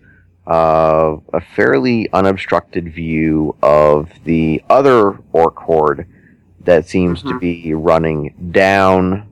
uh, 0.47 1.17
a 1.33 1.41
fairly 1.41 2.09
unobstructed 2.13 2.93
view 2.93 3.57
of 3.63 4.11
the 4.25 4.63
other 4.69 5.19
orc 5.33 5.57
horde 5.57 6.07
that 6.65 6.87
seems 6.89 7.23
to 7.23 7.29
Mhm. 7.35 7.41
be 7.41 7.75
running 7.75 8.35
down 8.53 9.27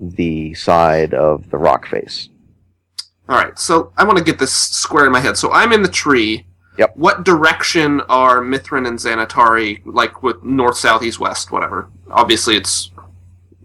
the 0.00 0.52
side 0.54 1.14
of 1.14 1.50
the 1.50 1.56
rock 1.58 1.86
face. 1.86 2.28
All 3.28 3.36
right, 3.36 3.58
so 3.58 3.92
I 3.96 4.04
want 4.04 4.18
to 4.18 4.24
get 4.24 4.38
this 4.38 4.52
square 4.52 5.06
in 5.06 5.12
my 5.12 5.20
head. 5.20 5.36
So 5.36 5.52
I'm 5.52 5.72
in 5.72 5.82
the 5.82 5.88
tree. 5.88 6.46
Yep. 6.78 6.96
What 6.96 7.24
direction 7.24 8.02
are 8.02 8.40
Mithrin 8.40 8.86
and 8.86 8.98
Xanatari, 8.98 9.80
like 9.86 10.22
with 10.22 10.42
north, 10.44 10.76
south, 10.76 11.02
east, 11.02 11.18
west, 11.18 11.50
whatever? 11.50 11.88
Obviously, 12.10 12.56
it's 12.56 12.90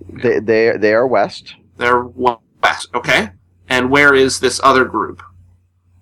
They, 0.10 0.40
they, 0.40 0.78
they 0.78 0.94
are 0.94 1.06
west, 1.06 1.56
they're 1.78 2.04
west. 2.06 2.88
Okay. 2.96 3.30
And 3.70 3.90
where 3.92 4.14
is 4.16 4.40
this 4.40 4.60
other 4.64 4.86
group? 4.86 5.22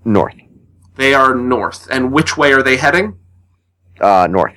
north, 0.05 0.35
They 0.95 1.13
are 1.13 1.35
north. 1.35 1.87
And 1.91 2.11
which 2.11 2.37
way 2.37 2.53
are 2.53 2.63
they 2.63 2.77
heading? 2.77 3.17
uh, 4.01 4.27
north. 4.29 4.53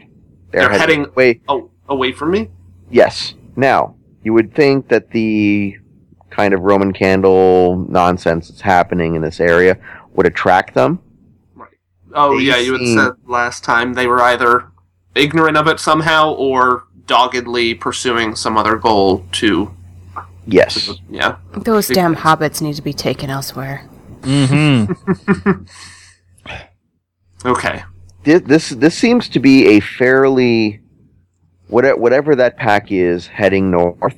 They're 0.52 0.70
heading- 0.70 1.06
Wait, 1.16 1.42
Oh, 1.48 1.70
away 1.88 2.12
from 2.12 2.30
me. 2.30 2.48
yes. 2.90 3.34
Now, 3.56 3.96
you 4.22 4.32
would 4.34 4.54
think 4.54 4.88
that 4.88 5.10
the 5.10 5.76
kind 6.32 6.54
of 6.54 6.62
Roman 6.62 6.92
candle 6.92 7.86
nonsense 7.88 8.48
that's 8.48 8.60
happening 8.60 9.14
in 9.14 9.22
this 9.22 9.38
area 9.38 9.76
would 10.14 10.26
attract 10.26 10.74
them. 10.74 10.98
Right. 11.54 11.70
Oh 12.14 12.36
They 12.38 12.44
yeah, 12.44 12.56
you 12.56 12.72
had 12.72 12.80
seem- 12.80 12.98
said 12.98 13.12
last 13.26 13.62
time 13.62 13.92
they 13.94 14.06
were 14.06 14.20
either 14.22 14.68
ignorant 15.14 15.56
of 15.56 15.68
it 15.68 15.78
somehow 15.78 16.32
or 16.32 16.84
doggedly 17.06 17.74
pursuing 17.74 18.34
some 18.34 18.56
other 18.56 18.76
goal 18.76 19.24
to. 19.32 19.74
Yes. 20.46 20.90
Yeah. 21.10 21.36
Those 21.54 21.86
damn 21.88 22.16
hobbits 22.16 22.60
need 22.62 22.74
to 22.76 22.82
be 22.82 22.92
taken 22.92 23.30
elsewhere. 23.30 23.86
Mm-hmm. 24.22 25.62
Okay. 27.44 27.82
This, 28.24 28.40
this 28.42 28.68
this 28.70 28.96
seems 28.96 29.28
to 29.30 29.40
be 29.40 29.66
a 29.66 29.80
fairly 29.80 30.80
whatever, 31.66 31.96
whatever 31.98 32.36
that 32.36 32.56
pack 32.56 32.92
is 32.92 33.26
heading 33.26 33.70
north. 33.70 34.14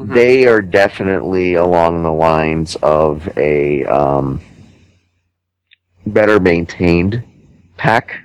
Mhm. 0.00 0.14
They 0.14 0.46
are 0.46 0.62
definitely 0.62 1.54
along 1.54 2.02
the 2.02 2.12
lines 2.12 2.74
of 2.82 3.28
a 3.36 3.84
um, 3.84 4.40
better 6.06 6.40
maintained 6.40 7.22
pack. 7.76 8.20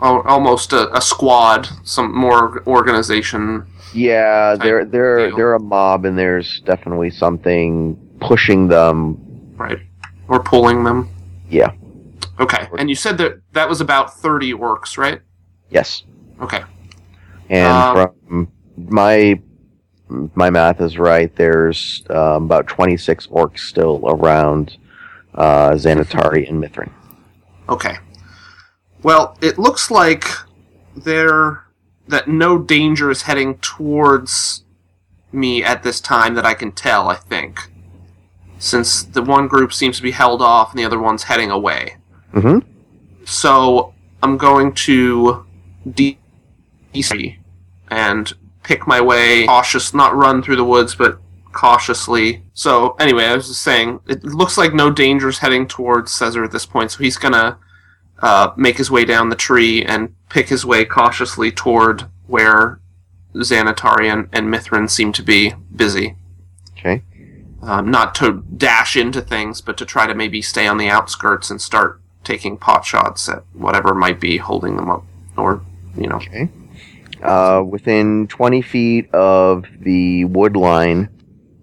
Almost 0.00 0.72
a, 0.74 0.94
a 0.96 1.00
squad, 1.00 1.68
some 1.82 2.16
more 2.16 2.62
organization. 2.68 3.66
Yeah, 3.94 4.54
they're 4.54 4.84
they're 4.84 5.28
deal. 5.28 5.36
they're 5.36 5.54
a 5.54 5.60
mob, 5.60 6.04
and 6.04 6.16
there's 6.16 6.60
definitely 6.60 7.10
something 7.10 7.96
pushing 8.20 8.68
them. 8.68 9.18
Right. 9.56 9.78
Or 10.28 10.40
pulling 10.40 10.84
them. 10.84 11.08
Yeah. 11.48 11.72
Okay. 12.38 12.68
And 12.78 12.88
you 12.88 12.94
said 12.94 13.18
that 13.18 13.40
that 13.52 13.68
was 13.68 13.80
about 13.80 14.14
30 14.18 14.52
orcs, 14.52 14.96
right? 14.98 15.20
Yes, 15.70 16.04
Okay. 16.40 16.62
and 17.50 17.66
Um, 17.66 17.94
from 18.28 18.48
my 18.76 19.40
my 20.08 20.50
math 20.50 20.80
is 20.80 20.98
right. 20.98 21.34
There's 21.36 22.02
um, 22.10 22.44
about 22.44 22.66
26 22.66 23.26
orcs 23.28 23.60
still 23.60 24.02
around 24.06 24.76
uh, 25.34 25.70
Xanatari 25.70 26.48
and 26.48 26.62
Mithrin. 26.62 26.90
Okay. 27.68 27.96
Well, 29.02 29.36
it 29.40 29.58
looks 29.58 29.90
like 29.90 30.24
there 30.96 31.64
that 32.08 32.26
no 32.26 32.58
danger 32.58 33.10
is 33.10 33.22
heading 33.22 33.58
towards 33.58 34.64
me 35.30 35.62
at 35.62 35.82
this 35.82 36.00
time 36.00 36.34
that 36.34 36.46
I 36.46 36.54
can 36.54 36.72
tell, 36.72 37.08
I 37.08 37.16
think. 37.16 37.70
Since 38.58 39.04
the 39.04 39.22
one 39.22 39.46
group 39.46 39.72
seems 39.72 39.98
to 39.98 40.02
be 40.02 40.10
held 40.10 40.40
off 40.42 40.70
and 40.70 40.78
the 40.78 40.84
other 40.84 40.98
one's 40.98 41.24
heading 41.24 41.50
away. 41.50 41.96
Mm-hmm. 42.32 42.66
So 43.24 43.94
I'm 44.22 44.36
going 44.38 44.72
to 44.72 45.46
de- 45.88 46.18
and 47.90 48.32
pick 48.68 48.86
my 48.86 49.00
way 49.00 49.46
cautious, 49.46 49.94
not 49.94 50.14
run 50.14 50.42
through 50.42 50.56
the 50.56 50.64
woods, 50.64 50.94
but 50.94 51.18
cautiously. 51.52 52.42
So 52.52 52.90
anyway, 53.00 53.24
I 53.24 53.34
was 53.34 53.48
just 53.48 53.62
saying, 53.62 54.00
it 54.06 54.22
looks 54.22 54.58
like 54.58 54.74
no 54.74 54.90
danger's 54.90 55.38
heading 55.38 55.66
towards 55.66 56.12
Caesar 56.12 56.44
at 56.44 56.52
this 56.52 56.66
point, 56.66 56.90
so 56.90 57.02
he's 57.02 57.16
gonna 57.16 57.58
uh, 58.20 58.52
make 58.56 58.76
his 58.76 58.90
way 58.90 59.06
down 59.06 59.30
the 59.30 59.36
tree 59.36 59.82
and 59.82 60.14
pick 60.28 60.50
his 60.50 60.66
way 60.66 60.84
cautiously 60.84 61.50
toward 61.50 62.04
where 62.26 62.78
Xanatari 63.34 64.12
and, 64.12 64.28
and 64.34 64.52
Mithrin 64.52 64.90
seem 64.90 65.12
to 65.14 65.22
be 65.22 65.54
busy. 65.74 66.16
Okay. 66.78 67.02
Um, 67.62 67.90
not 67.90 68.14
to 68.16 68.44
dash 68.54 68.96
into 68.96 69.22
things, 69.22 69.62
but 69.62 69.78
to 69.78 69.86
try 69.86 70.06
to 70.06 70.14
maybe 70.14 70.42
stay 70.42 70.66
on 70.66 70.76
the 70.76 70.90
outskirts 70.90 71.50
and 71.50 71.60
start 71.60 72.02
taking 72.22 72.58
pot 72.58 72.84
shots 72.84 73.30
at 73.30 73.44
whatever 73.54 73.94
might 73.94 74.20
be 74.20 74.36
holding 74.36 74.76
them 74.76 74.90
up, 74.90 75.04
or 75.38 75.62
you 75.96 76.06
know. 76.06 76.16
Okay. 76.16 76.50
Uh, 77.22 77.62
within 77.66 78.26
20 78.28 78.62
feet 78.62 79.12
of 79.14 79.64
the 79.80 80.24
wood 80.26 80.56
line, 80.56 81.08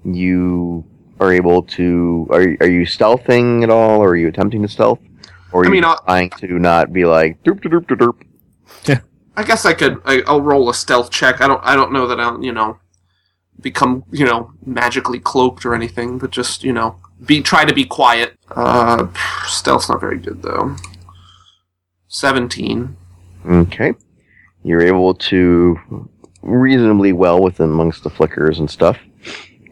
you 0.03 0.83
are 1.19 1.31
able 1.31 1.63
to. 1.63 2.27
Are, 2.29 2.41
are 2.59 2.69
you 2.69 2.85
stealthing 2.85 3.63
at 3.63 3.69
all, 3.69 4.01
or 4.01 4.09
are 4.09 4.15
you 4.15 4.27
attempting 4.27 4.61
to 4.61 4.67
stealth? 4.67 4.99
Or 5.51 5.61
are 5.61 5.65
I 5.65 5.67
you 5.67 5.71
mean, 5.73 5.85
I'll- 5.85 6.01
trying 6.03 6.29
to 6.31 6.59
not 6.59 6.91
be 6.91 7.05
like 7.05 7.41
derp 7.43 7.61
derp 7.61 7.85
derp 7.87 7.97
derp? 8.85 9.01
I 9.37 9.43
guess 9.43 9.65
I 9.65 9.73
could. 9.73 10.01
I, 10.05 10.21
I'll 10.27 10.41
roll 10.41 10.69
a 10.69 10.73
stealth 10.73 11.11
check. 11.11 11.41
I 11.41 11.47
don't. 11.47 11.61
I 11.63 11.75
don't 11.75 11.91
know 11.91 12.07
that 12.07 12.19
I'll. 12.19 12.43
You 12.43 12.51
know, 12.53 12.79
become 13.61 14.03
you 14.11 14.25
know 14.25 14.51
magically 14.65 15.19
cloaked 15.19 15.65
or 15.65 15.73
anything, 15.75 16.17
but 16.17 16.31
just 16.31 16.63
you 16.63 16.71
know, 16.73 16.97
be 17.25 17.41
try 17.41 17.65
to 17.65 17.73
be 17.73 17.83
quiet. 17.85 18.37
Uh, 18.51 19.07
stealth's 19.45 19.89
not 19.89 19.99
very 19.99 20.17
good 20.19 20.41
though. 20.41 20.75
Seventeen. 22.07 22.95
Okay. 23.45 23.93
You're 24.65 24.81
able 24.81 25.13
to 25.13 26.09
reasonably 26.41 27.13
well 27.13 27.39
within 27.39 27.69
amongst 27.69 28.03
the 28.03 28.09
flickers 28.09 28.57
and 28.57 28.69
stuff. 28.69 28.97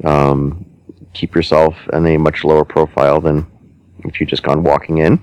Um, 0.03 0.67
keep 1.13 1.34
yourself 1.34 1.75
in 1.91 2.06
a 2.06 2.17
much 2.17 2.43
lower 2.43 2.63
profile 2.63 3.19
than 3.19 3.47
if 4.06 4.19
you 4.19 4.27
just 4.27 4.43
gone 4.43 4.63
walking 4.63 4.99
in. 4.99 5.17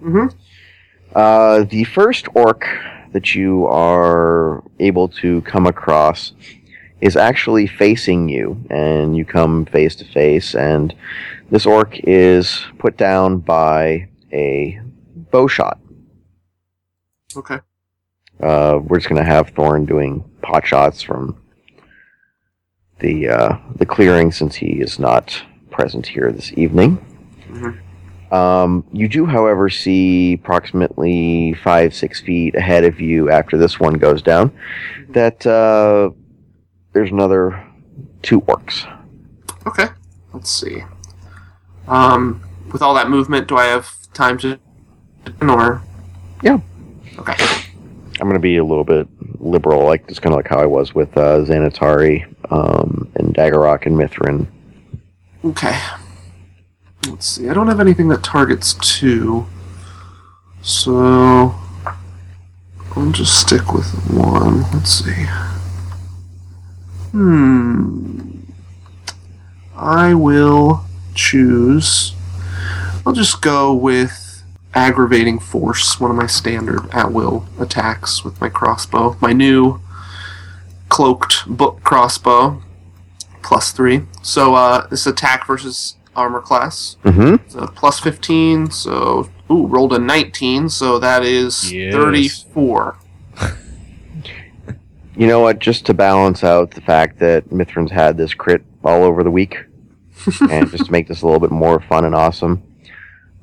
Mm-hmm. 0.00 0.26
Uh, 1.16 1.64
the 1.64 1.82
first 1.82 2.28
orc 2.36 2.64
that 3.10 3.34
you 3.34 3.66
are 3.66 4.62
able 4.78 5.08
to 5.08 5.40
come 5.42 5.66
across 5.66 6.32
is 7.00 7.16
actually 7.16 7.66
facing 7.66 8.28
you, 8.28 8.64
and 8.70 9.16
you 9.16 9.24
come 9.24 9.66
face 9.66 9.96
to 9.96 10.04
face, 10.04 10.54
and 10.54 10.94
this 11.50 11.66
orc 11.66 11.98
is 12.04 12.64
put 12.78 12.96
down 12.96 13.38
by 13.38 14.08
a 14.32 14.80
bow 15.32 15.48
shot. 15.48 15.80
Okay. 17.34 17.58
Uh, 18.40 18.78
we're 18.82 18.98
just 18.98 19.08
gonna 19.08 19.24
have 19.24 19.50
Thorn 19.50 19.84
doing 19.84 20.24
pot 20.42 20.66
shots 20.66 21.02
from 21.02 21.40
the 23.00 23.28
uh, 23.28 23.56
the 23.76 23.86
clearing 23.86 24.32
since 24.32 24.54
he 24.54 24.80
is 24.80 24.98
not 24.98 25.42
present 25.70 26.06
here 26.06 26.30
this 26.32 26.52
evening. 26.56 26.98
Mhm. 27.50 27.78
Um, 28.32 28.84
you 28.92 29.08
do, 29.08 29.24
however, 29.24 29.70
see 29.70 30.34
approximately 30.34 31.54
five 31.64 31.94
six 31.94 32.20
feet 32.20 32.54
ahead 32.54 32.84
of 32.84 33.00
you 33.00 33.30
after 33.30 33.56
this 33.56 33.80
one 33.80 33.94
goes 33.94 34.20
down 34.20 34.52
that 35.10 35.46
uh, 35.46 36.10
there's 36.92 37.10
another 37.10 37.64
two 38.22 38.42
orcs. 38.42 38.86
Okay. 39.66 39.86
Let's 40.32 40.50
see. 40.50 40.82
Um, 41.86 42.42
with 42.70 42.82
all 42.82 42.94
that 42.94 43.08
movement, 43.08 43.48
do 43.48 43.56
I 43.56 43.64
have 43.66 43.90
time 44.12 44.36
to 44.38 44.58
or? 45.40 45.82
Yeah. 46.42 46.58
Okay. 47.18 47.34
I'm 48.20 48.26
going 48.26 48.34
to 48.34 48.40
be 48.40 48.56
a 48.56 48.64
little 48.64 48.84
bit 48.84 49.06
liberal, 49.40 49.84
like 49.84 50.06
just 50.08 50.22
kind 50.22 50.32
of 50.32 50.38
like 50.38 50.48
how 50.48 50.58
I 50.58 50.66
was 50.66 50.94
with 50.94 51.16
uh, 51.16 51.40
Xanatari 51.44 52.26
um, 52.50 53.10
and 53.14 53.34
Daggerrock 53.34 53.86
and 53.86 53.96
Mithrin. 53.96 54.46
Okay. 55.44 55.78
Let's 57.06 57.26
see. 57.26 57.48
I 57.48 57.54
don't 57.54 57.68
have 57.68 57.80
anything 57.80 58.08
that 58.08 58.22
targets 58.22 58.74
two, 58.74 59.46
so 60.62 61.54
I'll 62.96 63.12
just 63.12 63.40
stick 63.40 63.72
with 63.72 63.88
one. 64.10 64.62
Let's 64.72 64.90
see. 64.90 65.26
Hmm. 67.12 68.40
I 69.76 70.14
will 70.14 70.84
choose. 71.14 72.14
I'll 73.06 73.12
just 73.12 73.40
go 73.40 73.72
with 73.72 74.27
aggravating 74.74 75.38
force, 75.38 75.98
one 75.98 76.10
of 76.10 76.16
my 76.16 76.26
standard 76.26 76.88
at 76.92 77.12
will 77.12 77.46
attacks 77.58 78.24
with 78.24 78.40
my 78.40 78.48
crossbow. 78.48 79.16
My 79.20 79.32
new 79.32 79.80
cloaked 80.88 81.46
book 81.48 81.82
crossbow, 81.82 82.62
plus 83.42 83.72
three. 83.72 84.02
So 84.22 84.54
uh, 84.54 84.86
this 84.88 85.06
attack 85.06 85.46
versus 85.46 85.96
armor 86.14 86.40
class. 86.40 86.96
Mm-hmm. 87.04 87.48
So 87.48 87.66
plus 87.68 88.00
15, 88.00 88.70
so 88.70 89.30
ooh, 89.50 89.66
rolled 89.66 89.92
a 89.92 89.98
19, 89.98 90.68
so 90.68 90.98
that 90.98 91.22
is 91.24 91.72
Yes. 91.72 91.94
34. 91.94 92.98
You 95.16 95.26
know 95.26 95.40
what? 95.40 95.58
Just 95.58 95.84
to 95.86 95.94
balance 95.94 96.44
out 96.44 96.70
the 96.70 96.80
fact 96.80 97.18
that 97.18 97.48
Mithrin's 97.50 97.90
had 97.90 98.16
this 98.16 98.34
crit 98.34 98.62
all 98.84 99.02
over 99.02 99.24
the 99.24 99.30
week, 99.30 99.56
and 100.50 100.70
just 100.70 100.86
to 100.86 100.92
make 100.92 101.08
this 101.08 101.22
a 101.22 101.24
little 101.26 101.40
bit 101.40 101.50
more 101.50 101.80
fun 101.80 102.04
and 102.04 102.14
awesome, 102.14 102.62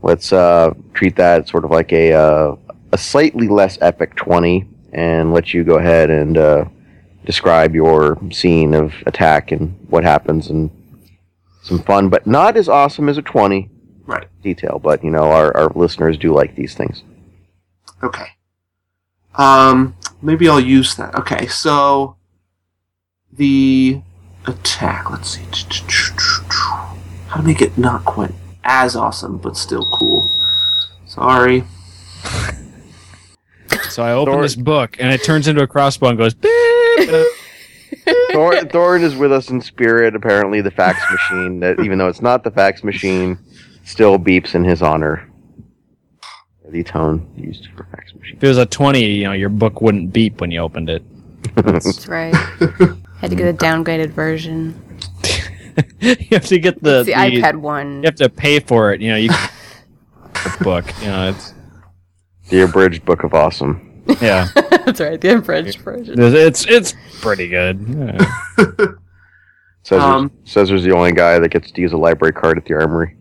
let's 0.06 0.32
uh, 0.32 0.74
treat 0.94 1.16
that 1.18 1.50
sort 1.50 1.66
of 1.66 1.72
like 1.72 1.92
a 1.92 2.14
uh, 2.14 2.56
a 2.94 2.98
slightly 2.98 3.48
less 3.50 3.78
epic 3.82 4.16
twenty, 4.16 4.66
and 4.94 5.34
let 5.34 5.54
you 5.54 5.64
go 5.66 5.78
ahead 5.78 6.10
and 6.10 6.38
uh, 6.38 6.66
describe 7.26 7.76
your 7.76 8.18
scene 8.32 8.74
of 8.74 8.94
attack 9.08 9.52
and 9.52 9.76
what 9.90 10.04
happens, 10.04 10.50
and 10.50 10.70
some 11.64 11.80
fun, 11.80 12.08
but 12.10 12.26
not 12.26 12.56
as 12.56 12.70
awesome 12.70 13.10
as 13.10 13.18
a 13.18 13.22
twenty 13.22 13.70
Right. 14.06 14.28
detail. 14.44 14.80
But 14.82 15.04
you 15.04 15.10
know, 15.10 15.32
our, 15.32 15.56
our 15.58 15.72
listeners 15.76 16.16
do 16.18 16.32
like 16.32 16.56
these 16.56 16.76
things. 16.76 17.04
Okay. 18.04 18.28
Um, 19.34 19.98
maybe 20.22 20.48
I'll 20.48 20.60
use 20.60 20.96
that. 20.96 21.16
Okay, 21.16 21.48
so 21.48 22.16
the 23.34 24.02
attack. 24.46 25.10
Let's 25.10 25.30
see. 25.32 25.42
How 27.28 27.38
to 27.38 27.44
make 27.44 27.62
it 27.64 27.78
not 27.80 28.06
quite 28.06 28.32
as 28.66 28.96
awesome, 28.96 29.38
but 29.38 29.56
still 29.56 29.90
cool. 29.94 30.30
Sorry. 31.06 31.64
So 33.90 34.04
I 34.04 34.12
open 34.12 34.34
Thor- 34.34 34.42
this 34.44 34.56
book 34.56 34.98
and 35.00 35.12
it 35.14 35.24
turns 35.24 35.48
into 35.48 35.62
a 35.62 35.68
crossbow 35.68 36.10
and 36.10 36.18
goes 36.18 36.34
beep. 36.34 36.52
Thor- 38.34 38.54
Thorin 38.66 39.02
is 39.02 39.16
with 39.16 39.32
us 39.32 39.50
in 39.50 39.62
spirit. 39.62 40.16
Apparently, 40.16 40.62
the 40.62 40.72
fax 40.72 41.00
machine, 41.12 41.60
that 41.62 41.80
even 41.80 41.98
though 41.98 42.08
it's 42.08 42.22
not 42.22 42.44
the 42.44 42.52
fax 42.52 42.84
machine, 42.84 43.38
still 43.84 44.20
beeps 44.20 44.54
in 44.56 44.64
his 44.64 44.82
honor. 44.82 45.28
The 46.70 46.84
tone 46.84 47.26
used 47.38 47.68
for 47.78 47.86
fax 47.86 48.14
machine. 48.16 48.38
If 48.38 48.44
it 48.44 48.48
was 48.48 48.58
a 48.58 48.66
20, 48.66 49.06
you 49.06 49.24
know, 49.26 49.32
your 49.34 49.50
book 49.50 49.82
wouldn't 49.82 50.12
beep 50.12 50.42
when 50.42 50.52
you 50.52 50.60
opened 50.60 50.90
it. 50.90 51.04
That's 51.56 52.08
right. 52.08 52.36
Had 52.36 53.30
to 53.30 53.36
get 53.36 53.48
a 53.48 53.54
downgraded 53.58 54.10
version. 54.10 54.80
you 56.00 56.16
have 56.32 56.46
to 56.46 56.60
get 56.60 56.82
the, 56.82 57.00
It's 57.00 57.08
the, 57.08 57.14
iPad 57.14 57.56
one. 57.58 57.98
You 58.04 58.08
have 58.08 58.16
to 58.16 58.30
pay 58.30 58.60
for 58.60 58.94
it. 58.94 59.02
You 59.02 59.10
know, 59.12 59.18
you 59.18 59.30
the 59.30 60.58
book. 60.62 60.86
You 61.02 61.08
know, 61.08 61.30
it's 61.30 61.54
The 62.50 62.62
abridged 62.62 63.06
book 63.06 63.24
of 63.24 63.34
awesome. 63.34 64.04
yeah, 64.22 64.48
That's 64.86 65.00
right, 65.02 65.20
the 65.20 65.38
abridged 65.38 65.80
version. 65.80 66.16
it's 66.22 66.66
it's 66.68 66.94
pretty 67.22 67.48
good. 67.50 67.80
Yeah. 67.88 68.28
Caesar's, 69.84 70.04
Um, 70.04 70.32
Caesar's 70.46 70.84
the 70.84 70.92
only 70.94 71.12
guy 71.12 71.40
that 71.40 71.50
gets 71.50 71.72
to 71.72 71.82
use 71.82 71.92
a 71.94 71.98
library 71.98 72.34
card 72.34 72.58
at 72.58 72.66
the 72.66 72.74
armory. 72.76 73.16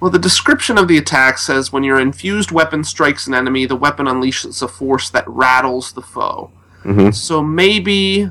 Well, 0.00 0.10
the 0.10 0.18
description 0.18 0.76
of 0.76 0.86
the 0.88 0.98
attack 0.98 1.38
says 1.38 1.72
when 1.72 1.82
your 1.84 1.98
infused 1.98 2.50
weapon 2.50 2.84
strikes 2.84 3.26
an 3.26 3.32
enemy, 3.32 3.64
the 3.64 3.76
weapon 3.76 4.04
unleashes 4.06 4.60
a 4.62 4.68
force 4.68 5.08
that 5.10 5.24
rattles 5.26 5.92
the 5.92 6.02
foe. 6.02 6.50
hmm 6.82 7.10
So 7.10 7.42
maybe 7.42 8.28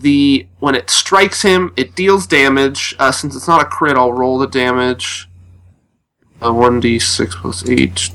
the 0.00 0.46
when 0.58 0.74
it 0.74 0.90
strikes 0.90 1.42
him, 1.42 1.72
it 1.76 1.94
deals 1.94 2.26
damage. 2.26 2.94
Uh, 2.98 3.12
since 3.12 3.34
it's 3.34 3.48
not 3.48 3.62
a 3.62 3.64
crit, 3.64 3.96
I'll 3.96 4.12
roll 4.12 4.38
the 4.38 4.46
damage. 4.46 5.28
Uh, 6.40 6.50
1d6 6.50 7.30
plus 7.30 7.66
8, 7.66 8.10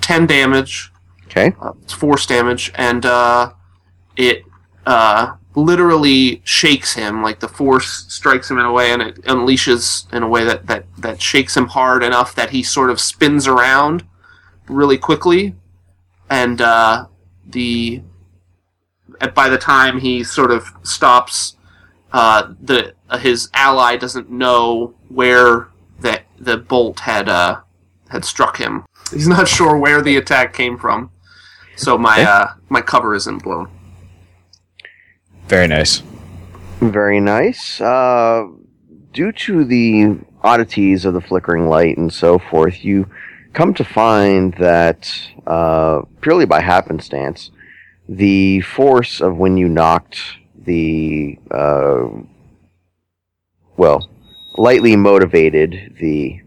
10 0.00 0.26
damage. 0.26 0.92
Okay. 1.24 1.54
Uh, 1.60 1.72
it's 1.82 1.94
force 1.94 2.26
damage, 2.26 2.70
and 2.74 3.06
uh, 3.06 3.52
it 4.16 4.44
uh, 4.86 5.32
literally 5.54 6.42
shakes 6.44 6.94
him. 6.94 7.22
Like 7.22 7.40
the 7.40 7.48
force 7.48 8.06
strikes 8.08 8.50
him 8.50 8.58
in 8.58 8.66
a 8.66 8.72
way, 8.72 8.92
and 8.92 9.00
it 9.00 9.22
unleashes 9.22 10.12
in 10.12 10.22
a 10.22 10.28
way 10.28 10.44
that, 10.44 10.66
that, 10.66 10.84
that 10.98 11.22
shakes 11.22 11.56
him 11.56 11.68
hard 11.68 12.02
enough 12.02 12.34
that 12.34 12.50
he 12.50 12.62
sort 12.62 12.90
of 12.90 13.00
spins 13.00 13.48
around 13.48 14.04
really 14.68 14.98
quickly. 14.98 15.54
And 16.28 16.60
uh, 16.60 17.06
the 17.46 18.02
by 19.34 19.48
the 19.48 19.58
time 19.58 19.98
he 19.98 20.24
sort 20.24 20.50
of 20.50 20.66
stops, 20.82 21.56
uh, 22.12 22.52
the 22.60 22.94
uh, 23.10 23.18
his 23.18 23.50
ally 23.54 23.96
doesn't 23.96 24.30
know 24.30 24.94
where 25.08 25.68
the 26.00 26.20
the 26.38 26.56
bolt 26.56 27.00
had 27.00 27.28
uh, 27.28 27.60
had 28.08 28.24
struck 28.24 28.56
him. 28.56 28.84
He's 29.10 29.28
not 29.28 29.48
sure 29.48 29.76
where 29.76 30.00
the 30.02 30.16
attack 30.16 30.52
came 30.52 30.78
from, 30.78 31.10
so 31.76 31.98
my 31.98 32.22
uh, 32.22 32.54
my 32.68 32.80
cover 32.80 33.14
isn't 33.14 33.42
blown. 33.42 33.68
Very 35.48 35.68
nice. 35.68 36.02
Very 36.80 37.20
nice. 37.20 37.80
Uh, 37.80 38.46
due 39.12 39.32
to 39.32 39.64
the 39.64 40.18
oddities 40.42 41.04
of 41.04 41.14
the 41.14 41.20
flickering 41.20 41.68
light 41.68 41.96
and 41.96 42.12
so 42.12 42.38
forth, 42.38 42.84
you 42.84 43.08
come 43.52 43.72
to 43.74 43.84
find 43.84 44.54
that 44.54 45.10
uh, 45.46 46.02
purely 46.20 46.44
by 46.44 46.60
happenstance, 46.60 47.50
the 48.08 48.60
force 48.60 49.20
of 49.20 49.36
when 49.36 49.56
you 49.56 49.68
knocked 49.68 50.20
the 50.56 51.38
uh, 51.50 52.06
well, 53.76 54.08
lightly 54.56 54.96
motivated 54.96 55.96
the 56.00 56.40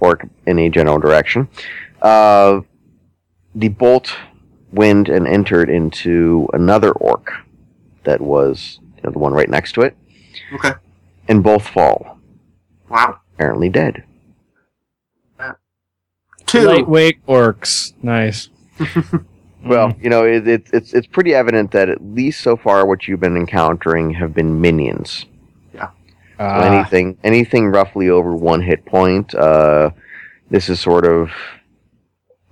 orc 0.00 0.26
in 0.46 0.58
a 0.58 0.68
general 0.68 0.98
direction. 0.98 1.48
Uh, 2.00 2.60
the 3.54 3.68
bolt 3.68 4.14
went 4.72 5.08
and 5.08 5.26
entered 5.26 5.68
into 5.70 6.48
another 6.52 6.92
orc 6.92 7.32
that 8.04 8.20
was 8.20 8.78
you 8.96 9.02
know, 9.04 9.10
the 9.10 9.18
one 9.18 9.32
right 9.32 9.48
next 9.48 9.72
to 9.72 9.82
it, 9.82 9.96
Okay. 10.54 10.72
and 11.26 11.42
both 11.42 11.66
fall, 11.66 12.18
Wow. 12.88 13.20
apparently 13.34 13.68
dead. 13.68 14.04
Two. 16.46 16.60
Lightweight 16.62 17.24
orcs. 17.26 17.92
Nice. 18.02 18.48
Well, 19.64 19.92
you 20.00 20.08
know, 20.08 20.24
it, 20.24 20.46
it, 20.46 20.68
it's 20.72 20.94
it's 20.94 21.06
pretty 21.06 21.34
evident 21.34 21.72
that 21.72 21.88
at 21.88 22.02
least 22.02 22.40
so 22.40 22.56
far, 22.56 22.86
what 22.86 23.08
you've 23.08 23.20
been 23.20 23.36
encountering 23.36 24.10
have 24.14 24.32
been 24.34 24.60
minions. 24.60 25.26
So 25.72 25.90
Ah, 26.38 26.72
anything 26.72 27.18
anything 27.24 27.66
roughly 27.66 28.08
over 28.08 28.34
one 28.36 28.62
hit 28.62 28.84
point, 28.86 29.34
uh, 29.34 29.90
this 30.50 30.68
is 30.68 30.78
sort 30.78 31.04
of 31.04 31.30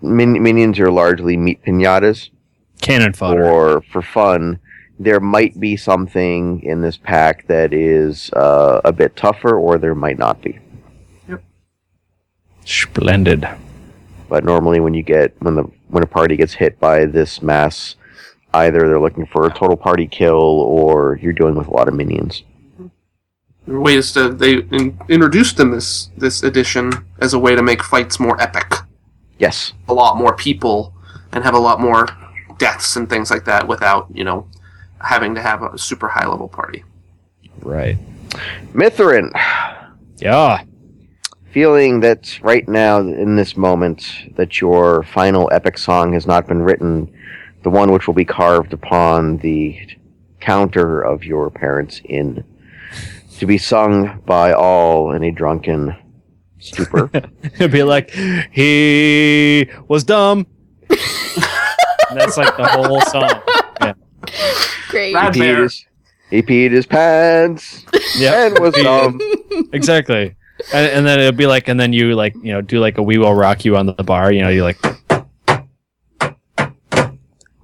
min- 0.02 0.42
minions 0.42 0.80
are 0.80 0.90
largely 0.90 1.36
meat 1.36 1.62
pinatas, 1.64 2.30
cannon 2.80 3.12
fodder. 3.12 3.44
or 3.44 3.82
for 3.92 4.02
fun. 4.02 4.58
There 4.98 5.20
might 5.20 5.60
be 5.60 5.76
something 5.76 6.62
in 6.62 6.80
this 6.80 6.96
pack 6.96 7.46
that 7.48 7.72
is 7.72 8.30
uh, 8.32 8.80
a 8.84 8.92
bit 8.92 9.14
tougher, 9.14 9.54
or 9.56 9.78
there 9.78 9.94
might 9.94 10.18
not 10.18 10.40
be. 10.42 10.58
Yep. 11.28 11.44
Splendid. 12.64 13.46
But 14.28 14.44
normally, 14.44 14.80
when 14.80 14.94
you 14.94 15.02
get 15.02 15.34
when 15.40 15.54
the 15.54 15.64
when 15.88 16.02
a 16.02 16.06
party 16.06 16.36
gets 16.36 16.54
hit 16.54 16.78
by 16.80 17.06
this 17.06 17.42
mass, 17.42 17.96
either 18.54 18.80
they're 18.80 19.00
looking 19.00 19.26
for 19.26 19.46
a 19.46 19.54
total 19.54 19.76
party 19.76 20.06
kill, 20.06 20.34
or 20.34 21.18
you're 21.22 21.32
dealing 21.32 21.54
with 21.54 21.68
a 21.68 21.72
lot 21.72 21.88
of 21.88 21.94
minions. 21.94 22.42
Their 23.66 23.80
way 23.80 23.96
is 23.96 24.12
to 24.12 24.30
they 24.30 24.58
in, 24.58 24.98
introduced 25.08 25.60
in 25.60 25.70
this 25.70 26.10
this 26.16 26.42
edition 26.42 26.92
as 27.20 27.34
a 27.34 27.38
way 27.38 27.54
to 27.54 27.62
make 27.62 27.82
fights 27.82 28.20
more 28.20 28.40
epic, 28.40 28.72
Yes, 29.38 29.72
a 29.88 29.94
lot 29.94 30.16
more 30.16 30.34
people, 30.34 30.94
and 31.32 31.44
have 31.44 31.54
a 31.54 31.58
lot 31.58 31.80
more 31.80 32.08
deaths 32.58 32.96
and 32.96 33.08
things 33.08 33.30
like 33.30 33.44
that 33.44 33.66
without 33.68 34.06
you 34.12 34.24
know 34.24 34.48
having 35.00 35.34
to 35.34 35.42
have 35.42 35.62
a 35.62 35.76
super 35.78 36.08
high 36.08 36.26
level 36.26 36.48
party. 36.48 36.84
Right. 37.62 37.98
Mithrin, 38.72 39.30
Yeah. 40.18 40.62
Feeling 41.60 42.00
that 42.00 42.38
right 42.42 42.68
now 42.68 42.98
in 42.98 43.34
this 43.36 43.56
moment 43.56 44.14
that 44.36 44.60
your 44.60 45.02
final 45.04 45.48
epic 45.54 45.78
song 45.78 46.12
has 46.12 46.26
not 46.26 46.46
been 46.46 46.60
written, 46.60 47.10
the 47.62 47.70
one 47.70 47.90
which 47.90 48.06
will 48.06 48.12
be 48.12 48.26
carved 48.26 48.74
upon 48.74 49.38
the 49.38 49.74
counter 50.38 51.00
of 51.00 51.24
your 51.24 51.48
parents' 51.48 52.02
inn. 52.04 52.44
to 53.38 53.46
be 53.46 53.56
sung 53.56 54.20
by 54.26 54.52
all 54.52 55.12
in 55.12 55.22
a 55.22 55.30
drunken 55.32 55.96
stupor. 56.58 57.08
It'd 57.42 57.72
be 57.72 57.82
like, 57.84 58.10
he 58.52 59.66
was 59.88 60.04
dumb. 60.04 60.46
And 60.90 62.20
that's 62.20 62.36
like 62.36 62.54
the 62.58 62.66
whole 62.66 63.00
song. 63.00 63.94
Great. 64.90 65.14
That- 65.14 65.34
he, 65.34 65.40
peed 65.40 65.62
his, 65.62 65.86
he 66.28 66.42
peed 66.42 66.70
his 66.72 66.84
pants 66.84 67.82
Yeah, 68.18 68.48
and 68.48 68.58
was 68.58 68.74
dumb. 68.74 69.18
exactly. 69.72 70.36
And, 70.72 70.90
and 70.90 71.06
then 71.06 71.20
it'd 71.20 71.36
be 71.36 71.46
like, 71.46 71.68
and 71.68 71.78
then 71.78 71.92
you 71.92 72.14
like, 72.14 72.34
you 72.36 72.52
know, 72.52 72.60
do 72.60 72.78
like 72.80 72.98
a 72.98 73.02
"We 73.02 73.18
Will 73.18 73.34
Rock 73.34 73.64
You" 73.64 73.76
on 73.76 73.86
the 73.86 73.92
bar. 74.02 74.32
You 74.32 74.42
know, 74.42 74.48
you 74.48 74.64
like. 74.64 74.78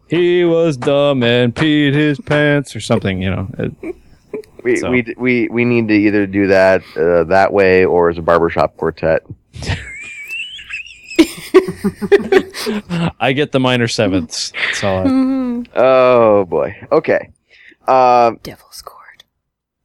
He 0.09 0.45
was 0.45 0.77
dumb 0.77 1.23
and 1.23 1.55
peed 1.55 1.95
his 1.95 2.21
pants, 2.21 2.77
or 2.77 2.81
something. 2.81 3.23
You 3.23 3.31
know, 3.31 3.49
It- 3.59 3.95
We, 4.63 4.77
So- 4.77 4.91
we, 4.91 5.05
we, 5.17 5.49
we 5.49 5.65
need 5.65 5.89
to 5.89 5.95
either 5.95 6.27
do 6.27 6.47
that 6.49 6.83
uh, 6.97 7.25
that 7.25 7.53
way 7.53 7.85
or 7.85 8.11
as 8.11 8.19
a 8.19 8.23
barbershop 8.23 8.77
quartet. 8.77 9.23
I 13.21 13.33
get 13.35 13.53
the 13.53 13.61
minor 13.61 13.89
sevenths. 13.89 14.53
That's 14.67 14.85
all. 14.85 14.99
I, 15.01 15.05
Mhm. 15.07 15.67
Oh 15.75 16.45
boy. 16.45 16.77
Okay. 16.93 17.31
Uh, 17.89 18.33
Devil's 18.43 18.83
Cord. 18.83 19.02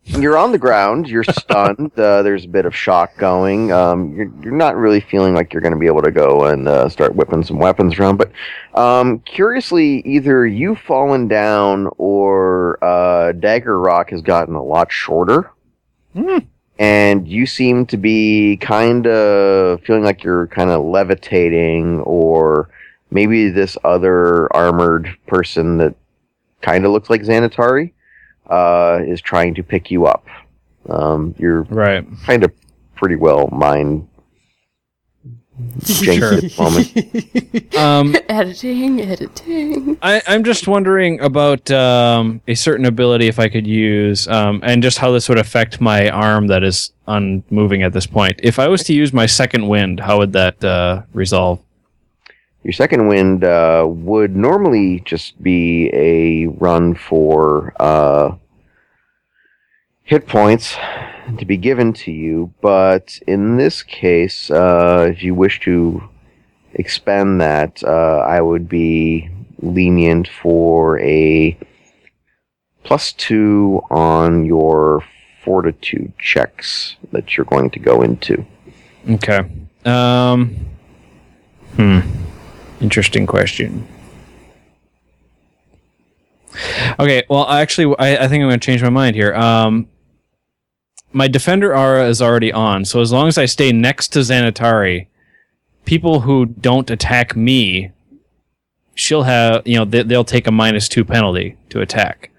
You're 0.07 0.37
on 0.37 0.51
the 0.51 0.57
ground. 0.57 1.07
You're 1.07 1.23
stunned. 1.39 1.97
uh, 1.97 2.21
there's 2.23 2.45
a 2.45 2.49
bit 2.49 2.65
of 2.65 2.75
shock 2.75 3.17
going. 3.17 3.71
Um, 3.71 4.13
you're, 4.15 4.31
you're 4.41 4.53
not 4.53 4.75
really 4.75 4.99
feeling 4.99 5.33
like 5.33 5.53
you're 5.53 5.61
going 5.61 5.73
to 5.73 5.79
be 5.79 5.87
able 5.87 6.01
to 6.01 6.11
go 6.11 6.45
and 6.45 6.67
uh, 6.67 6.89
start 6.89 7.15
whipping 7.15 7.43
some 7.43 7.59
weapons 7.59 7.99
around. 7.99 8.17
But 8.17 8.31
um, 8.73 9.19
curiously, 9.19 10.01
either 10.01 10.45
you've 10.45 10.79
fallen 10.79 11.27
down 11.27 11.89
or 11.97 12.83
uh, 12.83 13.33
Dagger 13.33 13.79
Rock 13.79 14.11
has 14.11 14.21
gotten 14.21 14.55
a 14.55 14.63
lot 14.63 14.91
shorter. 14.91 15.51
Hmm. 16.13 16.39
And 16.79 17.27
you 17.27 17.47
seem 17.47 17.87
to 17.87 17.97
be 17.97 18.57
kind 18.57 19.07
of 19.07 19.81
feeling 19.81 20.03
like 20.03 20.23
you're 20.23 20.45
kind 20.47 20.69
of 20.69 20.85
levitating, 20.85 22.01
or 22.01 22.69
maybe 23.09 23.49
this 23.49 23.77
other 23.83 24.53
armored 24.55 25.09
person 25.25 25.77
that 25.77 25.95
kind 26.61 26.85
of 26.85 26.91
looks 26.91 27.09
like 27.09 27.21
Xanatari 27.23 27.93
uh, 28.49 28.99
is 29.05 29.21
trying 29.21 29.55
to 29.55 29.63
pick 29.63 29.89
you 29.91 30.05
up. 30.05 30.25
Um, 30.89 31.35
you're 31.37 31.63
right. 31.63 32.05
kind 32.25 32.43
of 32.43 32.51
pretty 32.95 33.15
well 33.15 33.47
mind 33.51 34.07
jinxed 35.83 36.17
Sure. 36.19 36.33
at 36.33 36.41
the 36.41 36.55
moment. 36.57 37.73
Um, 37.77 38.15
editing, 38.27 39.01
editing. 39.01 39.97
I, 40.01 40.21
I'm 40.27 40.43
just 40.43 40.67
wondering 40.67 41.19
about 41.19 41.69
um, 41.69 42.41
a 42.47 42.55
certain 42.55 42.85
ability 42.85 43.27
if 43.27 43.37
I 43.37 43.49
could 43.49 43.67
use, 43.67 44.27
um, 44.27 44.61
and 44.63 44.81
just 44.81 44.97
how 44.97 45.11
this 45.11 45.29
would 45.29 45.37
affect 45.37 45.79
my 45.79 46.09
arm 46.09 46.47
that 46.47 46.63
is 46.63 46.91
unmoving 47.07 47.83
at 47.83 47.93
this 47.93 48.07
point. 48.07 48.39
If 48.41 48.57
I 48.57 48.67
was 48.67 48.83
to 48.85 48.93
use 48.93 49.13
my 49.13 49.27
second 49.27 49.67
wind, 49.67 49.99
how 49.99 50.17
would 50.17 50.33
that 50.33 50.63
uh, 50.63 51.03
resolve? 51.13 51.59
Your 52.67 52.73
second 52.73 53.07
wind 53.07 53.45
uh, 53.45 53.85
would 53.87 54.35
normally 54.35 54.99
just 55.05 55.41
be 55.41 55.89
a 55.93 56.47
run 56.47 56.95
for 56.95 57.73
uh, 57.79 58.35
hit 60.03 60.27
points 60.27 60.75
to 61.37 61.45
be 61.45 61.55
given 61.55 61.93
to 61.93 62.11
you, 62.11 62.53
but 62.59 63.17
in 63.25 63.55
this 63.55 63.83
case, 63.83 64.51
uh, 64.51 65.07
if 65.09 65.23
you 65.23 65.33
wish 65.33 65.61
to 65.61 66.09
expend 66.73 67.39
that, 67.39 67.81
uh, 67.85 68.17
I 68.27 68.41
would 68.41 68.67
be 68.67 69.29
lenient 69.61 70.27
for 70.27 70.99
a 70.99 71.57
plus 72.83 73.13
two 73.13 73.81
on 73.89 74.43
your 74.43 75.05
fortitude 75.41 76.11
checks 76.19 76.97
that 77.13 77.37
you're 77.37 77.45
going 77.45 77.69
to 77.69 77.79
go 77.79 78.01
into. 78.01 78.45
Okay. 79.09 79.39
Um, 79.85 80.67
hmm. 81.77 82.01
Interesting 82.81 83.25
question. 83.25 83.87
Okay, 86.99 87.23
well, 87.29 87.47
actually, 87.47 87.95
I, 87.99 88.25
I 88.25 88.27
think 88.27 88.41
I'm 88.41 88.49
going 88.49 88.59
to 88.59 88.65
change 88.65 88.81
my 88.81 88.89
mind 88.89 89.15
here. 89.15 89.33
Um, 89.35 89.87
my 91.11 91.27
defender 91.27 91.75
aura 91.75 92.07
is 92.07 92.21
already 92.21 92.51
on, 92.51 92.85
so 92.85 93.01
as 93.01 93.11
long 93.11 93.27
as 93.27 93.37
I 93.37 93.45
stay 93.45 93.71
next 93.71 94.09
to 94.09 94.19
Xanatari, 94.19 95.07
people 95.85 96.21
who 96.21 96.45
don't 96.45 96.89
attack 96.89 97.35
me, 97.35 97.91
she'll 98.95 99.23
have, 99.23 99.65
you 99.65 99.77
know, 99.77 99.85
they, 99.85 100.03
they'll 100.03 100.23
take 100.23 100.47
a 100.47 100.51
minus 100.51 100.87
two 100.87 101.05
penalty 101.05 101.57
to 101.69 101.81
attack. 101.81 102.31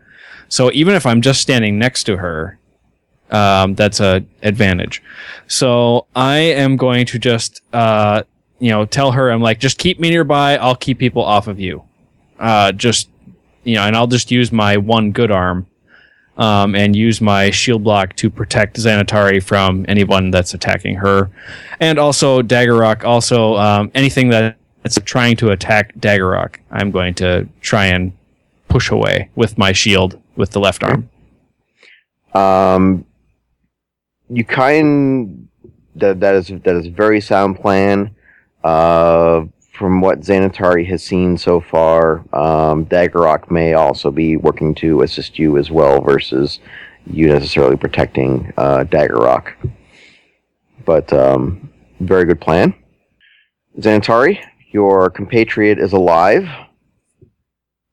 So 0.48 0.70
even 0.72 0.94
if 0.94 1.07
I'm 1.07 1.20
just 1.20 1.40
standing 1.40 1.79
next 1.79 2.05
to 2.05 2.16
her, 2.16 2.59
um, 3.31 3.74
that's 3.74 4.01
a 4.01 4.24
advantage. 4.42 5.03
So 5.46 6.07
I 6.16 6.38
am 6.38 6.77
going 6.77 7.07
to 7.07 7.18
just, 7.18 7.62
uh, 7.72 8.22
you 8.59 8.71
know, 8.71 8.85
tell 8.85 9.12
her 9.12 9.31
I'm 9.31 9.40
like, 9.40 9.61
just 9.61 9.79
keep 9.79 10.01
me 10.01 10.11
nearby. 10.11 10.57
I'll 10.57 10.77
keep 10.77 10.99
people 10.99 11.23
off 11.23 11.47
of 11.47 11.61
you. 11.61 11.83
Uh, 12.38 12.73
just, 12.73 13.09
you 13.64 13.75
know, 13.75 13.83
and 13.83 13.97
I'll 13.97 14.07
just 14.07 14.31
use 14.31 14.53
my 14.53 14.77
one 14.77 15.12
good 15.12 15.31
arm, 15.31 15.66
um, 16.37 16.75
and 16.75 16.94
use 16.94 17.21
my 17.21 17.51
shield 17.51 17.83
block 17.83 18.14
to 18.16 18.31
protect 18.31 18.77
Xanatari 18.77 19.42
from 19.42 19.85
anyone 19.88 20.31
that's 20.31 20.55
attacking 20.55 20.97
her, 20.97 21.31
and 21.81 21.99
also 21.99 22.42
Daggerrock. 22.42 23.05
Also, 23.05 23.57
um, 23.57 23.90
anything 23.94 24.31
that's 24.31 24.99
trying 25.05 25.37
to 25.38 25.51
attack 25.51 25.94
Daggerrock, 25.97 26.57
I'm 26.71 26.90
going 26.90 27.14
to 27.14 27.49
try 27.61 27.87
and 27.87 28.12
push 28.68 28.90
away 28.90 29.31
with 29.35 29.59
my 29.59 29.73
shield 29.73 30.21
with 30.37 30.51
the 30.51 30.61
left 30.61 30.85
arm. 30.85 31.11
Um, 32.35 33.05
you 34.31 34.44
kind 34.44 35.49
that 35.97 36.21
that 36.21 36.35
is 36.37 36.49
that 36.49 36.77
is 36.77 36.87
a 36.87 36.90
very 36.90 37.21
sound 37.21 37.59
plan. 37.59 38.14
Uh, 38.68 39.46
from 39.72 40.02
what 40.02 40.20
Xanatari 40.20 40.87
has 40.88 41.02
seen 41.02 41.38
so 41.38 41.59
far, 41.59 42.22
um, 42.35 42.85
may 43.50 43.72
also 43.72 44.11
be 44.11 44.37
working 44.37 44.74
to 44.74 45.00
assist 45.00 45.38
you 45.38 45.57
as 45.57 45.70
well, 45.70 46.02
versus 46.02 46.61
you 47.07 47.28
necessarily 47.28 47.78
protecting 47.78 48.52
uh. 48.59 49.57
But 50.85 51.11
um, 51.14 51.72
very 52.00 52.26
good 52.26 52.42
plan. 52.42 52.74
Xanatari, 53.78 54.38
your 54.70 55.09
compatriot 55.09 55.78
is 55.78 55.94
alive. 55.94 56.46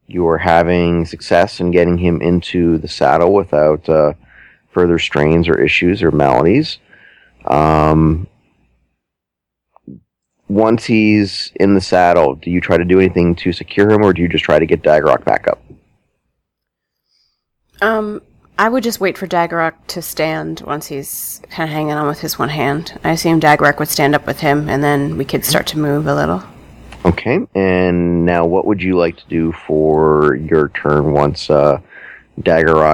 You 0.07 0.27
are 0.27 0.39
having 0.39 1.05
success 1.05 1.61
in 1.61 1.71
getting 1.71 1.97
him 1.97 2.21
into 2.21 2.79
the 2.79 2.89
saddle 2.89 3.33
without 3.33 3.87
uh, 3.87 4.11
further 4.73 4.99
strains 4.99 5.47
or 5.47 5.57
issues 5.57 6.03
or 6.03 6.11
maladies. 6.11 6.79
Um, 7.45 8.27
once 10.47 10.85
he's 10.85 11.51
in 11.55 11.73
the 11.73 11.81
saddle, 11.81 12.35
do 12.35 12.51
you 12.51 12.61
try 12.61 12.77
to 12.77 12.85
do 12.85 12.99
anything 12.99 13.35
to 13.35 13.51
secure 13.51 13.89
him, 13.91 14.03
or 14.03 14.13
do 14.13 14.21
you 14.21 14.29
just 14.29 14.43
try 14.43 14.59
to 14.59 14.65
get 14.65 14.83
Daggerrock 14.83 15.23
back 15.25 15.47
up? 15.47 15.59
Um, 17.81 18.21
I 18.57 18.69
would 18.69 18.83
just 18.83 18.99
wait 18.99 19.17
for 19.17 19.27
Daggerrock 19.27 19.73
to 19.87 20.01
stand 20.01 20.61
once 20.61 20.87
he's 20.87 21.41
kind 21.49 21.69
of 21.69 21.73
hanging 21.73 21.93
on 21.93 22.07
with 22.07 22.21
his 22.21 22.39
one 22.39 22.49
hand. 22.49 22.97
I 23.03 23.11
assume 23.11 23.39
Daggerrock 23.41 23.79
would 23.79 23.89
stand 23.89 24.15
up 24.15 24.25
with 24.25 24.39
him, 24.39 24.69
and 24.69 24.83
then 24.83 25.17
we 25.17 25.25
could 25.25 25.43
start 25.43 25.67
to 25.67 25.79
move 25.79 26.07
a 26.07 26.15
little. 26.15 26.43
Okay, 27.03 27.39
and 27.53 28.25
now 28.25 28.45
what 28.45 28.65
would 28.65 28.81
you 28.81 28.97
like 28.97 29.17
to 29.17 29.27
do 29.27 29.51
for 29.51 30.35
your 30.35 30.69
turn 30.69 31.11
once 31.11 31.49
uh, 31.49 31.79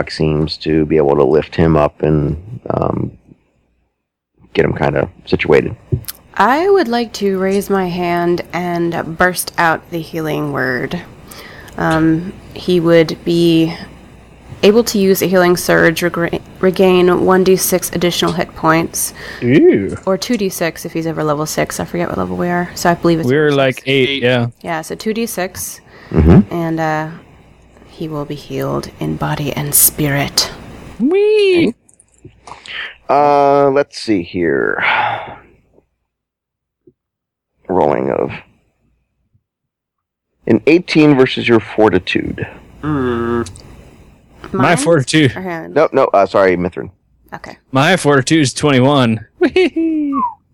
seems 0.10 0.58
to 0.58 0.86
be 0.86 0.98
able 0.98 1.16
to 1.16 1.24
lift 1.24 1.56
him 1.56 1.78
up 1.78 2.02
and 2.02 2.60
um, 2.70 3.18
get 4.54 4.66
him 4.66 4.74
kind 4.74 4.98
of 4.98 5.10
situated? 5.26 5.76
I 6.34 6.70
would 6.70 6.88
like 6.88 7.14
to 7.14 7.38
raise 7.40 7.70
my 7.70 7.88
hand 7.88 8.42
and 8.54 9.18
burst 9.18 9.54
out 9.58 9.90
the 9.92 10.00
healing 10.02 10.52
word. 10.54 11.02
Um, 11.78 12.34
he 12.54 12.80
would 12.80 13.24
be 13.24 13.76
able 14.64 14.84
to 14.86 15.00
use 15.00 15.22
a 15.22 15.26
healing 15.26 15.58
surge, 15.58 16.02
regra- 16.02 16.42
regain 16.62 17.08
1d6 17.08 17.96
additional 17.96 18.34
hit 18.34 18.54
points, 18.56 19.14
Ooh. 19.44 19.96
or 20.06 20.18
2d6 20.18 20.86
if 20.86 20.94
he's 20.94 21.08
ever 21.08 21.24
level 21.24 21.46
6. 21.46 21.80
I 21.80 21.86
forget 21.86 22.10
what 22.10 22.18
level 22.18 22.38
we 22.38 22.50
are. 22.50 22.70
So 22.76 22.90
I 22.92 22.96
believe 22.96 23.20
it's. 23.20 23.30
We're 23.30 23.52
like 23.52 23.76
six. 23.76 23.88
eight, 23.88 24.10
Eight. 24.10 24.24
yeah. 24.24 24.48
Yeah, 24.62 24.82
so 24.82 24.96
2d6, 24.96 25.80
Mm-hmm. 26.12 26.54
and 26.54 26.80
uh, 26.80 27.12
he 27.90 28.08
will 28.10 28.26
be 28.26 28.36
healed 28.36 28.92
in 29.00 29.16
body 29.16 29.54
and 29.54 29.74
spirit. 29.74 30.52
Wee. 31.00 31.74
Uh, 33.10 33.70
let's 33.70 33.98
see 34.00 34.22
here. 34.22 34.84
Rolling 37.72 38.12
of 38.12 38.32
an 40.48 40.62
18 40.68 41.16
versus 41.16 41.48
your 41.48 41.60
fortitude. 41.60 42.48
Hmm. 42.82 43.44
My 44.54 44.76
fortitude. 44.76 45.36
Or 45.36 45.42
him? 45.42 45.74
No, 45.74 45.88
no, 45.94 46.06
uh, 46.06 46.26
sorry, 46.26 46.58
Mithrin. 46.58 46.92
Okay. 47.34 47.58
My 47.72 47.96
fortitude 47.98 48.42
is 48.42 48.54
21. 48.54 49.26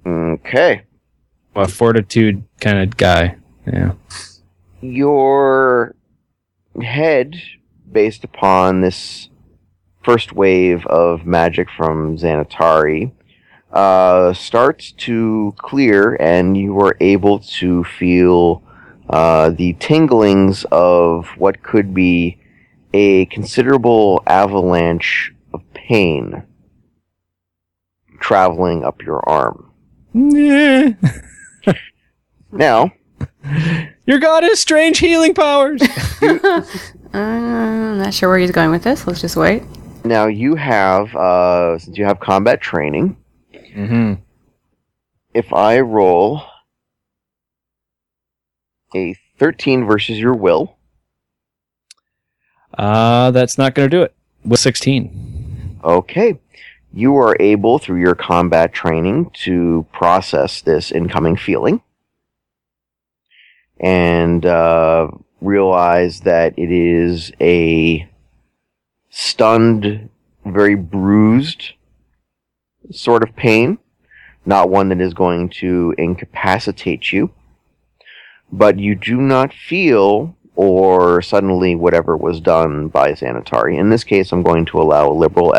Okay. 0.08 0.84
I'm 1.54 1.64
a 1.64 1.68
fortitude 1.68 2.44
kind 2.62 2.80
of 2.80 2.96
guy. 2.96 3.36
Yeah. 3.66 3.92
Your 4.80 5.96
head, 6.82 7.36
based 7.92 8.24
upon 8.24 8.80
this 8.80 9.30
first 10.04 10.32
wave 10.32 10.86
of 10.86 11.26
magic 11.26 11.68
from 11.76 12.18
Xanatari 12.18 13.12
uh, 13.72 14.34
starts 14.34 14.92
to 14.94 15.54
clear, 15.58 16.16
and 16.20 16.56
you 16.58 16.80
are 16.80 16.96
able 17.00 17.40
to 17.40 17.84
feel 17.84 18.64
uh, 19.10 19.50
the 19.52 19.74
tinglings 19.76 20.66
of 20.72 21.28
what 21.38 21.62
could 21.64 21.94
be 21.94 22.38
a 22.94 23.26
considerable 23.26 24.24
avalanche 24.28 25.34
of 25.54 25.62
pain 25.74 26.44
traveling 28.20 28.84
up 28.84 29.02
your 29.04 29.28
arm. 29.30 29.72
Yeah. 30.14 30.94
Now, 32.52 32.92
Your 34.06 34.20
god 34.20 34.44
has 34.44 34.60
strange 34.60 35.00
healing 35.00 35.34
powers. 35.34 35.82
Uh, 37.14 37.20
I'm 37.20 37.98
not 38.00 38.14
sure 38.14 38.28
where 38.28 38.38
he's 38.38 38.52
going 38.52 38.70
with 38.70 38.84
this. 38.84 39.08
Let's 39.08 39.22
just 39.22 39.38
wait. 39.38 39.64
now 40.04 40.28
you 40.28 40.56
have 40.56 41.16
uh, 41.16 41.80
since 41.80 41.98
you 41.98 42.04
have 42.04 42.20
combat 42.20 42.60
training. 42.60 43.16
Mm-hmm. 43.78 44.14
If 45.34 45.54
I 45.54 45.80
roll 45.80 46.42
a 48.96 49.16
13 49.40 49.86
versus 49.86 50.18
your 50.20 50.34
will, 50.34 50.78
Uh, 52.78 53.32
that's 53.32 53.58
not 53.58 53.74
going 53.76 53.90
to 53.90 53.96
do 53.98 54.04
it. 54.04 54.14
With 54.46 54.60
16. 54.60 55.80
okay, 55.84 56.40
you 56.94 57.16
are 57.18 57.36
able 57.40 57.80
through 57.80 58.00
your 58.00 58.16
combat 58.16 58.74
training 58.74 59.30
to 59.46 59.86
process 59.92 60.62
this 60.62 60.92
incoming 60.92 61.36
feeling 61.38 61.82
and 63.80 64.46
uh, 64.46 65.10
realize 65.42 66.22
that 66.22 66.58
it 66.58 66.72
is 66.72 67.32
a 67.40 68.08
stunned, 69.10 70.10
very 70.46 70.76
bruised 70.76 71.74
sort 72.92 73.24
of 73.24 73.36
pain, 73.36 73.78
not 74.46 74.70
one 74.70 74.90
that 74.90 75.02
is 75.02 75.14
going 75.14 75.50
to 75.50 75.94
incapacitate 75.98 77.12
you. 77.12 77.32
But 78.52 78.80
you 78.80 78.96
do 78.96 79.18
not 79.18 79.54
feel 79.54 80.36
or 80.56 81.22
suddenly 81.22 81.76
whatever 81.76 82.18
was 82.18 82.42
done 82.42 82.88
by 82.88 83.12
Xanatari. 83.12 83.78
In 83.78 83.90
this 83.90 84.04
case, 84.04 84.32
I'm 84.32 84.42
going 84.42 84.66
to 84.66 84.82
allow 84.82 85.10
a 85.10 85.14
liberal 85.14 85.54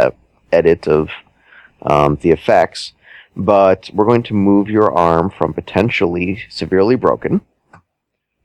edit 0.53 0.89
of 0.89 1.11
um, 1.83 2.19
the 2.23 2.31
effects, 2.31 2.93
but 3.37 3.91
we're 3.95 4.07
going 4.07 4.25
to 4.25 4.35
move 4.35 4.69
your 4.69 4.93
arm 4.93 5.31
from 5.31 5.55
potentially 5.55 6.43
severely 6.49 6.97
broken 6.97 7.41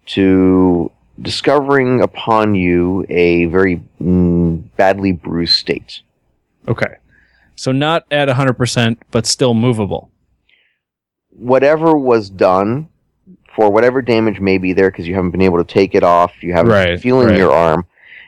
to 0.05 0.91
discovering 1.21 2.01
upon 2.01 2.53
you 2.55 3.05
a 3.09 3.45
very 3.45 3.81
mm, 4.01 4.63
badly 4.75 5.11
bruised 5.11 5.53
state. 5.53 6.01
Okay. 6.67 6.95
So 7.55 7.71
not 7.71 8.05
at 8.11 8.27
100%, 8.27 8.97
but 9.11 9.25
still 9.25 9.53
movable. 9.53 10.09
Whatever 11.29 11.95
was 11.97 12.29
done, 12.29 12.89
for 13.55 13.71
whatever 13.71 14.01
damage 14.01 14.39
may 14.39 14.57
be 14.57 14.73
there, 14.73 14.89
because 14.91 15.07
you 15.07 15.15
haven't 15.15 15.31
been 15.31 15.41
able 15.41 15.63
to 15.63 15.73
take 15.73 15.95
it 15.95 16.03
off, 16.03 16.41
you 16.41 16.53
haven't 16.53 16.71
Right, 16.71 16.99
feeling 16.99 17.27
right. 17.27 17.37
your 17.37 17.51
arm. 17.51 17.85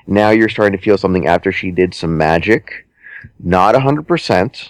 Now 0.07 0.29
you're 0.29 0.49
starting 0.49 0.77
to 0.77 0.83
feel 0.83 0.97
something 0.97 1.27
after 1.27 1.51
she 1.51 1.71
did 1.71 1.93
some 1.93 2.17
magic. 2.17 2.87
Not 3.39 3.73
100%, 3.73 4.69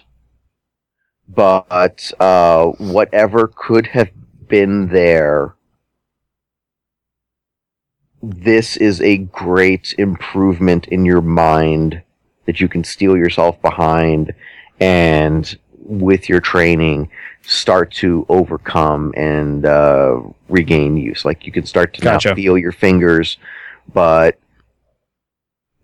but 1.28 2.12
uh, 2.20 2.66
whatever 2.78 3.52
could 3.54 3.88
have 3.88 4.10
been 4.48 4.88
there 4.90 5.56
this 8.34 8.76
is 8.78 9.02
a 9.02 9.18
great 9.18 9.94
improvement 9.98 10.88
in 10.88 11.06
your 11.06 11.22
mind 11.22 12.02
that 12.46 12.60
you 12.60 12.68
can 12.68 12.84
steal 12.84 13.16
yourself 13.18 13.60
behind 13.62 14.34
and 14.80 15.58
with 15.78 16.28
your 16.30 16.40
training 16.40 17.10
start 17.44 17.92
to 17.92 18.26
overcome 18.28 19.14
and 19.16 19.66
uh, 19.66 20.20
regain 20.50 20.98
use 20.98 21.24
like 21.26 21.46
you 21.46 21.52
can 21.52 21.66
start 21.66 21.94
to 21.94 22.02
Gotcha. 22.02 22.30
now 22.30 22.36
feel 22.36 22.58
your 22.58 22.72
fingers 22.72 23.38
but 23.94 24.40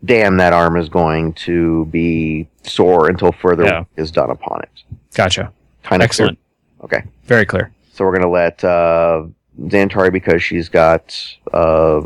damn 0.03 0.37
that 0.37 0.53
arm 0.53 0.75
is 0.77 0.89
going 0.89 1.33
to 1.33 1.85
be 1.85 2.47
sore 2.63 3.09
until 3.09 3.31
further 3.31 3.63
Yeah. 3.65 3.79
work 3.79 3.87
is 3.97 4.09
done 4.11 4.31
upon 4.31 4.61
it 4.63 4.69
Gotcha. 5.13 5.51
kind 5.83 6.01
of 6.01 6.05
Excellent. 6.05 6.39
okay 6.83 7.03
Very 7.25 7.45
clear. 7.45 7.71
so 7.93 8.03
we're 8.05 8.11
going 8.17 8.21
to 8.23 8.27
let 8.29 8.63
uh, 8.63 9.25
Xanatari, 9.59 10.11
because 10.11 10.41
she's 10.41 10.67
got 10.69 11.15
uh, 11.53 12.01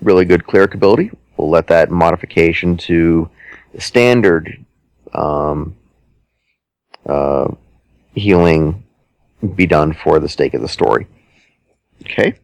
really 0.00 0.24
good 0.24 0.44
cleric 0.46 0.74
ability, 0.74 1.10
we'll 1.36 1.50
let 1.50 1.68
that 1.68 1.90
modification 1.92 2.76
to 2.78 3.28
standard 3.78 4.64
um, 5.14 5.76
uh, 7.06 7.48
healing 8.14 8.84
be 9.54 9.66
done 9.66 9.92
for 9.92 10.20
the 10.20 10.28
sake 10.28 10.54
of 10.54 10.60
the 10.62 10.68
story. 10.68 11.06
Okay. 12.02 12.34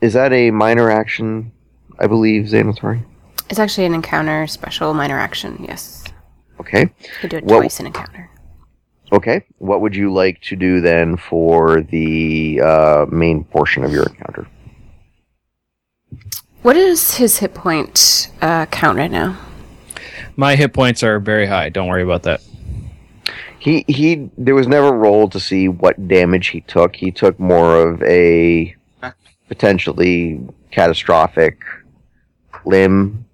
Is 0.00 0.14
that 0.14 0.32
a 0.32 0.50
minor 0.50 0.90
action, 0.90 1.52
I 1.98 2.06
believe, 2.06 2.46
Xanatari? 2.46 3.04
It's 3.50 3.58
actually 3.58 3.84
an 3.86 3.94
encounter 3.94 4.46
special 4.46 4.94
minor 4.94 5.18
action. 5.18 5.64
Yes. 5.68 6.04
Okay. 6.58 6.82
You 6.82 7.08
could 7.20 7.30
do 7.30 7.36
it 7.38 7.44
What- 7.44 7.58
twice 7.58 7.80
in 7.80 7.86
encounter. 7.86 8.30
Okay. 9.12 9.44
What 9.58 9.80
would 9.80 9.96
you 9.96 10.12
like 10.12 10.40
to 10.42 10.56
do 10.56 10.80
then 10.80 11.16
for 11.16 11.80
the 11.82 12.60
uh, 12.62 13.06
main 13.10 13.42
portion 13.42 13.82
of 13.82 13.92
your 13.92 14.04
encounter? 14.04 14.46
What 16.62 16.76
is 16.76 17.14
his 17.14 17.38
hit 17.38 17.54
point 17.54 18.30
uh, 18.42 18.66
count 18.66 18.98
right 18.98 19.10
now? 19.10 19.38
My 20.36 20.56
hit 20.56 20.72
points 20.72 21.02
are 21.02 21.18
very 21.18 21.46
high. 21.46 21.68
Don't 21.70 21.88
worry 21.88 22.02
about 22.02 22.22
that. 22.24 22.42
He 23.58 23.84
he. 23.88 24.30
There 24.38 24.54
was 24.54 24.66
never 24.66 24.92
rolled 24.92 25.32
to 25.32 25.40
see 25.40 25.68
what 25.68 26.08
damage 26.08 26.48
he 26.48 26.62
took. 26.62 26.96
He 26.96 27.10
took 27.10 27.38
more 27.38 27.76
of 27.88 28.02
a 28.02 28.74
potentially 29.48 30.40
catastrophic 30.70 31.58
limb 32.64 33.24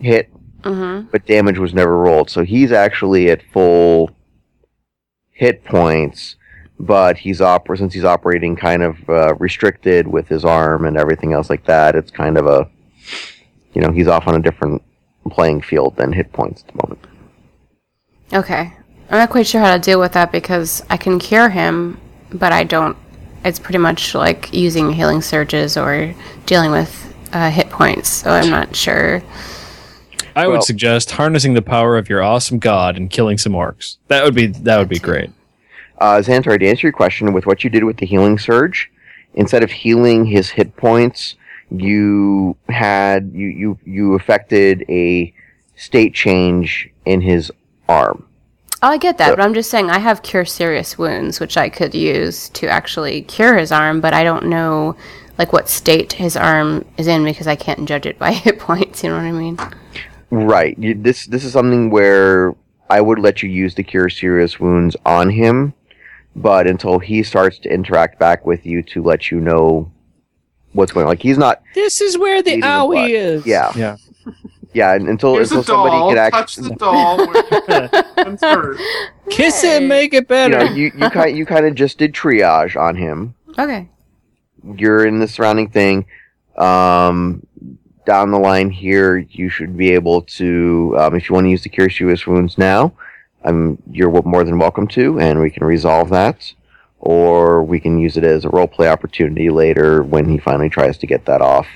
hit, 0.00 0.30
Mm-hmm. 0.62 1.08
but 1.12 1.26
damage 1.26 1.58
was 1.58 1.72
never 1.74 1.96
rolled. 1.96 2.28
So 2.30 2.42
he's 2.44 2.72
actually 2.72 3.30
at 3.30 3.42
full 3.52 4.10
hit 5.30 5.64
points, 5.64 6.36
but 6.78 7.16
he's 7.16 7.40
oper- 7.40 7.78
since 7.78 7.94
he's 7.94 8.04
operating 8.04 8.56
kind 8.56 8.82
of 8.82 9.08
uh, 9.10 9.34
restricted 9.36 10.06
with 10.06 10.28
his 10.28 10.44
arm 10.44 10.84
and 10.84 10.96
everything 10.96 11.32
else 11.32 11.48
like 11.50 11.64
that. 11.66 11.94
It's 11.96 12.10
kind 12.10 12.36
of 12.38 12.46
a 12.46 12.68
you 13.74 13.80
know 13.82 13.90
he's 13.92 14.08
off 14.08 14.26
on 14.26 14.34
a 14.34 14.40
different 14.42 14.82
playing 15.30 15.60
field 15.62 15.96
than 15.96 16.12
hit 16.12 16.32
points 16.32 16.62
at 16.66 16.74
the 16.74 16.86
moment. 16.86 17.04
Okay. 18.32 18.72
I'm 19.08 19.18
not 19.18 19.30
quite 19.30 19.46
sure 19.46 19.60
how 19.60 19.72
to 19.74 19.80
deal 19.80 20.00
with 20.00 20.12
that 20.12 20.32
because 20.32 20.82
I 20.90 20.96
can 20.96 21.18
cure 21.18 21.48
him, 21.48 22.00
but 22.32 22.52
I 22.52 22.64
don't. 22.64 22.96
It's 23.44 23.60
pretty 23.60 23.78
much 23.78 24.14
like 24.14 24.52
using 24.52 24.92
healing 24.92 25.22
surges 25.22 25.76
or 25.76 26.12
dealing 26.46 26.72
with 26.72 27.14
uh, 27.32 27.50
hit 27.50 27.70
points, 27.70 28.08
so 28.08 28.30
I'm 28.30 28.50
not 28.50 28.74
sure. 28.74 29.22
I 30.34 30.42
Well- 30.46 30.56
would 30.56 30.64
suggest 30.64 31.12
harnessing 31.12 31.54
the 31.54 31.62
power 31.62 31.96
of 31.96 32.08
your 32.08 32.22
awesome 32.22 32.58
god 32.58 32.96
and 32.96 33.08
killing 33.08 33.38
some 33.38 33.52
orcs. 33.52 33.96
That 34.08 34.24
would 34.24 34.34
be 34.34 34.48
that 34.48 34.78
would 34.78 34.88
be 34.88 34.98
great. 34.98 35.30
Uh, 35.98 36.16
Xantar, 36.18 36.58
to 36.58 36.66
answer 36.66 36.86
your 36.86 36.92
question, 36.92 37.32
with 37.32 37.46
what 37.46 37.64
you 37.64 37.70
did 37.70 37.84
with 37.84 37.96
the 37.98 38.06
healing 38.06 38.38
surge, 38.38 38.90
instead 39.34 39.62
of 39.62 39.70
healing 39.70 40.24
his 40.26 40.50
hit 40.50 40.76
points, 40.76 41.36
you 41.70 42.56
had 42.68 43.30
you 43.34 43.48
you 43.48 43.78
you 43.84 44.14
affected 44.14 44.84
a 44.88 45.32
state 45.76 46.14
change 46.14 46.88
in 47.04 47.20
his 47.20 47.50
arm. 47.88 48.26
Oh, 48.82 48.88
I 48.88 48.98
get 48.98 49.18
that, 49.18 49.30
So- 49.30 49.36
but 49.36 49.42
I'm 49.42 49.54
just 49.54 49.70
saying 49.70 49.90
I 49.90 49.98
have 49.98 50.22
cure 50.22 50.44
serious 50.44 50.98
wounds, 50.98 51.40
which 51.40 51.56
I 51.56 51.68
could 51.68 51.94
use 51.94 52.50
to 52.50 52.68
actually 52.68 53.22
cure 53.22 53.56
his 53.56 53.72
arm, 53.72 54.00
but 54.00 54.12
I 54.14 54.22
don't 54.22 54.46
know 54.46 54.96
like 55.38 55.52
what 55.52 55.68
state 55.68 56.14
his 56.14 56.36
arm 56.36 56.84
is 56.96 57.06
in 57.06 57.24
because 57.24 57.46
I 57.46 57.56
can't 57.56 57.86
judge 57.88 58.06
it 58.06 58.18
by 58.18 58.32
hit 58.44 58.58
points. 58.58 59.02
You 59.02 59.10
know 59.10 59.16
what 59.16 59.24
I 59.24 59.32
mean? 59.32 59.58
Right. 60.30 60.78
You, 60.78 60.94
this 60.94 61.26
this 61.26 61.44
is 61.44 61.52
something 61.52 61.90
where 61.90 62.54
I 62.90 63.00
would 63.00 63.18
let 63.18 63.42
you 63.42 63.48
use 63.48 63.74
the 63.74 63.82
cure 63.82 64.08
serious 64.08 64.60
wounds 64.60 64.94
on 65.04 65.30
him, 65.30 65.72
but 66.36 66.66
until 66.66 66.98
he 66.98 67.22
starts 67.22 67.58
to 67.60 67.72
interact 67.72 68.18
back 68.18 68.44
with 68.46 68.64
you 68.66 68.82
to 68.82 69.02
let 69.02 69.30
you 69.30 69.40
know 69.40 69.90
what's 70.72 70.92
going 70.92 71.04
on. 71.06 71.10
Like 71.10 71.22
he's 71.22 71.38
not. 71.38 71.62
This 71.74 72.00
is 72.00 72.16
where 72.18 72.42
the 72.42 72.50
Eating 72.50 72.60
the 72.60 72.66
owie 72.66 73.10
is. 73.10 73.46
Yeah. 73.46 73.72
Yeah. 73.74 73.96
Yeah. 74.74 74.94
and 74.94 75.08
Until 75.08 75.34
Here's 75.34 75.50
until 75.50 75.62
a 75.62 75.90
somebody 75.90 76.14
can 76.14 76.18
actually 76.18 76.68
Touch 76.70 76.78
the 76.78 76.84
doll. 76.84 77.26
where. 78.40 78.76
Kiss 79.30 79.64
it, 79.64 79.82
make 79.82 80.12
it 80.12 80.18
You 80.18 80.22
better. 80.26 80.58
know, 80.58 80.72
you 80.72 80.92
you 80.96 81.10
kind 81.10 81.36
you 81.36 81.46
kind 81.46 81.66
of 81.66 81.74
just 81.74 81.98
did 81.98 82.12
triage 82.12 82.80
on 82.80 82.94
him. 82.96 83.34
Okay. 83.58 83.88
you're 84.76 85.06
in 85.06 85.18
the 85.18 85.26
surrounding 85.28 85.70
thing. 85.70 86.04
Um, 86.58 87.46
down 88.04 88.30
the 88.30 88.38
line 88.38 88.70
here, 88.70 89.16
you 89.18 89.48
should 89.48 89.76
be 89.76 89.90
able 89.92 90.22
to, 90.22 90.94
um, 90.98 91.14
if 91.16 91.28
you 91.28 91.34
want 91.34 91.44
to 91.46 91.50
use 91.50 91.62
the 91.64 91.68
Cure 91.68 91.90
Serious 91.90 92.24
Wounds 92.26 92.56
now, 92.56 92.92
um, 93.44 93.80
you're 93.90 94.10
more 94.22 94.44
than 94.44 94.58
welcome 94.58 94.88
to, 94.88 95.20
and 95.20 95.40
we 95.40 95.50
can 95.50 95.64
resolve 95.64 96.10
that. 96.10 96.52
Or 96.98 97.62
we 97.62 97.78
can 97.78 97.98
use 97.98 98.16
it 98.16 98.24
as 98.24 98.44
a 98.44 98.48
role 98.48 98.66
play 98.66 98.88
opportunity 98.88 99.50
later 99.50 100.02
when 100.02 100.28
he 100.28 100.38
finally 100.38 100.70
tries 100.70 100.98
to 100.98 101.06
get 101.06 101.26
that 101.26 101.40
off 101.40 101.68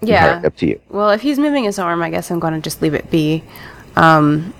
Yeah. 0.00 0.42
Up 0.44 0.56
to 0.56 0.66
you. 0.66 0.80
Well, 0.88 1.10
if 1.10 1.22
he's 1.22 1.38
moving 1.38 1.64
his 1.64 1.78
arm, 1.78 2.02
I 2.02 2.10
guess 2.10 2.30
I'm 2.30 2.38
going 2.38 2.54
to 2.54 2.60
just 2.60 2.82
leave 2.82 2.94
it 2.94 3.10
be. 3.10 3.42
Um, 3.96 4.54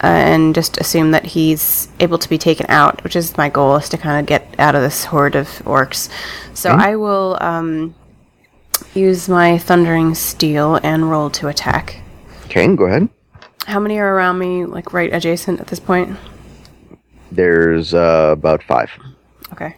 and 0.00 0.54
just 0.54 0.78
assume 0.78 1.12
that 1.12 1.24
he's 1.24 1.88
able 2.00 2.18
to 2.18 2.28
be 2.28 2.36
taken 2.36 2.66
out, 2.68 3.02
which 3.04 3.16
is 3.16 3.36
my 3.36 3.48
goal, 3.48 3.76
is 3.76 3.88
to 3.90 3.96
kind 3.96 4.20
of 4.20 4.26
get 4.26 4.54
out 4.58 4.74
of 4.74 4.82
this 4.82 5.04
horde 5.04 5.34
of 5.34 5.48
orcs. 5.64 6.10
So 6.52 6.70
I 6.70 6.96
will 6.96 7.38
um, 7.40 7.94
use 8.94 9.28
my 9.28 9.56
Thundering 9.58 10.14
Steel 10.14 10.78
and 10.82 11.10
roll 11.10 11.30
to 11.30 11.48
attack. 11.48 12.02
Okay, 12.46 12.74
go 12.74 12.84
ahead. 12.84 13.08
How 13.66 13.80
many 13.80 13.98
are 13.98 14.14
around 14.14 14.38
me, 14.38 14.64
like 14.66 14.92
right 14.92 15.12
adjacent 15.12 15.60
at 15.60 15.68
this 15.68 15.80
point? 15.80 16.16
There's 17.32 17.94
uh, 17.94 18.30
about 18.32 18.62
five. 18.62 18.90
Okay. 19.52 19.76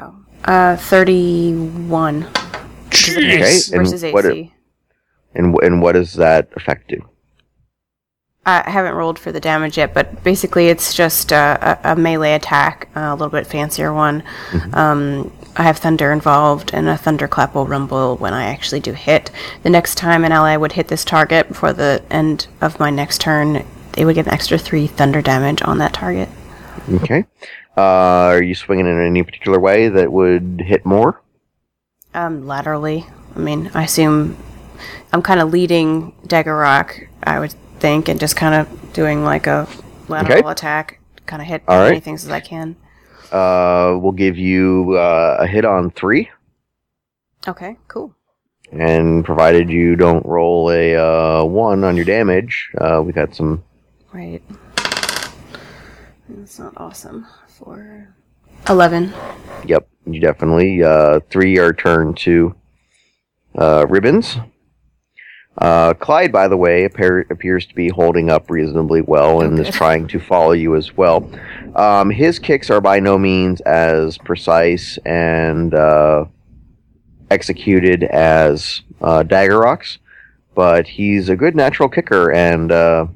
Oh. 0.00 0.14
Uh, 0.44 0.76
31. 0.76 2.24
Okay, 2.24 3.40
Versus 3.40 3.72
and 3.72 3.86
AC. 3.86 4.12
what 4.12 4.24
it- 4.24 4.50
And 5.34 5.54
and 5.62 5.80
what 5.82 5.92
does 5.92 6.14
that 6.14 6.48
affect 6.56 6.88
do? 6.88 7.00
I 8.46 8.68
haven't 8.70 8.94
rolled 8.94 9.18
for 9.18 9.30
the 9.30 9.40
damage 9.40 9.76
yet, 9.76 9.92
but 9.92 10.24
basically 10.24 10.68
it's 10.68 10.94
just 10.94 11.32
a, 11.32 11.78
a, 11.84 11.92
a 11.92 11.96
melee 11.96 12.32
attack, 12.32 12.88
a 12.94 13.10
little 13.12 13.28
bit 13.28 13.46
fancier 13.46 13.92
one. 13.92 14.22
Um, 14.72 15.30
I 15.58 15.64
have 15.64 15.78
thunder 15.78 16.12
involved, 16.12 16.70
and 16.72 16.88
a 16.88 16.96
thunderclap 16.96 17.52
will 17.54 17.66
rumble 17.66 18.16
when 18.16 18.32
I 18.32 18.44
actually 18.44 18.78
do 18.78 18.92
hit. 18.92 19.32
The 19.64 19.70
next 19.70 19.96
time 19.96 20.24
an 20.24 20.30
ally 20.30 20.56
would 20.56 20.72
hit 20.72 20.86
this 20.86 21.04
target 21.04 21.48
before 21.48 21.72
the 21.72 22.00
end 22.10 22.46
of 22.60 22.78
my 22.78 22.90
next 22.90 23.20
turn, 23.20 23.66
they 23.94 24.04
would 24.04 24.14
get 24.14 24.26
an 24.26 24.32
extra 24.32 24.56
three 24.56 24.86
thunder 24.86 25.20
damage 25.20 25.60
on 25.62 25.78
that 25.78 25.92
target. 25.92 26.28
Okay. 26.94 27.24
Uh, 27.76 27.80
are 28.30 28.42
you 28.42 28.54
swinging 28.54 28.86
in 28.86 29.00
any 29.00 29.22
particular 29.24 29.58
way 29.58 29.88
that 29.88 30.12
would 30.12 30.62
hit 30.64 30.86
more? 30.86 31.20
Um, 32.14 32.46
laterally. 32.46 33.06
I 33.34 33.40
mean, 33.40 33.70
I 33.74 33.82
assume 33.82 34.36
I'm 35.12 35.22
kind 35.22 35.40
of 35.40 35.50
leading 35.50 36.12
Dagger 36.24 36.54
Rock, 36.56 37.00
I 37.24 37.40
would 37.40 37.52
think, 37.80 38.08
and 38.08 38.20
just 38.20 38.36
kind 38.36 38.54
of 38.54 38.92
doing 38.92 39.24
like 39.24 39.48
a 39.48 39.68
lateral 40.08 40.38
Okay. 40.38 40.48
attack, 40.50 41.00
kind 41.26 41.42
of 41.42 41.48
hit 41.48 41.62
All 41.66 41.76
as 41.80 41.82
right. 41.82 41.88
many 41.90 42.00
things 42.00 42.24
as 42.24 42.30
I 42.30 42.40
can. 42.40 42.76
Uh, 43.32 43.98
we'll 44.00 44.12
give 44.12 44.38
you 44.38 44.96
uh, 44.96 45.36
a 45.40 45.46
hit 45.46 45.64
on 45.64 45.90
three, 45.90 46.30
Okay, 47.46 47.76
cool. 47.88 48.14
and 48.72 49.24
provided 49.24 49.68
you 49.70 49.96
don't 49.96 50.24
roll 50.26 50.70
a 50.70 50.96
uh, 50.96 51.44
one 51.44 51.84
on 51.84 51.96
your 51.96 52.04
damage, 52.04 52.70
uh, 52.78 53.02
we've 53.04 53.14
got 53.14 53.34
some. 53.34 53.62
Right. 54.12 54.42
That's 56.28 56.58
not 56.58 56.74
awesome. 56.76 57.26
For 57.48 58.14
11. 58.68 59.12
Yep, 59.66 59.88
you 60.06 60.20
definitely. 60.20 60.82
Uh, 60.82 61.20
three 61.30 61.58
are 61.58 61.72
turned 61.72 62.16
to 62.18 62.54
uh, 63.56 63.86
ribbons. 63.88 64.36
Uh, 65.60 65.92
Clyde, 65.94 66.30
by 66.32 66.46
the 66.46 66.56
way, 66.56 66.84
appear, 66.84 67.26
appears 67.30 67.66
to 67.66 67.74
be 67.74 67.88
holding 67.88 68.30
up 68.30 68.48
reasonably 68.50 69.00
well 69.00 69.40
and 69.42 69.58
is 69.58 69.68
trying 69.74 70.06
to 70.08 70.20
follow 70.20 70.52
you 70.52 70.76
as 70.76 70.96
well. 70.96 71.28
Um, 71.74 72.10
his 72.10 72.38
kicks 72.38 72.70
are 72.70 72.80
by 72.80 73.00
no 73.00 73.18
means 73.18 73.60
as 73.62 74.18
precise 74.18 74.98
and 75.04 75.74
uh, 75.74 76.26
executed 77.30 78.04
as 78.04 78.82
uh, 79.02 79.22
Dagger 79.24 79.58
Rock's, 79.58 79.98
but 80.54 80.86
he's 80.86 81.28
a 81.28 81.36
good 81.36 81.54
natural 81.56 81.88
kicker 81.88 82.32
and. 82.32 82.70
Uh, 82.72 83.06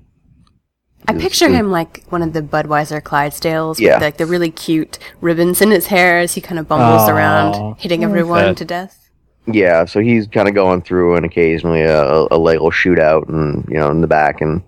I 1.09 1.15
picture 1.15 1.47
is- 1.47 1.53
him 1.55 1.71
like 1.73 2.05
one 2.11 2.23
of 2.23 2.33
the 2.33 2.43
Budweiser 2.43 3.01
Clydesdales 3.03 3.79
Yeah. 3.81 3.95
with 3.95 4.03
like 4.03 4.17
the 4.19 4.27
really 4.27 4.51
cute 4.53 4.99
ribbons 5.21 5.61
in 5.61 5.71
his 5.73 5.89
hair 5.89 6.19
as 6.19 6.35
he 6.35 6.41
kind 6.41 6.59
of 6.61 6.69
bumbles 6.69 7.09
Aw. 7.09 7.11
around, 7.11 7.77
hitting 7.81 8.05
everyone 8.05 8.45
that. 8.45 8.57
to 8.59 8.65
death. 8.65 9.02
Yeah, 9.47 9.85
so 9.85 10.01
he's 10.01 10.27
kind 10.29 10.49
of 10.49 10.55
going 10.55 10.83
through 10.83 11.17
and 11.17 11.27
occasionally 11.27 11.83
a, 11.83 12.27
a 12.31 12.39
Lego 12.39 12.71
shootout 12.71 13.29
and 13.29 13.65
you 13.69 13.75
know 13.75 13.91
in 13.91 14.01
the 14.01 14.07
back 14.07 14.41
and 14.41 14.63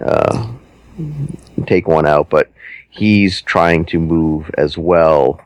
uh, 0.00 0.52
take 1.66 1.88
one 1.88 2.06
out, 2.06 2.30
but 2.30 2.50
he's 2.90 3.42
trying 3.42 3.84
to 3.86 3.98
move 3.98 4.50
as 4.56 4.78
well. 4.78 5.40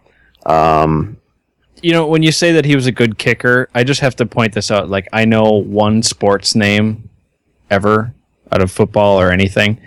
Um, 0.45 1.17
You 1.83 1.93
know, 1.93 2.07
when 2.07 2.23
you 2.23 2.33
say 2.33 2.53
that 2.53 2.65
he 2.65 2.75
was 2.75 2.87
a 2.87 2.93
good 2.93 3.19
kicker, 3.19 3.69
I 3.75 3.85
just 3.85 4.01
have 4.01 4.17
to 4.17 4.27
point 4.27 4.53
this 4.53 4.71
out. 4.71 4.89
Like, 4.89 5.09
I 5.13 5.25
know 5.25 5.53
one 5.53 6.03
sports 6.03 6.55
name 6.55 7.09
ever 7.71 8.13
out 8.53 8.61
of 8.63 8.71
football 8.71 9.21
or 9.21 9.31
anything. 9.33 9.81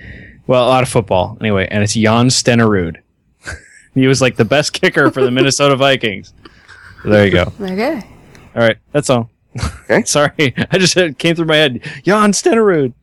Well, 0.48 0.72
out 0.72 0.84
of 0.84 0.90
football, 0.90 1.38
anyway, 1.40 1.68
and 1.70 1.84
it's 1.84 1.94
Jan 1.94 2.28
Stenerud. 2.28 2.98
he 3.94 4.08
was 4.08 4.22
like 4.22 4.36
the 4.38 4.46
best 4.46 4.74
kicker 4.74 5.12
for 5.12 5.22
the 5.24 5.32
Minnesota 5.32 5.76
Vikings. 5.76 6.34
There 7.06 7.26
you 7.26 7.32
go. 7.32 7.54
Okay. 7.62 8.04
All 8.56 8.62
right, 8.62 8.78
that's 8.92 9.10
all. 9.10 9.30
Okay. 9.90 10.04
Sorry, 10.06 10.54
I 10.72 10.78
just 10.78 10.96
it 10.98 11.18
came 11.18 11.36
through 11.36 11.46
my 11.46 11.56
head. 11.58 11.82
Jan 12.04 12.32
Stenerud. 12.32 12.94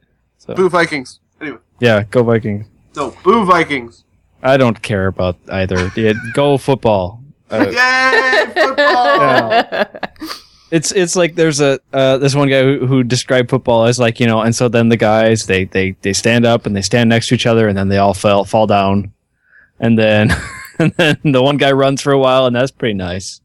Boo 0.54 0.68
Vikings. 0.68 1.18
Anyway, 1.40 1.58
Yeah, 1.80 2.04
go 2.04 2.22
Vikings. 2.22 2.66
no, 2.94 3.10
boo 3.24 3.44
Vikings. 3.44 4.04
I 4.42 4.56
don't 4.56 4.80
care 4.80 5.08
about 5.08 5.36
either. 5.50 5.90
Yeah, 5.96 6.12
go 6.34 6.56
football. 6.56 7.20
Uh, 7.50 7.66
Yay, 7.70 8.52
football! 8.54 9.64
it's 10.70 10.92
it's 10.92 11.16
like 11.16 11.34
there's 11.34 11.60
a 11.60 11.78
uh, 11.92 12.18
this 12.18 12.34
one 12.34 12.48
guy 12.48 12.62
who, 12.62 12.86
who 12.86 13.02
described 13.02 13.50
football 13.50 13.84
as 13.86 13.98
like 13.98 14.20
you 14.20 14.26
know, 14.26 14.40
and 14.40 14.54
so 14.54 14.68
then 14.68 14.88
the 14.88 14.96
guys 14.96 15.46
they 15.46 15.64
they 15.64 15.96
they 16.02 16.12
stand 16.12 16.44
up 16.46 16.66
and 16.66 16.76
they 16.76 16.82
stand 16.82 17.08
next 17.08 17.28
to 17.28 17.34
each 17.34 17.46
other, 17.46 17.66
and 17.68 17.76
then 17.76 17.88
they 17.88 17.98
all 17.98 18.14
fall 18.14 18.44
fall 18.44 18.66
down, 18.66 19.12
and 19.80 19.98
then 19.98 20.30
and 20.78 20.92
then 20.96 21.16
the 21.24 21.42
one 21.42 21.56
guy 21.56 21.72
runs 21.72 22.00
for 22.02 22.12
a 22.12 22.18
while, 22.18 22.46
and 22.46 22.54
that's 22.54 22.70
pretty 22.70 22.94
nice, 22.94 23.40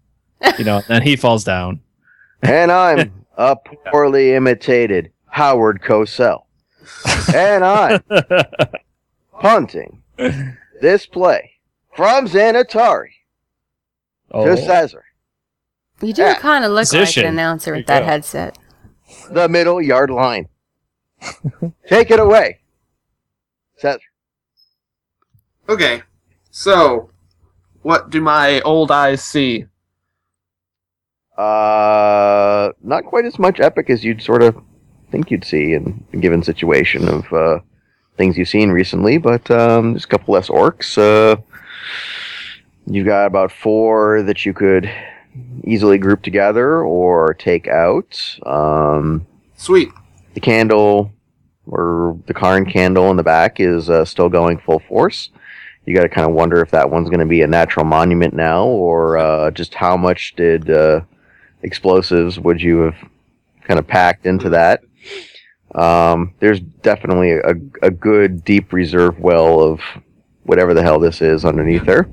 you 0.60 0.66
know. 0.66 0.82
Then 0.88 1.02
he 1.02 1.16
falls 1.16 1.44
down. 1.44 1.80
And 2.42 2.72
I'm 2.72 3.26
a 3.38 3.56
poorly 3.92 4.34
imitated 4.34 5.12
Howard 5.28 5.82
Cosell, 5.82 6.44
and 7.34 7.64
I'm 7.64 8.04
punting 9.40 10.02
this 10.82 11.06
play 11.06 11.52
from 11.96 12.28
Xanatari 12.28 13.10
Oh, 14.34 14.46
to 14.46 14.56
Caesar, 14.56 15.04
You 16.02 16.14
do 16.14 16.34
kind 16.36 16.64
of 16.64 16.72
look 16.72 16.84
Position. 16.84 17.24
like 17.24 17.28
an 17.28 17.34
announcer 17.34 17.74
with 17.76 17.86
that 17.88 18.00
go. 18.02 18.06
headset. 18.06 18.58
the 19.30 19.50
middle 19.50 19.82
yard 19.82 20.10
line. 20.10 20.48
Take 21.90 22.12
it 22.12 22.20
away, 22.20 22.60
Caesar. 23.78 24.00
Okay, 25.70 26.02
so 26.50 27.10
what 27.82 28.10
do 28.10 28.22
my 28.22 28.62
old 28.62 28.90
eyes 28.92 29.22
see? 29.24 29.66
Uh, 31.38 32.72
not 32.84 33.06
quite 33.06 33.26
as 33.26 33.40
much 33.40 33.60
epic 33.60 33.90
as 33.90 34.04
you'd 34.04 34.22
sort 34.22 34.44
of 34.44 34.62
think 35.12 35.32
you'd 35.32 35.46
see 35.46 35.74
in 35.74 36.04
a 36.14 36.18
given 36.18 36.44
situation 36.44 37.08
of 37.08 37.34
uh, 37.34 37.60
things 38.18 38.38
you've 38.38 38.48
seen 38.48 38.70
recently, 38.70 39.18
but 39.18 39.50
um, 39.52 39.94
there's 39.94 40.06
a 40.06 40.08
couple 40.08 40.34
less 40.34 40.50
orcs. 40.50 40.98
Uh, 40.98 41.40
you've 42.86 43.06
got 43.06 43.26
about 43.26 43.52
four 43.52 44.22
that 44.24 44.46
you 44.46 44.54
could 44.54 44.90
easily 45.64 45.98
group 45.98 46.22
together 46.22 46.84
or 46.84 47.34
take 47.34 47.68
out. 47.68 48.38
Um, 48.46 49.26
Sweet. 49.56 49.90
the 50.34 50.40
candle 50.40 51.12
or 51.68 52.18
the 52.26 52.34
Karn 52.34 52.66
candle 52.66 53.10
in 53.12 53.18
the 53.18 53.24
back 53.24 53.60
is 53.60 53.90
uh, 53.90 54.04
still 54.06 54.30
going 54.30 54.58
full 54.58 54.80
force. 54.80 55.30
You 55.86 55.96
got 55.96 56.04
to 56.04 56.10
kind 56.10 56.28
of 56.28 56.36
wonder 56.36 56.62
if 56.62 56.72
that 56.72 56.90
one's 56.90 57.10
going 57.10 57.22
to 57.22 57.26
be 57.26 57.42
a 57.42 57.48
natural 57.48 57.86
monument 57.86 58.34
now, 58.34 58.66
or 58.66 59.18
uh, 59.18 59.52
just 59.52 59.74
how 59.74 59.98
much 59.98 60.36
did 60.36 60.70
uh, 60.70 61.02
explosives 61.64 62.40
would 62.40 62.62
you 62.62 62.80
have 62.80 62.96
kind 63.64 63.80
of 63.80 63.88
packed 63.88 64.26
into 64.26 64.50
that? 64.50 64.82
Um, 65.76 66.34
there's 66.40 66.60
definitely 66.60 67.32
a, 67.32 67.56
a 67.82 67.92
good 67.92 68.44
deep 68.44 68.74
reserve 68.74 69.20
well 69.20 69.62
of 69.62 69.80
whatever 70.44 70.74
the 70.74 70.84
hell 70.84 71.00
this 71.00 71.22
is 71.22 71.46
underneath 71.46 71.86
there. 71.86 72.10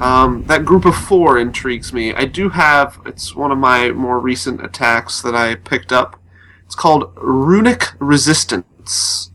Um, 0.00 0.44
that 0.46 0.64
group 0.64 0.84
of 0.84 0.96
four 0.96 1.38
intrigues 1.38 1.92
me. 1.92 2.12
I 2.12 2.24
do 2.24 2.48
have. 2.50 3.00
It's 3.06 3.36
one 3.36 3.52
of 3.52 3.58
my 3.58 3.90
more 3.92 4.18
recent 4.18 4.64
attacks 4.64 5.22
that 5.22 5.34
I 5.34 5.54
picked 5.54 5.92
up. 5.92 6.20
It's 6.66 6.74
called 6.74 7.12
Runic 7.16 7.92
Resistance. 8.00 9.30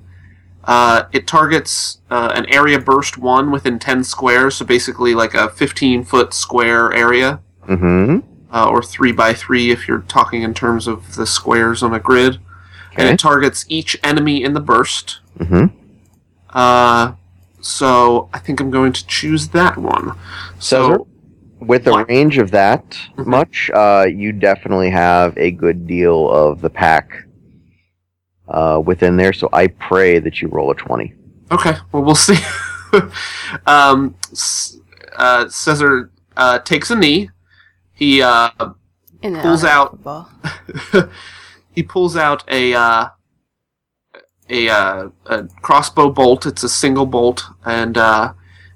Uh, 0.66 1.04
it 1.14 1.26
targets 1.26 2.02
uh, 2.10 2.34
an 2.36 2.46
area 2.54 2.78
burst 2.78 3.18
one 3.18 3.52
within 3.52 3.80
10 3.80 4.04
squares, 4.04 4.56
so 4.56 4.66
basically 4.66 5.16
like 5.16 5.34
a 5.34 5.48
15 5.48 6.04
foot 6.04 6.34
square 6.34 6.92
area, 6.92 7.40
Mm-hmm. 7.68 8.20
uh, 8.54 8.70
or 8.70 8.82
3 8.82 9.12
by 9.12 9.34
3 9.34 9.72
if 9.72 9.88
you're 9.88 10.00
talking 10.08 10.42
in 10.42 10.54
terms 10.54 10.88
of 10.88 11.16
the 11.16 11.26
squares 11.26 11.84
on 11.84 11.94
a 11.94 12.00
grid. 12.00 12.40
And 12.96 13.10
it 13.10 13.20
targets 13.20 13.66
each 13.70 13.96
enemy 14.04 14.44
in 14.44 14.54
the 14.54 14.60
burst. 14.60 15.20
Mm-hmm. 15.38 15.66
Uh, 16.50 17.14
so 17.62 18.30
I 18.34 18.40
think 18.40 18.60
I'm 18.60 18.72
going 18.72 18.92
to 18.94 19.06
choose 19.06 19.50
that 19.50 19.78
one. 19.78 20.14
Caesar? 20.60 20.60
So, 20.60 21.08
With 21.60 21.88
a 21.88 21.92
What? 21.92 22.08
range 22.10 22.38
of 22.38 22.52
that 22.52 22.98
Mhm. 23.18 23.26
much, 23.26 23.72
uh, 23.74 24.06
you 24.08 24.32
definitely 24.32 24.92
have 24.92 25.36
a 25.38 25.50
good 25.52 25.88
deal 25.88 26.30
of 26.30 26.62
the 26.62 26.70
pack 26.70 27.24
uh, 28.48 28.80
within 28.86 29.18
there. 29.18 29.34
So 29.34 29.50
I 29.52 29.68
pray 29.68 30.20
that 30.20 30.40
you 30.42 30.48
roll 30.50 30.70
a 30.72 30.76
twenty. 30.76 31.14
Okay, 31.52 31.76
well, 31.92 32.04
we'll 32.04 32.14
see. 32.16 32.38
um, 33.66 34.14
uh, 35.18 35.50
Caesar 35.50 36.12
uh, 36.38 36.60
takes 36.60 36.92
a 36.92 36.96
knee. 36.96 37.30
He 37.98 38.22
uh, 38.22 38.52
In 39.24 39.36
Pulls 39.42 39.64
out- 39.64 40.04
he 41.72 41.82
pulls 41.84 42.16
out 42.16 42.44
a 42.48 42.74
uh, 42.76 43.08
a, 44.50 44.70
uh, 44.70 45.10
a 45.26 45.44
crossbow 45.64 46.10
bolt. 46.12 46.46
It's 46.46 46.64
a 46.64 46.70
single 46.70 47.08
bolt, 47.08 47.44
and 47.66 47.98
uh, 47.98 48.34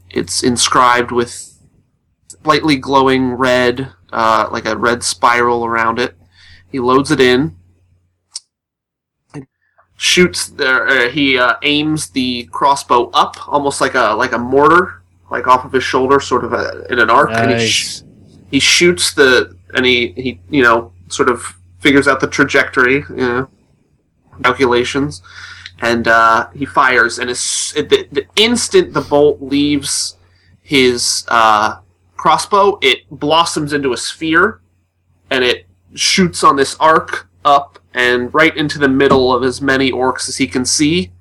it's 0.09 0.41
inscribed 0.43 1.11
with 1.11 1.31
slightly 2.43 2.75
glowing 2.77 3.33
red, 3.33 3.93
uh, 4.11 4.49
like 4.51 4.65
a 4.65 4.75
red 4.75 5.03
spiral 5.03 5.65
around 5.65 5.99
it. 5.99 6.15
He 6.71 6.79
loads 6.79 7.11
it 7.11 7.19
in. 7.21 7.55
Shoots 9.97 10.47
there. 10.47 10.87
Uh, 10.87 11.09
he 11.09 11.37
uh, 11.37 11.55
aims 11.61 12.09
the 12.09 12.45
crossbow 12.51 13.11
up, 13.11 13.47
almost 13.47 13.79
like 13.81 13.93
a 13.93 14.15
like 14.15 14.31
a 14.31 14.37
mortar, 14.39 15.03
like 15.29 15.45
off 15.47 15.63
of 15.63 15.71
his 15.73 15.83
shoulder, 15.83 16.19
sort 16.19 16.43
of 16.43 16.53
a, 16.53 16.85
in 16.89 16.97
an 16.97 17.11
arc. 17.11 17.29
And 17.29 17.51
he 17.51 17.67
sh- 17.67 18.01
Nice. 18.01 18.03
He 18.51 18.59
shoots 18.59 19.13
the 19.13 19.55
and 19.73 19.85
he 19.85 20.09
he 20.09 20.39
you 20.49 20.61
know 20.61 20.91
sort 21.07 21.29
of 21.29 21.55
figures 21.79 22.07
out 22.07 22.19
the 22.19 22.27
trajectory 22.27 22.95
you 22.95 23.15
know 23.15 23.49
calculations 24.43 25.21
and 25.79 26.07
uh, 26.07 26.47
he 26.53 26.65
fires 26.65 27.17
and 27.17 27.29
as, 27.29 27.73
the, 27.75 28.07
the 28.11 28.25
instant 28.35 28.93
the 28.93 29.01
bolt 29.01 29.41
leaves 29.41 30.17
his 30.61 31.25
uh, 31.29 31.79
crossbow 32.17 32.77
it 32.81 32.99
blossoms 33.09 33.73
into 33.73 33.93
a 33.93 33.97
sphere 33.97 34.61
and 35.31 35.43
it 35.43 35.65
shoots 35.95 36.43
on 36.43 36.55
this 36.55 36.75
arc 36.79 37.27
up 37.45 37.79
and 37.93 38.33
right 38.33 38.55
into 38.55 38.77
the 38.79 38.87
middle 38.87 39.33
of 39.33 39.43
as 39.43 39.61
many 39.61 39.91
orcs 39.91 40.29
as 40.29 40.37
he 40.37 40.47
can 40.47 40.65
see 40.65 41.11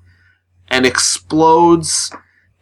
and 0.69 0.85
explodes 0.85 2.13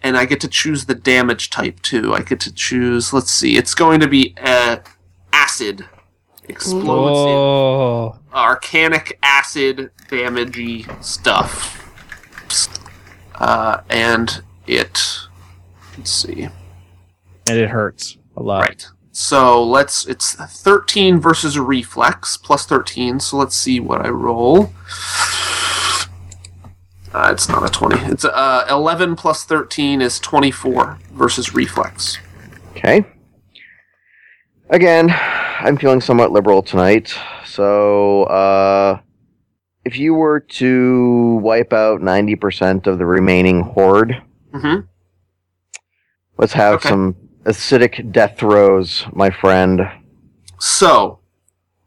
and 0.02 0.16
I 0.18 0.26
get 0.26 0.40
to 0.42 0.48
choose 0.48 0.86
the 0.86 0.96
damage 0.96 1.50
type 1.50 1.82
too. 1.82 2.14
I 2.14 2.22
get 2.22 2.40
to 2.42 2.54
choose. 2.54 3.12
Let's 3.14 3.32
see. 3.32 3.58
It's 3.58 3.74
going 3.74 4.00
to 4.00 4.08
be 4.08 4.36
uh, 4.42 4.78
acid. 5.34 5.86
explosive, 6.48 6.86
Oh, 6.92 8.20
arcanic 8.34 9.14
acid 9.24 9.92
damagey 10.10 10.86
stuff. 11.04 11.76
Uh, 13.36 13.82
and 13.90 14.42
it. 14.68 15.02
Let's 15.98 16.12
see. 16.12 16.44
and 17.48 17.58
it 17.58 17.70
hurts 17.70 18.18
a 18.38 18.44
lot. 18.44 18.62
Right. 18.62 18.88
So 19.12 19.64
let's. 19.64 20.06
It's 20.08 20.36
13 20.36 21.20
versus 21.20 21.56
a 21.56 21.62
reflex, 21.62 22.38
plus 22.38 22.66
13. 22.66 23.20
So 23.20 23.38
let's 23.38 23.56
see 23.56 23.80
what 23.80 24.06
I 24.06 24.10
roll. 24.10 24.74
Uh, 27.14 27.30
it's 27.32 27.50
not 27.50 27.66
a 27.68 27.70
20. 27.72 28.12
It's 28.12 28.24
uh, 28.26 28.66
11 28.70 29.16
plus 29.16 29.44
13 29.44 30.02
is 30.02 30.20
24 30.20 31.00
versus 31.14 31.54
reflex. 31.54 32.18
Okay. 32.72 33.04
Again, 34.70 35.10
I'm 35.12 35.78
feeling 35.78 36.02
somewhat 36.02 36.32
liberal 36.32 36.62
tonight. 36.62 37.14
So, 37.46 38.24
uh, 38.26 39.00
if 39.86 39.98
you 39.98 40.14
were 40.14 40.40
to 40.40 41.40
wipe 41.42 41.74
out 41.74 42.02
90% 42.02 42.86
of 42.86 43.00
the 43.00 43.06
remaining 43.06 43.62
horde, 43.62 44.22
hmm 44.54 44.82
let's 46.38 46.54
have 46.54 46.76
Okay. 46.76 46.90
some 46.90 47.16
acidic 47.46 48.12
death 48.12 48.38
throws, 48.38 49.06
my 49.14 49.30
friend. 49.32 49.82
So, 50.60 51.20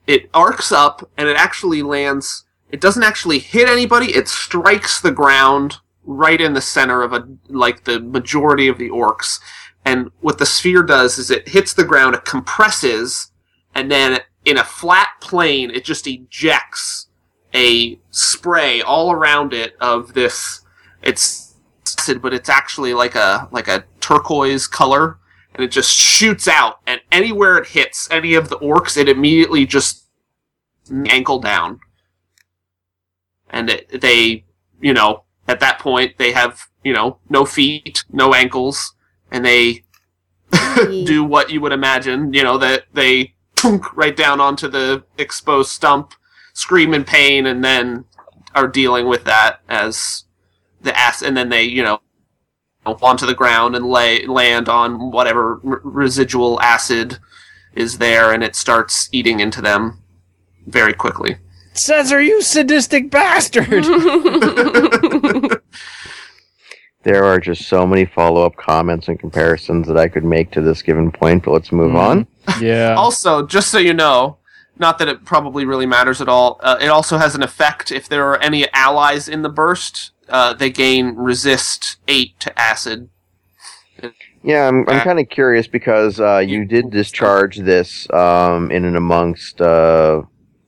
it 0.08 0.28
arcs 0.34 0.72
up 0.72 1.08
and 1.16 1.28
it 1.28 1.36
actually 1.36 1.82
lands. 1.82 2.44
It 2.72 2.80
doesn't 2.80 3.02
actually 3.02 3.38
hit 3.38 3.68
anybody. 3.68 4.14
It 4.14 4.28
strikes 4.28 5.00
the 5.00 5.12
ground 5.12 5.78
right 6.04 6.40
in 6.40 6.54
the 6.54 6.60
center 6.60 7.02
of 7.02 7.12
a 7.12 7.28
like 7.48 7.84
the 7.84 8.00
majority 8.00 8.66
of 8.66 8.78
the 8.78 8.90
orcs. 8.90 9.38
And 9.84 10.10
what 10.20 10.38
the 10.38 10.46
sphere 10.46 10.82
does 10.82 11.18
is 11.18 11.30
it 11.30 11.48
hits 11.48 11.74
the 11.74 11.84
ground, 11.84 12.14
it 12.14 12.24
compresses, 12.24 13.30
and 13.74 13.90
then 13.90 14.20
in 14.44 14.58
a 14.58 14.64
flat 14.64 15.08
plane, 15.20 15.70
it 15.70 15.84
just 15.84 16.06
ejects 16.06 17.08
a 17.54 17.98
spray 18.10 18.80
all 18.80 19.12
around 19.12 19.52
it 19.52 19.76
of 19.80 20.14
this. 20.14 20.62
It's 21.02 21.52
acid, 22.02 22.20
but 22.20 22.34
it's 22.34 22.48
actually 22.48 22.94
like 22.94 23.14
a 23.14 23.48
like 23.52 23.68
a 23.68 23.84
turquoise 24.00 24.66
color, 24.66 25.18
and 25.54 25.64
it 25.64 25.70
just 25.70 25.90
shoots 25.90 26.48
out. 26.48 26.80
And 26.86 27.00
anywhere 27.10 27.58
it 27.58 27.68
hits 27.68 28.08
any 28.10 28.34
of 28.34 28.48
the 28.48 28.58
orcs, 28.58 28.96
it 28.96 29.08
immediately 29.08 29.66
just 29.66 30.04
ankle 31.06 31.38
down. 31.38 31.80
And 33.52 33.70
it, 33.70 34.00
they, 34.00 34.44
you 34.80 34.92
know, 34.92 35.24
at 35.48 35.60
that 35.60 35.78
point 35.78 36.18
they 36.18 36.32
have 36.32 36.66
you 36.84 36.92
know 36.92 37.18
no 37.28 37.44
feet, 37.44 38.04
no 38.10 38.34
ankles, 38.34 38.94
and 39.30 39.44
they 39.44 39.84
do 40.76 41.24
what 41.24 41.50
you 41.50 41.60
would 41.60 41.72
imagine. 41.72 42.32
You 42.32 42.42
know 42.42 42.58
that 42.58 42.84
they 42.92 43.34
punk 43.56 43.96
right 43.96 44.16
down 44.16 44.40
onto 44.40 44.68
the 44.68 45.04
exposed 45.18 45.70
stump, 45.70 46.14
scream 46.52 46.94
in 46.94 47.04
pain, 47.04 47.46
and 47.46 47.64
then 47.64 48.04
are 48.54 48.68
dealing 48.68 49.06
with 49.06 49.24
that 49.24 49.60
as 49.68 50.24
the 50.80 50.96
ass, 50.98 51.22
and 51.22 51.36
then 51.36 51.48
they 51.48 51.64
you 51.64 51.82
know 51.82 52.00
onto 52.84 53.26
the 53.26 53.34
ground 53.34 53.76
and 53.76 53.86
lay 53.86 54.26
land 54.26 54.68
on 54.68 55.12
whatever 55.12 55.60
r- 55.64 55.80
residual 55.84 56.60
acid 56.60 57.18
is 57.74 57.98
there, 57.98 58.32
and 58.32 58.42
it 58.42 58.56
starts 58.56 59.08
eating 59.12 59.40
into 59.40 59.62
them 59.62 60.02
very 60.66 60.92
quickly. 60.92 61.36
Caesar, 61.74 62.20
you 62.20 62.42
sadistic 62.42 63.10
bastard! 63.10 63.84
There 67.04 67.24
are 67.24 67.40
just 67.40 67.66
so 67.68 67.84
many 67.84 68.04
follow 68.04 68.46
up 68.46 68.54
comments 68.54 69.08
and 69.08 69.18
comparisons 69.18 69.88
that 69.88 69.96
I 69.96 70.06
could 70.06 70.22
make 70.24 70.52
to 70.52 70.60
this 70.60 70.82
given 70.82 71.10
point, 71.10 71.42
but 71.44 71.50
let's 71.50 71.72
move 71.72 71.90
Mhm. 71.92 71.98
on. 71.98 72.26
yeah. 72.60 72.94
Also, 72.96 73.44
just 73.44 73.72
so 73.72 73.78
you 73.78 73.92
know, 73.92 74.36
not 74.78 74.98
that 74.98 75.08
it 75.08 75.24
probably 75.24 75.64
really 75.64 75.84
matters 75.84 76.20
at 76.20 76.28
all, 76.28 76.60
uh, 76.62 76.76
it 76.80 76.86
also 76.86 77.18
has 77.18 77.34
an 77.34 77.42
effect 77.42 77.90
if 77.90 78.08
there 78.08 78.24
are 78.28 78.40
any 78.40 78.68
allies 78.72 79.28
in 79.28 79.42
the 79.42 79.48
burst. 79.48 80.12
Uh, 80.28 80.52
they 80.54 80.70
gain 80.70 81.16
resist 81.16 81.96
eight 82.06 82.38
to 82.38 82.56
acid. 82.56 83.08
Yeah, 84.44 84.68
I'm, 84.68 84.88
I'm 84.88 85.00
Uh, 85.00 85.04
kind 85.04 85.18
of 85.18 85.28
curious 85.28 85.66
because 85.66 86.20
uh, 86.20 86.38
you 86.38 86.64
did 86.64 86.90
discharge 86.90 87.56
this 87.58 88.08
um, 88.12 88.70
in 88.70 88.84
and 88.84 88.96
amongst 88.96 89.60
uh, 89.60 90.22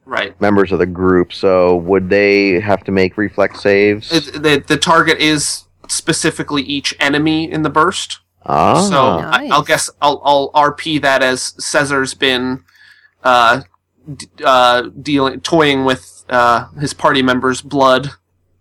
Right. 0.07 0.39
members 0.41 0.71
of 0.73 0.79
the 0.79 0.87
group, 0.87 1.33
so 1.33 1.77
would 1.77 2.11
they 2.11 2.61
have 2.61 2.85
to 2.85 2.93
make 2.93 3.17
reflex 3.17 3.61
saves? 3.61 4.13
It, 4.13 4.43
the 4.43 4.63
the 4.67 4.77
target 4.77 5.19
is 5.19 5.65
specifically 5.89 6.63
each 6.63 6.95
enemy 7.01 7.51
in 7.51 7.63
the 7.63 7.71
burst. 7.71 8.21
ah, 8.45 8.81
So 8.89 8.97
I, 9.01 9.49
I'll 9.53 9.63
guess 9.63 9.89
I'll, 10.03 10.21
I'll 10.25 10.51
RP 10.53 11.01
that 11.03 11.23
as 11.23 11.55
Caesar's 11.65 12.15
been 12.15 12.65
uh, 13.23 13.63
d- 14.17 14.27
uh, 14.45 14.91
dealing 15.01 15.41
toying 15.41 15.85
with 15.85 16.25
uh, 16.29 16.69
his 16.81 16.93
party 16.95 17.23
members' 17.23 17.61
blood 17.63 18.11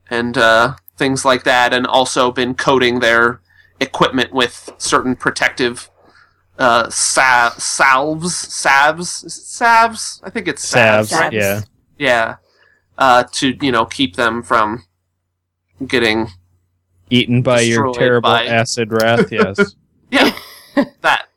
and 0.09 0.37
uh, 0.37 0.75
things 0.97 1.25
like 1.25 1.43
that, 1.43 1.73
and 1.73 1.85
also 1.87 2.31
been 2.31 2.53
coating 2.55 2.99
their 2.99 3.41
equipment 3.79 4.31
with 4.33 4.69
certain 4.77 5.15
protective 5.15 5.89
uh, 6.57 6.89
sa- 6.89 7.51
salves, 7.57 8.35
salves, 8.35 9.33
salves. 9.33 10.21
I 10.23 10.29
think 10.29 10.47
it's 10.47 10.67
salves. 10.67 11.09
Salves, 11.09 11.33
yeah. 11.35 11.61
Yeah, 11.97 12.35
uh, 12.97 13.23
to 13.33 13.57
you 13.61 13.71
know 13.71 13.85
keep 13.85 14.15
them 14.15 14.43
from 14.43 14.83
getting 15.85 16.27
Eaten 17.09 17.41
by 17.41 17.61
your 17.61 17.87
Destroyed 17.87 17.95
terrible 17.95 18.29
by- 18.29 18.45
acid 18.45 18.91
wrath, 18.91 19.31
yes. 19.31 19.75
Yeah, 20.11 20.31
that. 21.01 21.27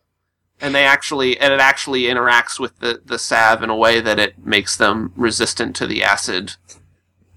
And 0.61 0.75
they 0.75 0.85
actually, 0.85 1.39
and 1.39 1.53
it 1.53 1.61
actually 1.61 2.05
interacts 2.05 2.59
with 2.59 2.79
the, 2.81 3.01
the 3.05 3.19
salve 3.19 3.63
in 3.63 3.69
a 3.71 3.77
way 3.77 4.01
that 4.01 4.19
it 4.19 4.45
makes 4.45 4.77
them 4.77 5.13
resistant 5.17 5.77
to 5.77 5.87
the 5.87 6.03
acid. 6.03 6.57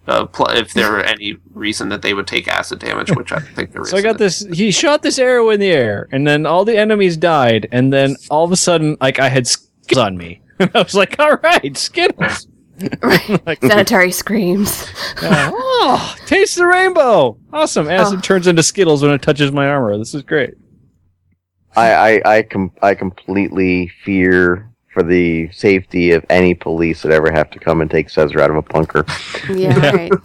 Uh, 0.09 0.25
pl- 0.25 0.49
if 0.49 0.73
there 0.73 0.91
were 0.91 1.01
any 1.01 1.37
reason 1.53 1.89
that 1.89 2.01
they 2.01 2.13
would 2.15 2.25
take 2.27 2.47
acid 2.47 2.79
damage, 2.79 3.11
which 3.15 3.31
I 3.31 3.39
think 3.39 3.71
there 3.71 3.83
is. 3.83 3.91
So 3.91 3.97
I 3.97 4.01
got 4.01 4.17
this. 4.17 4.39
He 4.51 4.71
shot 4.71 5.03
this 5.03 5.19
arrow 5.19 5.49
in 5.51 5.59
the 5.59 5.69
air, 5.71 6.07
and 6.11 6.25
then 6.25 6.45
all 6.47 6.65
the 6.65 6.75
enemies 6.77 7.15
died, 7.15 7.67
and 7.71 7.93
then 7.93 8.15
all 8.31 8.43
of 8.43 8.51
a 8.51 8.57
sudden, 8.57 8.97
like 8.99 9.19
I 9.19 9.29
had 9.29 9.45
skittles 9.47 9.97
on 10.03 10.17
me. 10.17 10.41
And 10.59 10.71
I 10.75 10.81
was 10.81 10.95
like, 10.95 11.19
"All 11.19 11.35
right, 11.43 11.77
skittles." 11.77 12.47
like, 12.79 13.59
Xanatari 13.59 14.11
screams. 14.13 14.87
uh, 15.21 15.51
oh, 15.53 16.15
taste 16.25 16.55
the 16.55 16.65
rainbow! 16.65 17.37
Awesome. 17.53 17.87
Acid 17.89 18.19
Oh. 18.19 18.21
turns 18.21 18.47
into 18.47 18.63
skittles 18.63 19.01
when 19.03 19.11
it 19.11 19.21
touches 19.21 19.51
my 19.51 19.67
armor. 19.67 19.97
This 19.97 20.15
is 20.15 20.23
great. 20.23 20.55
I 21.75 21.91
I 21.93 22.37
I, 22.37 22.41
com- 22.43 22.71
I 22.81 22.95
completely 22.95 23.91
fear 24.03 24.71
for 24.99 25.03
the 25.07 25.49
safety 25.51 26.11
of 26.11 26.25
any 26.29 26.53
police 26.53 27.01
that 27.03 27.11
ever 27.11 27.31
have 27.31 27.49
to 27.51 27.59
come 27.59 27.79
and 27.81 27.89
take 27.89 28.09
Caesar 28.09 28.41
out 28.41 28.49
of 28.49 28.57
a 28.57 28.61
bunker. 28.61 29.05
Yeah, 29.49 29.77
right. 29.95 30.11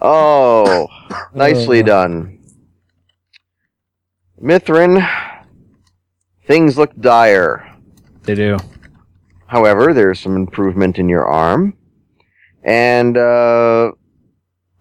Oh, 0.00 0.86
nicely 1.34 1.80
Uh. 1.80 1.86
done. 1.86 2.38
Mithrin, 4.40 5.04
things 6.46 6.78
look 6.78 6.94
dire. 7.00 7.68
They 8.22 8.36
do. 8.36 8.58
However, 9.48 9.92
there's 9.92 10.20
some 10.20 10.36
improvement 10.36 11.00
in 11.00 11.08
your 11.08 11.26
arm. 11.26 11.74
And 12.62 13.16
uh, 13.18 13.90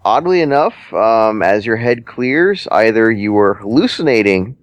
oddly 0.06 0.42
enough, 0.42 0.76
um, 0.94 1.42
as 1.42 1.66
your 1.66 1.78
head 1.78 2.06
clears, 2.06 2.68
either 2.72 3.12
you 3.12 3.34
were 3.34 3.56
hallucinating 3.56 4.56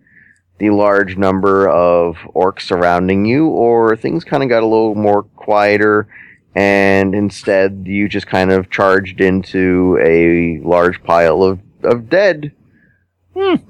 the 0.59 0.71
large 0.71 1.17
number 1.17 1.69
of 1.69 2.17
orcs 2.35 2.63
surrounding 2.63 3.25
you, 3.25 3.49
or 3.49 3.97
things 3.97 4.25
kind 4.25 4.43
of 4.43 4.49
got 4.49 4.63
a 4.63 4.67
little 4.67 4.95
more 4.95 5.25
quieter, 5.25 6.07
and 6.55 7.15
instead 7.15 7.83
you 7.87 8.09
just 8.09 8.27
kind 8.27 8.53
of 8.53 8.71
charged 8.71 9.21
into 9.21 9.99
a 10.01 10.61
large 10.67 11.03
pile 11.03 11.43
of, 11.43 11.61
of 11.83 12.09
dead, 12.09 12.53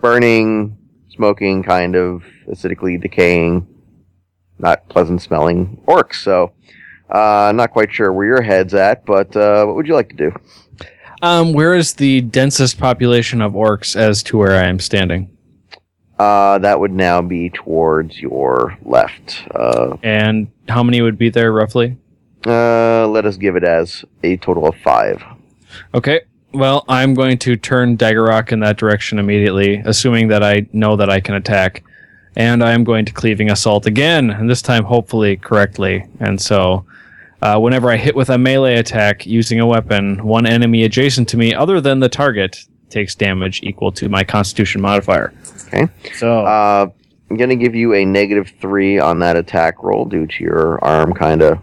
burning, 0.00 0.76
smoking, 1.08 1.62
kind 1.62 1.96
of 1.96 2.24
acidically 2.48 3.00
decaying, 3.00 3.66
not 4.58 4.88
pleasant 4.88 5.22
smelling 5.22 5.82
orcs. 5.88 6.16
So, 6.16 6.52
uh, 7.08 7.52
not 7.54 7.70
quite 7.70 7.92
sure 7.92 8.12
where 8.12 8.26
your 8.26 8.42
head's 8.42 8.74
at, 8.74 9.06
but 9.06 9.34
uh, 9.36 9.64
what 9.64 9.76
would 9.76 9.86
you 9.86 9.94
like 9.94 10.10
to 10.10 10.16
do? 10.16 10.32
Um, 11.22 11.54
where 11.54 11.74
is 11.74 11.94
the 11.94 12.20
densest 12.20 12.78
population 12.78 13.40
of 13.40 13.52
orcs 13.52 13.96
as 13.96 14.22
to 14.24 14.36
where 14.36 14.56
I 14.56 14.66
am 14.68 14.78
standing? 14.78 15.33
Uh, 16.18 16.58
that 16.58 16.78
would 16.78 16.92
now 16.92 17.20
be 17.20 17.50
towards 17.50 18.20
your 18.20 18.76
left. 18.82 19.42
Uh, 19.54 19.96
And 20.02 20.48
how 20.68 20.82
many 20.82 21.00
would 21.02 21.18
be 21.18 21.28
there 21.30 21.52
roughly? 21.52 21.96
uh, 22.46 23.06
let 23.08 23.24
us 23.24 23.36
give 23.38 23.56
it 23.56 23.64
as 23.64 24.04
a 24.22 24.36
total 24.36 24.66
of 24.68 24.76
five. 24.76 25.22
Okay. 25.94 26.20
Well, 26.52 26.84
I'm 26.88 27.14
going 27.14 27.38
to 27.38 27.56
turn 27.56 27.96
Dagger 27.96 28.22
Rock 28.22 28.52
in 28.52 28.60
that 28.60 28.76
direction 28.76 29.18
immediately, 29.18 29.82
assuming 29.84 30.28
that 30.28 30.44
I 30.44 30.66
know 30.72 30.94
that 30.94 31.10
I 31.10 31.18
can 31.20 31.34
attack. 31.34 31.82
And 32.36 32.62
I 32.62 32.72
am 32.72 32.84
going 32.84 33.04
to 33.06 33.12
cleaving 33.12 33.50
assault 33.50 33.86
again, 33.86 34.30
and 34.30 34.48
this 34.50 34.60
time 34.62 34.84
hopefully 34.84 35.36
correctly. 35.36 36.04
And 36.20 36.40
so, 36.40 36.84
uh, 37.42 37.58
whenever 37.58 37.90
I 37.90 37.96
hit 37.96 38.14
with 38.14 38.28
a 38.28 38.38
melee 38.38 38.74
attack 38.76 39.24
using 39.26 39.58
a 39.58 39.66
weapon, 39.66 40.24
one 40.24 40.46
enemy 40.46 40.84
adjacent 40.84 41.28
to 41.30 41.36
me, 41.36 41.54
other 41.54 41.80
than 41.80 42.00
the 42.00 42.08
target, 42.08 42.64
takes 42.90 43.14
damage 43.14 43.60
equal 43.62 43.90
to 43.92 44.08
my 44.08 44.24
Constitution 44.24 44.80
modifier. 44.80 45.32
Okay. 45.68 45.88
So, 46.14 46.40
Uh, 46.44 46.86
I'm 47.30 47.36
gonna 47.36 47.56
give 47.56 47.74
you 47.74 47.94
a 47.94 48.04
negative 48.04 48.52
three 48.60 48.98
on 48.98 49.18
that 49.20 49.36
attack 49.36 49.82
roll 49.82 50.04
due 50.04 50.26
to 50.26 50.44
your 50.44 50.82
arm 50.84 51.12
kind 51.14 51.42
of 51.42 51.58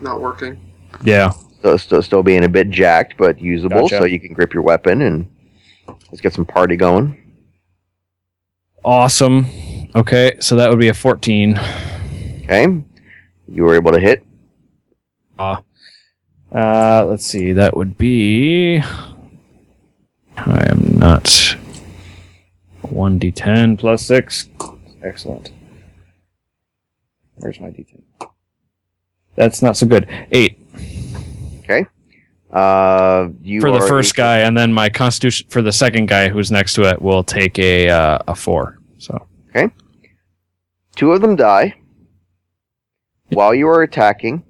Not 0.00 0.20
working. 0.20 0.58
yeah. 1.04 1.30
still, 1.30 1.78
still, 1.78 2.02
still 2.02 2.22
being 2.22 2.44
a 2.44 2.48
bit 2.48 2.68
jacked, 2.70 3.16
but 3.16 3.40
usable, 3.40 3.82
Gotcha. 3.82 3.98
so 3.98 4.04
you 4.04 4.20
can 4.20 4.34
grip 4.34 4.52
your 4.52 4.62
weapon 4.62 5.00
and 5.02 5.26
let's 6.10 6.20
get 6.20 6.34
some 6.34 6.44
party 6.44 6.76
going. 6.76 7.16
Awesome. 8.84 9.46
Okay, 9.94 10.34
so 10.40 10.56
that 10.56 10.68
would 10.68 10.78
be 10.78 10.88
a 10.88 10.94
14. 10.94 11.58
Okay, 12.42 12.66
you 13.48 13.62
were 13.62 13.74
able 13.76 13.92
to 13.92 14.00
hit. 14.00 14.22
Uh, 15.38 15.56
let's 16.52 17.24
see. 17.24 17.52
That 17.52 17.76
would 17.76 17.96
be. 17.96 18.82
I 20.36 20.66
am 20.70 20.98
not. 20.98 21.24
1d10 22.82 23.78
plus 23.78 24.02
6. 24.06 24.48
Excellent. 25.02 25.52
Where's 27.36 27.60
my 27.60 27.68
d10? 27.68 28.02
That's 29.36 29.62
not 29.62 29.76
so 29.76 29.86
good. 29.86 30.08
8 30.30 30.58
Okay, 31.60 31.86
uh, 32.52 33.28
you 33.42 33.60
for 33.60 33.70
the 33.70 33.80
first 33.80 34.14
guy, 34.14 34.40
and 34.40 34.56
then 34.56 34.70
my 34.70 34.90
constitution 34.90 35.46
for 35.48 35.62
the 35.62 35.72
second 35.72 36.06
guy 36.06 36.28
who's 36.28 36.50
next 36.50 36.74
to 36.74 36.82
it 36.82 37.00
will 37.00 37.24
take 37.24 37.58
a 37.58 37.88
uh, 37.88 38.18
a 38.28 38.34
4. 38.34 38.78
So. 38.98 39.26
okay, 39.48 39.72
Two 40.94 41.12
of 41.12 41.22
them 41.22 41.36
die. 41.36 41.74
While 43.30 43.54
you 43.54 43.66
are 43.68 43.82
attacking, 43.82 44.44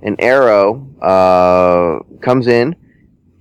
an 0.00 0.16
arrow 0.18 0.88
uh, 1.02 2.02
comes 2.20 2.46
in, 2.46 2.74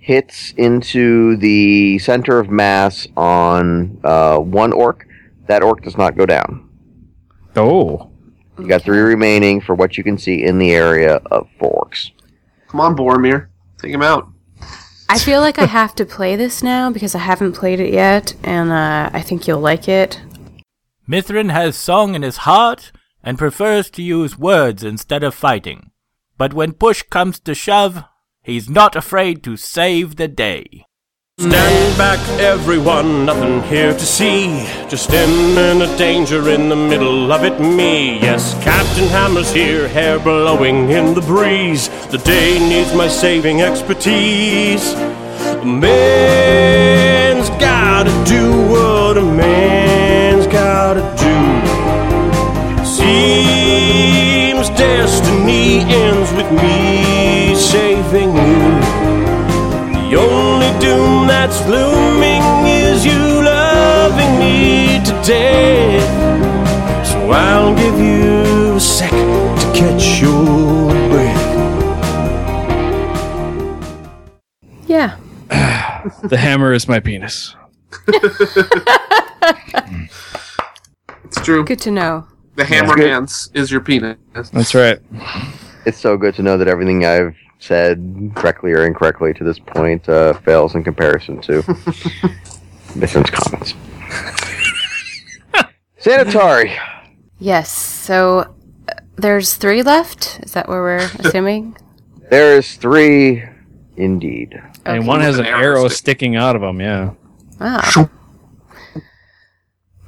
hits 0.04 0.54
into 0.58 1.38
the 1.38 1.98
center 1.98 2.38
of 2.38 2.50
mass 2.50 3.08
on 3.16 3.98
uh, 4.04 4.38
one 4.38 4.74
orc. 4.74 5.08
That 5.48 5.64
orc 5.64 5.82
does 5.82 5.98
not 5.98 6.18
go 6.18 6.26
down. 6.26 6.70
Oh. 7.56 8.12
You 8.60 8.68
got 8.68 8.82
three 8.82 9.00
remaining 9.00 9.62
for 9.62 9.76
what 9.76 9.98
you 9.98 10.04
can 10.04 10.18
see 10.18 10.44
in 10.44 10.60
the 10.60 10.72
area 10.72 11.16
of 11.32 11.48
four 11.58 11.88
orcs. 11.88 12.12
Come 12.68 12.82
on, 12.82 12.98
Boromir. 12.98 13.48
Take 13.78 13.94
him 13.94 14.02
out. 14.02 14.28
I 15.08 15.18
feel 15.20 15.40
like 15.40 15.58
I 15.58 15.66
have 15.66 15.96
to 15.96 16.06
play 16.06 16.36
this 16.36 16.62
now 16.62 16.92
because 16.92 17.16
I 17.16 17.20
haven't 17.20 17.54
played 17.54 17.80
it 17.80 17.94
yet, 17.94 18.36
and 18.44 18.72
uh, 18.72 19.10
I 19.14 19.22
think 19.22 19.48
you'll 19.48 19.60
like 19.60 19.88
it. 19.88 20.22
Mithrin 21.08 21.52
has 21.52 21.78
song 21.78 22.14
in 22.14 22.24
his 22.24 22.38
heart 22.38 22.92
and 23.24 23.38
prefers 23.38 23.90
to 23.92 24.02
use 24.04 24.38
words 24.38 24.84
instead 24.84 25.24
of 25.24 25.34
fighting. 25.34 25.92
But 26.38 26.54
when 26.54 26.74
push 26.74 27.04
comes 27.04 27.40
to 27.42 27.56
shove, 27.56 28.04
he's 28.44 28.70
not 28.70 28.96
afraid 28.96 29.42
to 29.44 29.58
save 29.58 30.18
the 30.18 30.28
day. 30.28 30.86
Stand 31.40 31.98
back, 31.98 32.20
everyone, 32.40 33.26
nothing 33.26 33.64
here 33.64 33.92
to 33.92 34.06
see. 34.06 34.68
Just 34.88 35.10
imminent 35.10 35.98
danger 35.98 36.48
in 36.50 36.70
the 36.70 36.76
middle 36.76 37.32
of 37.32 37.44
it, 37.44 37.60
me. 37.60 38.20
Yes, 38.20 38.54
Captain 38.64 39.08
Hammer's 39.08 39.52
here, 39.52 39.88
hair 39.88 40.20
blowing 40.20 40.92
in 40.92 41.16
the 41.16 41.22
breeze. 41.22 41.90
The 42.10 42.20
day 42.20 42.60
needs 42.60 42.94
my 42.94 43.08
saving 43.08 43.64
expertise. 43.64 44.94
A 44.94 45.66
man's 45.66 47.50
gotta 47.60 48.12
do 48.30 48.52
what 48.70 49.18
a 49.18 49.24
man's 49.24 50.46
gotta 50.46 51.02
do. 51.18 51.34
Seems 52.86 54.70
destiny 54.78 55.80
ends 55.80 56.32
with 56.34 56.52
me 56.52 56.83
saving 58.14 58.36
you. 58.36 58.42
The 60.10 60.16
only 60.20 60.80
doom 60.80 61.28
that's 61.28 61.68
looming 61.68 62.44
is 62.68 63.04
you 63.04 63.42
loving 63.42 64.40
me 64.40 65.00
to 65.04 65.12
death. 65.26 67.08
So 67.08 67.32
I'll 67.32 67.76
give 67.76 68.00
you 68.00 68.76
a 68.76 68.80
sec 68.80 69.10
to 69.10 69.72
catch 69.74 70.22
your 70.22 70.92
breath. 71.10 71.44
Yeah. 74.88 75.18
The 76.24 76.38
hammer 76.38 76.74
is 76.74 76.88
my 76.88 77.00
penis. 77.00 77.56
It's 81.26 81.42
true. 81.42 81.64
Good 81.66 81.80
to 81.80 81.92
know. 81.92 82.28
The 82.56 82.66
hammer 82.66 82.98
hands 82.98 83.50
is 83.54 83.72
your 83.72 83.82
penis. 83.82 84.18
That's 84.52 84.76
right. 84.76 85.00
It's 85.86 85.98
so 85.98 86.18
good 86.18 86.36
to 86.36 86.44
know 86.44 86.58
that 86.58 86.68
everything 86.68 87.06
I've 87.06 87.36
said, 87.64 88.32
correctly 88.36 88.74
or 88.74 88.86
incorrectly 88.86 89.34
to 89.34 89.44
this 89.44 89.58
point, 89.60 90.08
uh, 90.10 90.34
fails 90.34 90.76
in 90.76 90.84
comparison 90.84 91.40
to 91.42 91.62
Mithrin's 92.94 93.30
comments. 93.30 93.74
Xanatari. 96.02 96.78
Yes. 97.40 97.72
So 97.72 98.40
uh, 98.40 98.94
there's 99.16 99.54
three 99.56 99.82
left. 99.84 100.42
Is 100.44 100.52
that 100.54 100.68
what 100.68 100.76
we're 100.76 100.98
assuming? 101.20 101.78
There 102.30 102.58
is 102.58 102.76
three, 102.76 103.44
indeed. 103.96 104.62
And 104.86 105.08
one 105.08 105.22
has 105.22 105.40
an 105.40 105.46
an 105.46 105.54
arrow 105.54 105.80
arrow 105.80 105.88
sticking 105.88 106.36
out 106.36 106.56
of 106.56 106.62
them. 106.62 106.82
yeah. 106.82 107.12
Ah. 107.62 108.10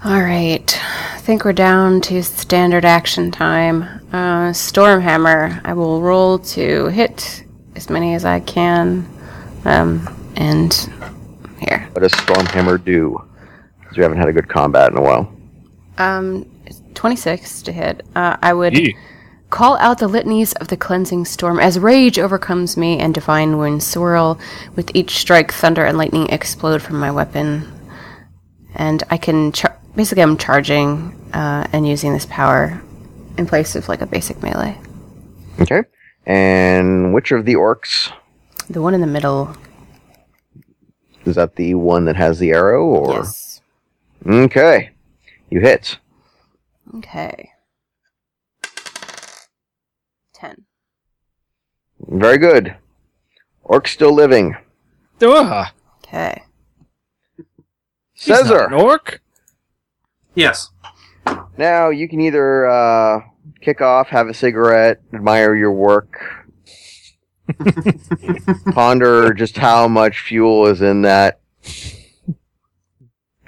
All 0.03 0.21
right. 0.21 0.79
I 1.13 1.17
think 1.19 1.45
we're 1.45 1.53
down 1.53 2.01
to 2.01 2.21
standard 2.21 2.83
action 2.85 3.31
time. 3.31 3.83
Uh, 4.11 4.51
Stormhammer. 4.51 5.61
I 5.63 5.73
will 5.73 6.01
roll 6.01 6.37
to 6.39 6.87
hit 6.87 7.44
as 7.75 7.89
many 7.89 8.15
as 8.15 8.25
I 8.25 8.39
can. 8.39 9.07
Um, 9.65 10.07
and 10.35 10.73
here. 11.59 11.87
What 11.93 12.01
does 12.01 12.11
Stormhammer 12.13 12.83
do? 12.83 13.21
Because 13.79 13.97
we 13.97 14.03
haven't 14.03 14.17
had 14.17 14.27
a 14.27 14.33
good 14.33 14.47
combat 14.49 14.91
in 14.91 14.97
a 14.97 15.01
while. 15.01 15.31
Um, 15.97 16.49
26 16.93 17.61
to 17.63 17.71
hit. 17.71 18.05
Uh, 18.15 18.37
I 18.41 18.53
would 18.53 18.77
Yee. 18.77 18.95
call 19.49 19.77
out 19.77 19.99
the 19.99 20.07
litanies 20.07 20.53
of 20.53 20.67
the 20.67 20.77
cleansing 20.77 21.25
storm 21.25 21.59
as 21.59 21.79
rage 21.79 22.19
overcomes 22.19 22.77
me 22.77 22.99
and 22.99 23.13
divine 23.13 23.57
wounds 23.57 23.85
swirl. 23.87 24.39
With 24.75 24.91
each 24.93 25.17
strike, 25.17 25.51
thunder 25.51 25.85
and 25.85 25.97
lightning 25.97 26.27
explode 26.29 26.81
from 26.81 26.99
my 26.99 27.11
weapon. 27.11 27.71
And 28.75 29.03
I 29.09 29.17
can 29.17 29.51
char- 29.53 29.77
basically 29.95 30.23
I'm 30.23 30.37
charging 30.37 31.13
uh, 31.33 31.67
and 31.71 31.87
using 31.87 32.13
this 32.13 32.25
power 32.25 32.81
in 33.37 33.45
place 33.45 33.75
of 33.75 33.87
like 33.87 34.01
a 34.01 34.05
basic 34.05 34.43
melee. 34.43 34.77
Okay. 35.61 35.83
And 36.25 37.13
which 37.13 37.31
of 37.31 37.45
the 37.45 37.55
orcs? 37.55 38.11
The 38.69 38.81
one 38.81 38.93
in 38.93 39.01
the 39.01 39.07
middle. 39.07 39.55
Is 41.25 41.35
that 41.35 41.55
the 41.55 41.75
one 41.75 42.05
that 42.05 42.15
has 42.15 42.39
the 42.39 42.51
arrow? 42.51 42.83
Or 42.85 43.13
Yes. 43.15 43.61
Okay. 44.25 44.91
You 45.49 45.59
hit. 45.61 45.97
Okay. 46.95 47.49
Ten. 50.33 50.65
Very 52.07 52.37
good. 52.37 52.75
Orc 53.63 53.87
still 53.87 54.13
living. 54.13 54.55
Ah, 55.23 55.73
Okay. 56.03 56.43
he's 58.13 58.27
not 58.27 58.41
Caesar. 58.43 58.65
an 58.67 58.73
orc. 58.73 59.21
Yes. 60.35 60.69
Now 61.57 61.89
you 61.89 62.07
can 62.07 62.19
either 62.21 62.67
uh, 62.67 63.21
kick 63.65 63.81
off, 63.81 64.09
have 64.09 64.27
a 64.27 64.33
cigarette, 64.33 65.01
admire 65.11 65.55
your 65.55 65.71
work, 65.71 66.21
ponder 68.73 69.33
just 69.33 69.57
how 69.57 69.87
much 69.87 70.19
fuel 70.21 70.67
is 70.67 70.83
in 70.83 71.01
that 71.01 71.39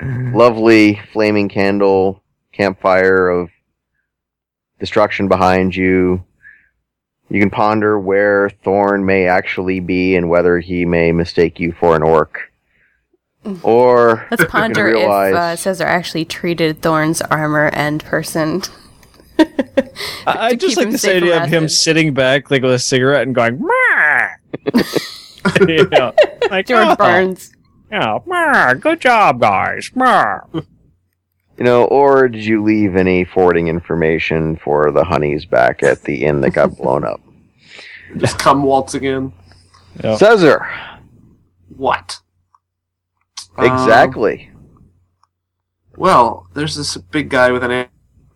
lovely 0.02 1.00
flaming 1.14 1.48
candle 1.50 2.24
campfire 2.52 3.30
of 3.30 3.50
destruction 4.80 5.28
behind 5.28 5.76
you. 5.76 6.24
You 7.30 7.40
can 7.40 7.52
ponder 7.52 8.00
where 8.00 8.50
Thorn 8.64 9.06
may 9.06 9.28
actually 9.28 9.80
be 9.82 10.16
and 10.16 10.30
whether 10.30 10.60
he 10.60 10.86
may 10.86 11.12
mistake 11.12 11.60
you 11.60 11.74
for 11.74 11.96
an 11.96 12.02
orc. 12.02 12.40
Or 13.62 14.26
Let's 14.32 14.42
you 14.42 14.48
can 14.48 14.62
ponder 14.62 14.88
if 14.88 14.96
uh, 14.96 15.00
realize- 15.00 15.60
Caesar 15.60 15.86
actually 15.86 16.26
treated 16.26 16.82
Thorn's 16.82 17.22
armor 17.22 17.70
and 17.72 18.04
person. 18.04 18.64
I, 19.40 19.46
I 20.26 20.56
just 20.56 20.78
like 20.78 20.88
him 20.88 20.92
this 20.92 21.06
idea 21.06 21.44
of 21.44 21.50
him 21.50 21.68
sitting 21.70 22.14
back 22.14 22.50
like 22.52 22.62
with 22.62 22.74
a 22.74 22.80
cigarette 22.80 23.24
and 23.24 23.36
going, 23.36 23.62
"Meh." 23.62 24.30
you 25.68 25.88
know, 25.90 26.14
like 26.50 26.68
George 26.68 26.88
"Oh, 26.88 26.96
Barnes. 26.96 27.52
Yeah, 27.92 28.20
"Meh, 28.26 28.74
good 28.76 29.00
job, 29.02 29.40
guys. 29.40 29.92
Meh." 29.96 30.40
You 31.58 31.64
know, 31.64 31.86
or 31.86 32.28
did 32.28 32.46
you 32.46 32.64
leave 32.64 32.96
any 32.96 33.24
forwarding 33.26 33.68
information 33.68 34.58
for 34.58 34.92
the 34.92 35.04
honeys 35.04 35.46
back 35.46 35.82
at 35.82 36.04
the 36.04 36.24
inn 36.24 36.42
that 36.42 36.52
got 36.52 36.78
blown 36.78 37.04
up? 37.04 37.20
Just 38.18 38.38
come 38.38 38.62
waltzing 38.64 39.04
in. 39.04 39.34
Yep. 40.04 40.20
Caesar, 40.20 40.68
What? 41.76 42.20
Um, 43.58 43.66
exactly. 43.66 44.52
well, 45.96 46.48
there's 46.54 46.76
this 46.76 46.96
big 46.96 47.30
guy 47.30 47.52
with 47.52 47.64
an 47.64 47.72
air 47.72 47.90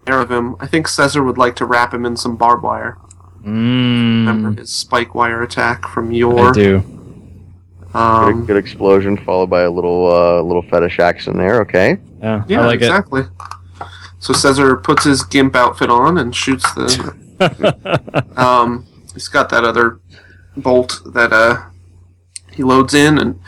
of 0.08 0.32
him. 0.32 0.56
I 0.60 0.68
think 0.68 0.88
Caesar 0.88 1.24
would 1.24 1.38
like 1.38 1.56
to 1.58 1.66
wrap 1.66 1.94
him 1.94 2.06
in 2.06 2.16
some 2.18 2.36
barbed 2.36 2.64
wire. 2.64 2.98
Remember 3.44 4.52
Mm, 4.52 4.58
his 4.60 4.72
spike 4.72 5.16
wire 5.16 5.42
attack 5.42 5.88
from 5.88 6.12
your. 6.12 6.50
I 6.50 6.52
do. 6.52 6.80
good, 6.80 7.96
Um, 7.96 8.46
good 8.46 8.58
explosion 8.58 9.18
followed 9.18 9.50
by 9.50 9.62
a 9.62 9.72
little 9.72 10.12
uh, 10.12 10.42
little 10.42 10.62
fetish 10.64 11.00
accent 11.00 11.38
there. 11.38 11.62
Okay. 11.62 11.98
Yeah, 12.22 12.44
yeah, 12.48 12.62
I 12.62 12.66
like 12.68 12.76
exactly. 12.76 13.24
So 14.20 14.34
Caesar 14.34 14.76
puts 14.78 15.04
his 15.06 15.24
gimp 15.24 15.56
outfit 15.56 15.90
on 15.90 16.18
and 16.20 16.36
shoots 16.36 16.72
the. 16.76 17.16
it. 17.40 18.38
um, 18.38 18.86
he's 19.14 19.28
got 19.28 19.50
that 19.50 19.64
other 19.64 20.00
bolt 20.56 21.02
that 21.14 21.34
uh, 21.34 21.64
he 22.52 22.62
loads 22.64 22.94
in 22.94 23.18
and 23.18 23.40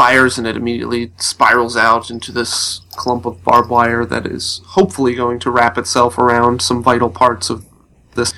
fires, 0.00 0.38
and 0.38 0.46
it 0.46 0.56
immediately 0.56 1.12
spirals 1.18 1.76
out 1.76 2.10
into 2.10 2.32
this 2.32 2.80
clump 2.92 3.26
of 3.26 3.44
barbed 3.44 3.68
wire 3.68 4.06
that 4.06 4.24
is 4.26 4.62
hopefully 4.68 5.14
going 5.14 5.38
to 5.38 5.50
wrap 5.50 5.76
itself 5.76 6.16
around 6.16 6.62
some 6.62 6.82
vital 6.82 7.10
parts 7.10 7.50
of 7.50 7.66
this 8.14 8.32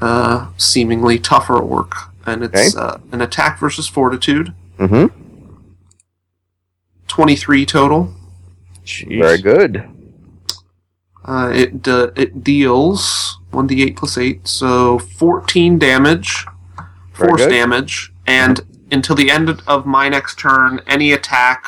uh, 0.00 0.48
seemingly 0.56 1.18
tougher 1.18 1.58
orc. 1.58 1.92
And 2.24 2.42
it's 2.42 2.74
Okay. 2.74 2.82
uh, 2.86 2.98
an 3.12 3.20
attack 3.20 3.58
versus 3.60 3.86
fortitude, 3.86 4.54
Mm-hmm. 4.78 5.06
23 7.08 7.66
total. 7.66 8.14
Jeez. 8.86 9.20
Very 9.20 9.42
good. 9.42 9.84
Uh, 11.24 11.50
it 11.54 11.86
uh, 11.86 12.10
it 12.16 12.42
deals 12.42 13.38
1d8 13.52 13.96
plus 13.96 14.16
8, 14.16 14.48
so 14.48 14.98
14 14.98 15.78
damage, 15.78 16.46
force 17.12 17.44
damage, 17.46 18.12
and 18.26 18.60
until 18.90 19.16
the 19.16 19.30
end 19.30 19.48
of 19.66 19.86
my 19.86 20.08
next 20.08 20.38
turn, 20.38 20.80
any 20.86 21.12
attack 21.12 21.64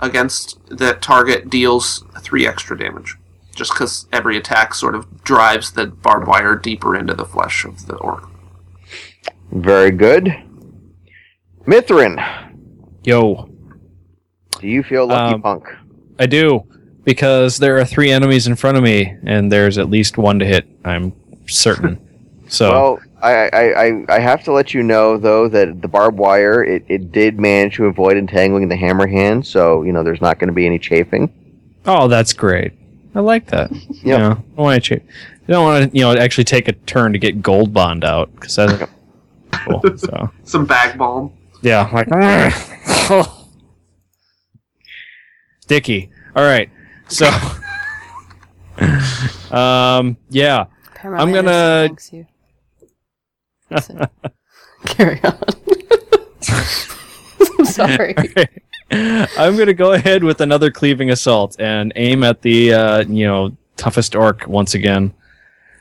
against 0.00 0.58
that 0.68 1.02
target 1.02 1.50
deals 1.50 2.04
3 2.20 2.46
extra 2.46 2.78
damage. 2.78 3.16
Just 3.54 3.72
because 3.72 4.06
every 4.12 4.36
attack 4.36 4.74
sort 4.74 4.94
of 4.94 5.24
drives 5.24 5.72
the 5.72 5.86
barbed 5.86 6.28
wire 6.28 6.54
deeper 6.54 6.94
into 6.94 7.14
the 7.14 7.24
flesh 7.24 7.64
of 7.64 7.86
the 7.86 7.96
orc. 7.96 8.28
Very 9.50 9.90
good. 9.90 10.32
Mithrin, 11.66 12.16
Yo, 13.04 13.48
do 14.60 14.66
you 14.68 14.82
feel 14.82 15.06
lucky 15.06 15.34
Um, 15.34 15.42
punk? 15.42 15.64
I 16.18 16.26
do 16.26 16.64
because 17.04 17.58
there 17.58 17.78
are 17.78 17.84
three 17.84 18.10
enemies 18.10 18.46
in 18.46 18.54
front 18.54 18.76
of 18.76 18.82
me, 18.82 19.16
and 19.24 19.50
there's 19.50 19.78
at 19.78 19.88
least 19.88 20.18
one 20.18 20.38
to 20.38 20.44
hit. 20.44 20.66
I'm 20.84 21.12
certain. 21.46 22.04
So 22.50 22.70
Well, 22.70 22.98
I, 23.20 23.48
I, 23.48 23.84
I, 23.86 24.04
I 24.08 24.18
have 24.20 24.44
to 24.44 24.52
let 24.52 24.74
you 24.74 24.82
know 24.82 25.18
though 25.18 25.48
that 25.48 25.82
the 25.82 25.88
barbed 25.88 26.18
wire 26.18 26.62
it, 26.62 26.84
it 26.88 27.10
did 27.12 27.38
manage 27.38 27.76
to 27.76 27.86
avoid 27.86 28.16
entangling 28.16 28.68
the 28.68 28.76
hammer 28.76 29.06
hand, 29.06 29.46
so 29.46 29.82
you 29.82 29.92
know 29.92 30.02
there's 30.04 30.20
not 30.20 30.38
going 30.38 30.48
to 30.48 30.54
be 30.54 30.66
any 30.66 30.78
chafing. 30.78 31.32
Oh, 31.86 32.06
that's 32.08 32.32
great. 32.32 32.72
I 33.14 33.20
like 33.20 33.46
that. 33.46 33.70
You 34.04 34.16
know, 34.18 34.30
I 34.30 34.34
don't 34.34 34.56
want 34.56 34.84
to. 34.84 34.96
I 34.96 35.00
don't 35.52 35.64
want 35.64 35.90
to. 35.90 35.96
You 35.98 36.04
know, 36.04 36.16
actually 36.16 36.44
take 36.44 36.68
a 36.68 36.72
turn 36.72 37.12
to 37.12 37.18
get 37.18 37.42
Gold 37.42 37.72
Bond 37.72 38.04
out 38.04 38.32
because 38.34 38.54
that's 38.56 38.90
cool. 39.52 39.82
So 39.96 40.30
Some 40.44 40.66
bag 40.66 40.98
balm. 40.98 41.32
yeah, 41.62 41.88
like 41.92 42.08
sticky. 45.60 46.10
All 46.36 46.44
right, 46.44 46.70
so 47.08 47.26
um, 49.50 50.16
yeah, 50.30 50.66
Pamela 50.94 51.22
I'm 51.22 51.32
gonna- 51.32 51.50
Anderson 51.50 51.88
thanks 51.88 52.12
you. 52.12 52.26
So, 53.80 54.06
carry 54.86 55.20
on. 55.24 55.38
I'm 57.58 57.64
sorry. 57.66 58.14
I'm 58.90 59.56
gonna 59.56 59.74
go 59.74 59.92
ahead 59.92 60.24
with 60.24 60.40
another 60.40 60.70
cleaving 60.70 61.10
assault 61.10 61.56
and 61.60 61.92
aim 61.96 62.24
at 62.24 62.42
the 62.42 62.72
uh, 62.72 63.04
you 63.04 63.26
know 63.26 63.56
toughest 63.76 64.14
orc 64.14 64.46
once 64.46 64.74
again. 64.74 65.12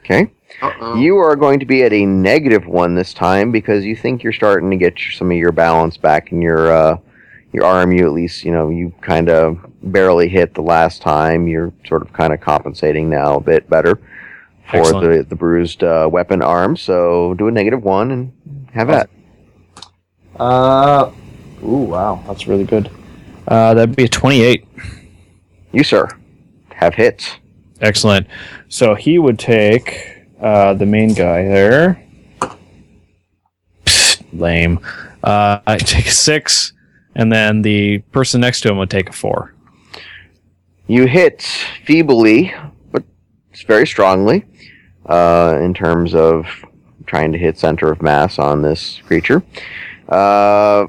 Okay, 0.03 0.29
Uh-oh. 0.61 0.95
you 0.95 1.17
are 1.17 1.35
going 1.35 1.59
to 1.59 1.65
be 1.65 1.83
at 1.83 1.93
a 1.93 2.05
negative 2.05 2.65
one 2.65 2.95
this 2.95 3.13
time 3.13 3.51
because 3.51 3.85
you 3.85 3.95
think 3.95 4.23
you're 4.23 4.33
starting 4.33 4.69
to 4.71 4.77
get 4.77 5.03
your- 5.03 5.11
some 5.13 5.31
of 5.31 5.37
your 5.37 5.51
balance 5.51 5.97
back 5.97 6.31
in 6.31 6.41
your 6.41 6.71
uh, 6.71 6.97
your 7.53 7.63
arm. 7.65 7.91
You 7.91 8.05
at 8.05 8.13
least 8.13 8.43
you 8.43 8.51
know 8.51 8.69
you 8.69 8.93
kind 9.01 9.29
of 9.29 9.59
barely 9.83 10.27
hit 10.27 10.53
the 10.53 10.61
last 10.61 11.01
time. 11.01 11.47
You're 11.47 11.71
sort 11.87 12.01
of 12.01 12.11
kind 12.13 12.33
of 12.33 12.41
compensating 12.41 13.09
now 13.09 13.35
a 13.35 13.41
bit 13.41 13.69
better 13.69 13.99
for 14.69 14.77
Excellent. 14.77 15.23
the 15.23 15.29
the 15.29 15.35
bruised 15.35 15.83
uh, 15.83 16.07
weapon 16.11 16.41
arm. 16.41 16.75
So 16.75 17.33
do 17.35 17.47
a 17.47 17.51
negative 17.51 17.83
one 17.83 18.11
and 18.11 18.69
have 18.73 18.89
at. 18.89 19.09
Uh, 20.39 21.11
ooh, 21.63 21.85
wow, 21.85 22.23
that's 22.27 22.47
really 22.47 22.65
good. 22.65 22.91
Uh, 23.47 23.73
that'd 23.73 23.95
be 23.95 24.03
a 24.03 24.09
28. 24.09 24.65
You 25.71 25.83
sir 25.83 26.09
have 26.77 26.93
hits. 26.93 27.35
Excellent. 27.81 28.27
So 28.69 28.95
he 28.95 29.19
would 29.19 29.39
take 29.39 30.25
uh, 30.41 30.73
the 30.73 30.85
main 30.85 31.13
guy 31.13 31.43
there. 31.43 32.03
Psst, 33.85 34.23
lame. 34.33 34.79
Uh, 35.23 35.59
I 35.65 35.77
take 35.77 36.07
a 36.07 36.11
six, 36.11 36.73
and 37.15 37.31
then 37.31 37.61
the 37.61 37.99
person 38.11 38.41
next 38.41 38.61
to 38.61 38.69
him 38.69 38.77
would 38.77 38.89
take 38.89 39.09
a 39.09 39.13
four. 39.13 39.53
You 40.87 41.05
hit 41.05 41.41
feebly, 41.85 42.53
very 43.63 43.87
strongly 43.87 44.45
uh, 45.05 45.59
in 45.61 45.73
terms 45.73 46.13
of 46.13 46.45
trying 47.05 47.31
to 47.31 47.37
hit 47.37 47.57
center 47.57 47.91
of 47.91 48.01
mass 48.01 48.37
on 48.39 48.61
this 48.61 49.01
creature. 49.05 49.41
Uh, 50.09 50.87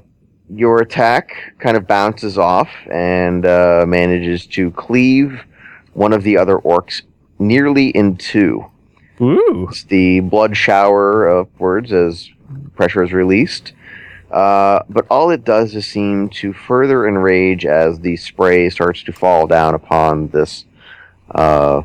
your 0.50 0.80
attack 0.80 1.54
kind 1.58 1.76
of 1.76 1.86
bounces 1.86 2.38
off 2.38 2.70
and 2.90 3.44
uh, 3.46 3.84
manages 3.86 4.46
to 4.46 4.70
cleave 4.72 5.44
one 5.92 6.12
of 6.12 6.22
the 6.22 6.36
other 6.36 6.58
orcs 6.58 7.02
nearly 7.38 7.88
in 7.90 8.16
two. 8.16 8.64
Ooh. 9.20 9.66
It's 9.68 9.84
the 9.84 10.20
blood 10.20 10.56
shower 10.56 11.40
upwards 11.40 11.92
as 11.92 12.30
pressure 12.74 13.02
is 13.02 13.12
released. 13.12 13.72
Uh, 14.30 14.82
but 14.88 15.06
all 15.10 15.30
it 15.30 15.44
does 15.44 15.74
is 15.74 15.86
seem 15.86 16.28
to 16.28 16.52
further 16.52 17.08
enrage 17.08 17.64
as 17.64 17.98
the 18.00 18.16
spray 18.16 18.68
starts 18.68 19.02
to 19.02 19.12
fall 19.12 19.46
down 19.46 19.74
upon 19.74 20.28
this 20.28 20.66
uh, 21.30 21.82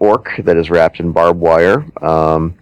orc 0.00 0.32
that 0.42 0.56
is 0.56 0.68
wrapped 0.70 0.98
in 0.98 1.12
barbed 1.12 1.38
wire. 1.38 1.86
Um, 2.04 2.56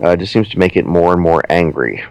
uh, 0.00 0.14
just 0.14 0.32
seems 0.32 0.48
to 0.50 0.58
make 0.58 0.76
it 0.76 0.86
more 0.86 1.12
and 1.12 1.20
more 1.20 1.42
angry. 1.48 2.04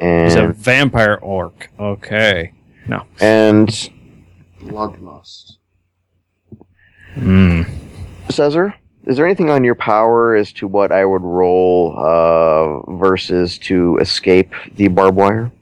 And 0.00 0.24
He's 0.24 0.34
a 0.34 0.48
vampire 0.48 1.18
orc. 1.22 1.70
Okay. 1.78 2.52
No. 2.88 3.04
and 3.20 3.68
Bloodlust. 4.60 5.58
Hmm. 7.14 7.62
Caesar, 8.30 8.74
is 9.06 9.16
there 9.16 9.26
anything 9.26 9.50
on 9.50 9.64
your 9.64 9.74
power 9.74 10.34
as 10.34 10.52
to 10.54 10.66
what 10.66 10.92
I 10.92 11.04
would 11.04 11.22
roll 11.22 11.94
uh, 11.98 12.96
versus 12.96 13.58
to 13.58 13.98
escape 14.00 14.52
the 14.76 14.88
barbed 14.88 15.16
wire? 15.16 15.52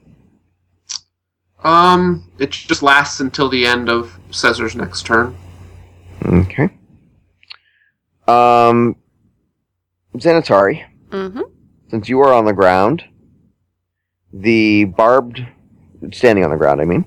Um, 1.63 2.31
it 2.39 2.51
just 2.51 2.81
lasts 2.81 3.19
until 3.19 3.49
the 3.49 3.65
end 3.65 3.89
of 3.89 4.17
Caesar's 4.31 4.75
next 4.75 5.05
turn. 5.05 5.35
Okay. 6.25 6.69
Um, 8.29 8.95
Xanatari, 10.15 10.85
hmm 11.11 11.41
since 11.89 12.07
you 12.07 12.19
are 12.19 12.31
on 12.31 12.45
the 12.45 12.53
ground, 12.53 13.03
the 14.31 14.83
barbed, 14.85 15.43
standing 16.11 16.43
on 16.45 16.51
the 16.51 16.57
ground, 16.57 16.79
I 16.81 16.85
mean, 16.85 17.03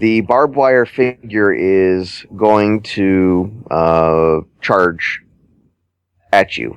the 0.00 0.22
barbed 0.22 0.56
wire 0.56 0.84
figure 0.84 1.52
is 1.52 2.26
going 2.36 2.82
to 2.98 3.64
uh, 3.70 4.40
charge 4.60 5.20
at 6.32 6.56
you. 6.58 6.76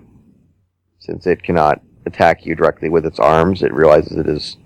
Since 1.00 1.26
it 1.26 1.42
cannot 1.42 1.82
attack 2.06 2.46
you 2.46 2.54
directly 2.54 2.88
with 2.90 3.04
its 3.04 3.18
arms, 3.18 3.64
it 3.64 3.74
realizes 3.74 4.16
it 4.16 4.28
is 4.28 4.58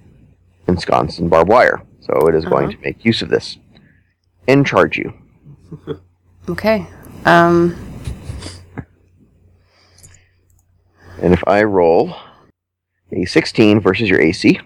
ensconced 0.67 1.19
in 1.19 1.29
barbed 1.29 1.49
wire. 1.49 1.81
So 2.01 2.27
it 2.27 2.35
is 2.35 2.43
going 2.43 2.65
Uh-huh. 2.67 2.75
to 2.77 2.81
make 2.83 3.05
use 3.05 3.21
of 3.21 3.29
this. 3.29 3.57
and 4.49 4.65
charge 4.65 4.97
you. 4.97 5.13
Okay. 6.49 6.85
Um, 7.25 7.75
And 11.21 11.33
if 11.33 11.43
I 11.47 11.63
roll 11.63 12.15
a 13.11 13.25
16 13.25 13.79
versus 13.79 14.09
your 14.09 14.21
AC, 14.21 14.59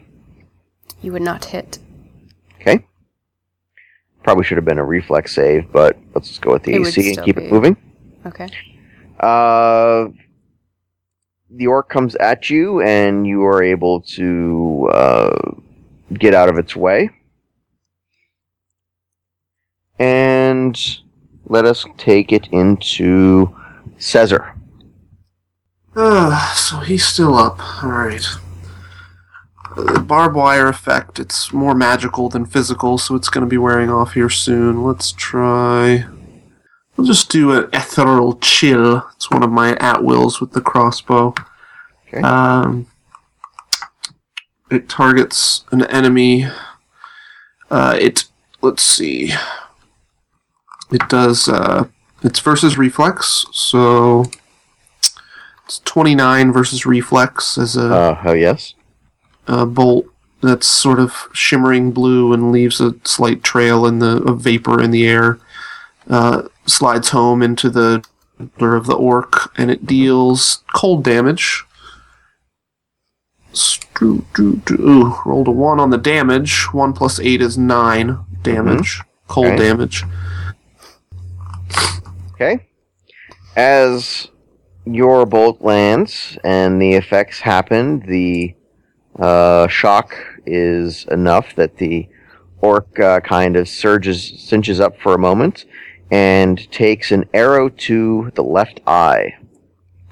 you 1.01 1.11
would 1.13 1.21
not 1.21 1.45
hit. 1.45 1.79
okay. 2.59 2.85
Probably 4.23 4.43
should 4.43 4.57
have 4.57 4.65
been 4.65 4.77
a 4.77 4.83
reflex 4.85 5.33
save, 5.33 5.71
but 5.71 5.97
let's 6.13 6.27
just 6.27 6.41
go 6.41 6.51
with 6.51 6.63
the 6.63 6.73
It 6.73 6.81
AC 6.87 7.13
and 7.13 7.23
keep 7.25 7.37
be- 7.37 7.45
it 7.45 7.51
moving. 7.51 7.75
Okay. 8.25 8.47
Uh, 9.19 10.09
the 11.49 11.67
orc 11.67 11.89
comes 11.89 12.15
at 12.15 12.49
you, 12.49 12.81
and 12.81 13.25
you 13.25 13.43
are 13.45 13.63
able 13.63 14.01
to 14.01 14.89
uh, 14.93 15.51
get 16.13 16.33
out 16.35 16.49
of 16.49 16.57
its 16.57 16.75
way. 16.75 17.09
And 19.99 20.79
let 21.45 21.65
us 21.65 21.85
take 21.97 22.31
it 22.31 22.47
into 22.51 23.55
Caesar. 23.97 24.53
Uh, 25.95 26.53
so 26.53 26.77
he's 26.79 27.05
still 27.05 27.35
up. 27.35 27.59
Alright. 27.83 28.25
Uh, 29.75 29.99
barbed 30.01 30.35
wire 30.35 30.67
effect. 30.67 31.19
It's 31.19 31.53
more 31.53 31.75
magical 31.75 32.29
than 32.29 32.45
physical, 32.45 32.97
so 32.97 33.15
it's 33.15 33.29
going 33.29 33.45
to 33.45 33.49
be 33.49 33.57
wearing 33.57 33.89
off 33.89 34.13
here 34.13 34.29
soon. 34.29 34.83
Let's 34.83 35.11
try. 35.11 36.05
We'll 36.95 37.07
just 37.07 37.31
do 37.31 37.51
an 37.53 37.69
ethereal 37.73 38.37
chill. 38.37 39.05
It's 39.15 39.31
one 39.31 39.43
of 39.43 39.51
my 39.51 39.75
at 39.77 40.03
wills 40.03 40.39
with 40.39 40.51
the 40.51 40.61
crossbow. 40.61 41.33
Okay. 42.07 42.21
Um, 42.21 42.87
it 44.69 44.89
targets 44.89 45.65
an 45.71 45.85
enemy. 45.85 46.47
Uh, 47.69 47.97
it. 47.99 48.25
Let's 48.61 48.83
see. 48.83 49.31
It 50.91 51.07
does. 51.09 51.47
Uh, 51.47 51.85
it's 52.23 52.39
versus 52.39 52.77
reflex, 52.77 53.45
so 53.51 54.25
it's 55.71 55.79
29 55.79 56.51
versus 56.51 56.85
reflex 56.85 57.57
as 57.57 57.77
a, 57.77 57.93
Uh, 57.93 58.21
oh, 58.25 58.33
yes. 58.33 58.73
a 59.47 59.65
bolt 59.65 60.05
that's 60.41 60.67
sort 60.67 60.99
of 60.99 61.29
shimmering 61.31 61.91
blue 61.91 62.33
and 62.33 62.51
leaves 62.51 62.81
a 62.81 62.93
slight 63.05 63.41
trail 63.41 63.85
in 63.85 63.99
the 63.99 64.21
of 64.23 64.41
vapor 64.41 64.81
in 64.81 64.91
the 64.91 65.07
air. 65.07 65.39
Uh, 66.09 66.41
slides 66.65 67.09
home 67.09 67.41
into 67.41 67.69
the 67.69 68.03
of 68.59 68.85
the 68.87 68.95
orc, 68.95 69.49
and 69.57 69.71
it 69.71 69.85
deals 69.85 70.61
cold 70.73 71.03
damage. 71.05 71.63
Stu- 73.53 74.25
do- 74.33 74.61
do- 74.65 74.81
Ooh, 74.89 75.15
rolled 75.25 75.47
a 75.47 75.51
one 75.51 75.79
on 75.79 75.89
the 75.89 75.97
damage. 75.97 76.73
One 76.73 76.91
plus 76.91 77.17
eight 77.19 77.41
is 77.41 77.57
nine 77.57 78.17
damage. 78.41 78.99
Cold 79.27 79.47
Okay. 79.47 79.57
damage. 79.57 80.03
Okay. 82.33 82.65
As 83.55 84.27
your 84.85 85.25
bolt 85.25 85.61
lands 85.61 86.37
and 86.43 86.81
the 86.81 86.93
effects 86.93 87.39
happen, 87.39 87.99
the 88.07 88.55
uh, 89.19 89.67
shock 89.67 90.15
is 90.45 91.05
enough 91.05 91.55
that 91.55 91.77
the 91.77 92.07
orc 92.61 92.99
uh, 92.99 93.19
kind 93.19 93.55
of 93.55 93.67
surges, 93.67 94.33
cinches 94.37 94.79
up 94.79 94.99
for 94.99 95.13
a 95.13 95.17
moment, 95.19 95.65
and 96.11 96.69
takes 96.71 97.11
an 97.11 97.25
arrow 97.33 97.69
to 97.69 98.31
the 98.35 98.43
left 98.43 98.79
eye. 98.87 99.35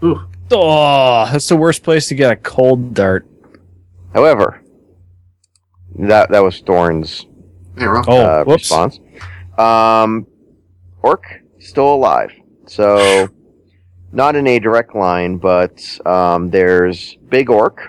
Ooh. 0.03 0.21
Oh, 0.51 1.29
that's 1.31 1.47
the 1.47 1.55
worst 1.55 1.83
place 1.83 2.07
to 2.07 2.15
get 2.15 2.31
a 2.31 2.35
cold 2.35 2.93
dart. 2.93 3.27
However, 4.13 4.63
that 5.99 6.31
that 6.31 6.39
was 6.39 6.59
Thorn's 6.61 7.27
Arrow. 7.77 8.03
Oh, 8.07 8.17
uh, 8.17 8.43
whoops. 8.45 8.63
response. 8.63 8.99
Um, 9.57 10.25
orc 11.03 11.23
still 11.59 11.93
alive, 11.93 12.31
so 12.65 13.29
not 14.11 14.35
in 14.35 14.47
a 14.47 14.59
direct 14.59 14.95
line, 14.95 15.37
but 15.37 15.81
um, 16.05 16.49
there's 16.49 17.15
big 17.29 17.49
orc, 17.49 17.79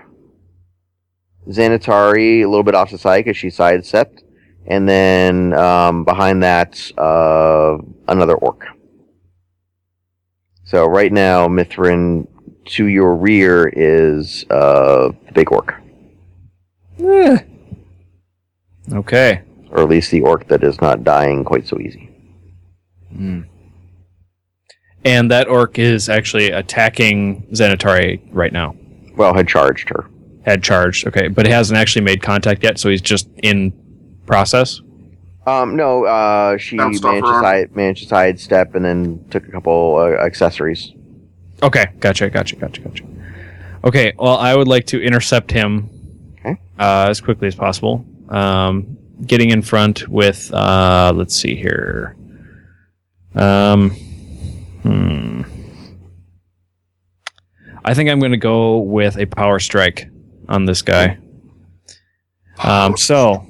Xanatari 1.48 2.42
a 2.42 2.46
little 2.46 2.62
bit 2.62 2.74
off 2.74 2.90
the 2.90 2.98
side 2.98 3.24
because 3.24 3.36
she 3.36 3.50
sidestepped, 3.50 4.22
and 4.66 4.88
then 4.88 5.52
um, 5.54 6.04
behind 6.04 6.42
that 6.42 6.78
uh, 6.98 7.78
another 8.08 8.34
orc. 8.34 8.64
So 10.64 10.86
right 10.86 11.12
now, 11.12 11.48
Mithrin 11.48 12.28
to 12.66 12.86
your 12.86 13.16
rear 13.16 13.68
is 13.74 14.44
uh, 14.50 15.10
the 15.26 15.32
big 15.32 15.50
orc, 15.50 15.74
Eh. 17.02 17.38
Okay. 18.92 19.42
or 19.70 19.80
at 19.82 19.88
least 19.88 20.10
the 20.10 20.20
orc 20.20 20.46
that 20.48 20.62
is 20.62 20.80
not 20.80 21.02
dying 21.02 21.42
quite 21.44 21.66
so 21.66 21.78
easy. 21.80 22.08
And 25.04 25.30
that 25.30 25.48
orc 25.48 25.78
is 25.78 26.08
actually 26.08 26.50
attacking 26.50 27.42
Xanatari 27.52 28.20
right 28.32 28.52
now. 28.52 28.76
Well, 29.16 29.34
had 29.34 29.48
charged 29.48 29.88
her. 29.88 30.06
Had 30.44 30.62
charged. 30.62 31.06
Okay, 31.06 31.28
but 31.28 31.46
he 31.46 31.52
hasn't 31.52 31.78
actually 31.78 32.04
made 32.04 32.22
contact 32.22 32.62
yet, 32.62 32.78
so 32.78 32.88
he's 32.88 33.00
just 33.00 33.28
in 33.42 33.72
process. 34.26 34.80
Um, 35.46 35.74
no, 35.74 36.04
uh, 36.04 36.58
she 36.58 36.76
managed 36.76 37.02
to, 37.02 37.20
side, 37.22 37.74
managed 37.74 38.02
to 38.02 38.08
sidestep 38.08 38.74
and 38.74 38.84
then 38.84 39.24
took 39.30 39.48
a 39.48 39.50
couple 39.50 39.96
uh, 39.96 40.22
accessories. 40.24 40.92
Okay, 41.62 41.86
gotcha, 41.98 42.28
gotcha, 42.30 42.56
gotcha, 42.56 42.80
gotcha. 42.82 43.04
Okay, 43.84 44.12
well, 44.18 44.36
I 44.36 44.54
would 44.54 44.68
like 44.68 44.86
to 44.88 45.02
intercept 45.02 45.50
him 45.50 45.88
Okay. 46.40 46.60
uh, 46.78 47.06
as 47.08 47.20
quickly 47.20 47.48
as 47.48 47.54
possible. 47.54 48.04
Um, 48.28 48.98
getting 49.26 49.50
in 49.50 49.62
front 49.62 50.08
with, 50.08 50.52
uh, 50.52 51.12
let's 51.14 51.34
see 51.34 51.56
here. 51.56 52.16
Um, 53.34 53.96
hmm. 54.82 55.42
I 57.84 57.94
think 57.94 58.10
I'm 58.10 58.18
going 58.20 58.32
to 58.32 58.36
go 58.38 58.78
with 58.78 59.16
a 59.16 59.26
power 59.26 59.58
strike 59.58 60.06
on 60.48 60.64
this 60.66 60.82
guy. 60.82 61.18
Um, 62.62 62.96
so, 62.96 63.46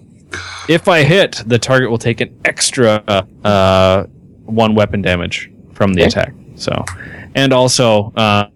if 0.68 0.87
I 0.87 1.03
hit, 1.03 1.43
the 1.47 1.59
target 1.59 1.91
will 1.91 1.99
take 1.99 2.20
an 2.20 2.41
extra 2.45 3.03
uh, 3.45 4.05
one 4.45 4.74
weapon 4.74 5.03
damage 5.03 5.51
from 5.72 5.95
the 5.95 6.03
attack. 6.03 6.33
So, 6.55 6.85
and 7.35 7.53
also 7.53 8.12
uh, 8.16 8.49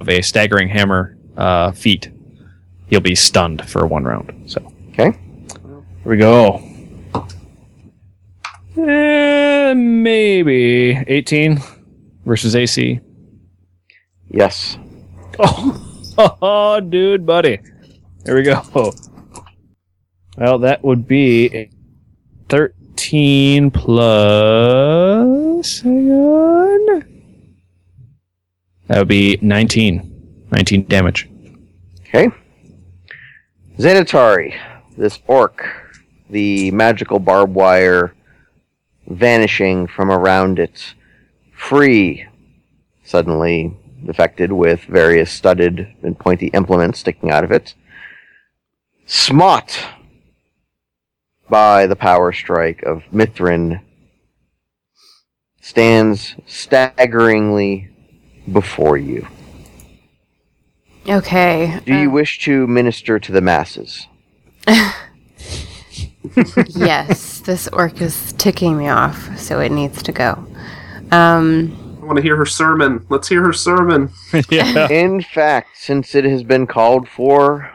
of 0.00 0.08
a 0.08 0.22
staggering 0.22 0.68
hammer 0.68 1.16
uh, 1.36 1.72
feat, 1.72 2.10
he'll 2.86 3.00
be 3.00 3.14
stunned 3.16 3.68
for 3.68 3.86
one 3.86 4.04
round. 4.04 4.50
So, 4.50 4.72
Okay. 4.90 5.18
here 5.54 5.84
we 6.04 6.16
go. 6.16 6.62
Eh, 8.76 9.74
maybe 9.74 11.02
18 11.06 11.60
versus 12.24 12.56
AC. 12.56 13.00
Yes. 14.30 14.78
Oh, 15.38 16.06
oh, 16.42 16.80
dude, 16.80 17.26
buddy. 17.26 17.60
There 18.24 18.34
we 18.36 18.42
go. 18.42 18.62
Well, 20.36 20.58
that 20.60 20.82
would 20.82 21.06
be 21.06 21.54
a 21.54 21.70
13 22.48 23.70
plus. 23.70 25.00
Hang 25.80 26.10
on. 26.10 27.04
That 28.86 28.98
would 28.98 29.08
be 29.08 29.38
19. 29.40 30.46
19 30.50 30.84
damage. 30.84 31.28
Okay. 32.00 32.30
Xanatari, 33.78 34.54
this 34.98 35.18
orc, 35.26 35.66
the 36.28 36.70
magical 36.72 37.18
barbed 37.18 37.54
wire 37.54 38.14
vanishing 39.08 39.86
from 39.86 40.10
around 40.10 40.58
it, 40.58 40.94
free, 41.62 42.26
suddenly 43.04 43.74
affected 44.08 44.50
with 44.52 44.80
various 44.84 45.30
studded 45.30 45.86
and 46.02 46.18
pointy 46.18 46.48
implements 46.48 46.98
sticking 46.98 47.30
out 47.30 47.44
of 47.44 47.52
it, 47.52 47.74
smot 49.06 49.78
by 51.48 51.86
the 51.86 51.96
power 51.96 52.32
strike 52.32 52.82
of 52.82 53.04
Mithrin, 53.12 53.80
stands 55.60 56.34
staggeringly 56.46 57.88
before 58.50 58.96
you. 58.96 59.26
Okay. 61.08 61.80
Do 61.84 61.94
you 61.94 62.08
uh, 62.08 62.12
wish 62.12 62.40
to 62.40 62.66
minister 62.66 63.18
to 63.18 63.32
the 63.32 63.40
masses? 63.40 64.06
yes, 66.68 67.40
this 67.40 67.68
orc 67.68 68.00
is 68.00 68.32
ticking 68.34 68.76
me 68.78 68.88
off, 68.88 69.38
so 69.38 69.60
it 69.60 69.70
needs 69.70 70.02
to 70.04 70.12
go. 70.12 70.46
Um, 71.12 71.98
I 72.02 72.06
want 72.06 72.16
to 72.16 72.22
hear 72.22 72.36
her 72.36 72.46
sermon. 72.46 73.04
Let's 73.10 73.28
hear 73.28 73.44
her 73.44 73.52
sermon. 73.52 74.10
yeah. 74.50 74.88
In 74.88 75.22
fact, 75.22 75.68
since 75.76 76.14
it 76.14 76.24
has 76.24 76.42
been 76.42 76.66
called 76.66 77.08
for, 77.08 77.70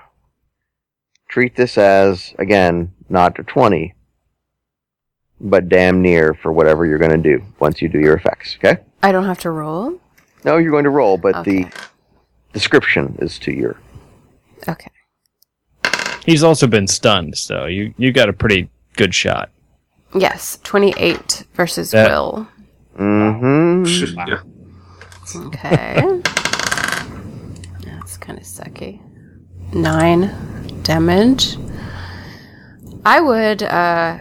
treat 1.29 1.55
this 1.55 1.77
as, 1.77 2.33
again, 2.39 2.91
not 3.09 3.37
a 3.39 3.43
20, 3.43 3.93
but 5.39 5.69
damn 5.69 6.01
near 6.01 6.33
for 6.33 6.51
whatever 6.51 6.85
you're 6.85 6.97
going 6.97 7.11
to 7.11 7.17
do 7.17 7.43
once 7.59 7.81
you 7.81 7.87
do 7.87 7.99
your 7.99 8.15
effects, 8.15 8.55
okay? 8.57 8.81
I 9.03 9.11
don't 9.11 9.25
have 9.25 9.39
to 9.41 9.51
roll. 9.51 9.99
No, 10.43 10.57
you're 10.57 10.71
going 10.71 10.83
to 10.85 10.89
roll, 10.89 11.17
but 11.17 11.43
the 11.45 11.67
description 12.53 13.17
is 13.21 13.37
to 13.39 13.51
your. 13.51 13.77
Okay. 14.67 14.89
He's 16.25 16.43
also 16.43 16.65
been 16.67 16.87
stunned, 16.87 17.37
so 17.37 17.65
you, 17.67 17.93
you 17.97 18.11
got 18.11 18.29
a 18.29 18.33
pretty 18.33 18.69
good 18.95 19.13
shot. 19.13 19.51
Yes, 20.15 20.59
28 20.63 21.45
versus 21.53 21.91
That- 21.91 22.09
Will. 22.09 22.47
Mm-hmm. 22.97 24.27
Yeah. 24.27 24.41
Okay. 25.47 26.21
That's 27.85 28.17
kind 28.17 28.39
of 28.39 28.45
sucky. 28.45 29.01
Nine 29.73 30.81
damage. 30.83 31.57
I 33.05 33.21
would 33.21 33.63
uh, 33.63 34.19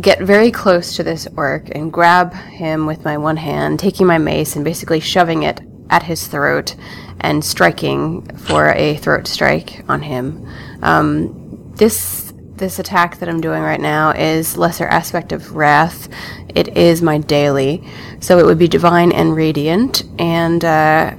get 0.00 0.20
very 0.20 0.50
close 0.50 0.96
to 0.96 1.02
this 1.02 1.28
orc 1.36 1.68
and 1.74 1.92
grab 1.92 2.32
him 2.32 2.86
with 2.86 3.04
my 3.04 3.18
one 3.18 3.36
hand, 3.36 3.78
taking 3.78 4.06
my 4.06 4.18
mace 4.18 4.56
and 4.56 4.64
basically 4.64 5.00
shoving 5.00 5.42
it 5.42 5.60
at 5.90 6.04
his 6.04 6.26
throat 6.26 6.74
and 7.20 7.44
striking 7.44 8.26
for 8.36 8.72
a 8.72 8.96
throat 8.96 9.26
strike 9.26 9.84
on 9.88 10.02
him. 10.02 10.48
Um, 10.82 11.72
this 11.76 12.23
this 12.56 12.78
attack 12.78 13.18
that 13.18 13.28
I'm 13.28 13.40
doing 13.40 13.62
right 13.62 13.80
now 13.80 14.10
is 14.10 14.56
lesser 14.56 14.86
aspect 14.86 15.32
of 15.32 15.56
wrath. 15.56 16.08
It 16.54 16.76
is 16.76 17.02
my 17.02 17.18
daily, 17.18 17.82
so 18.20 18.38
it 18.38 18.46
would 18.46 18.58
be 18.58 18.68
divine 18.68 19.12
and 19.12 19.34
radiant, 19.34 20.04
and 20.18 20.64
uh, 20.64 21.16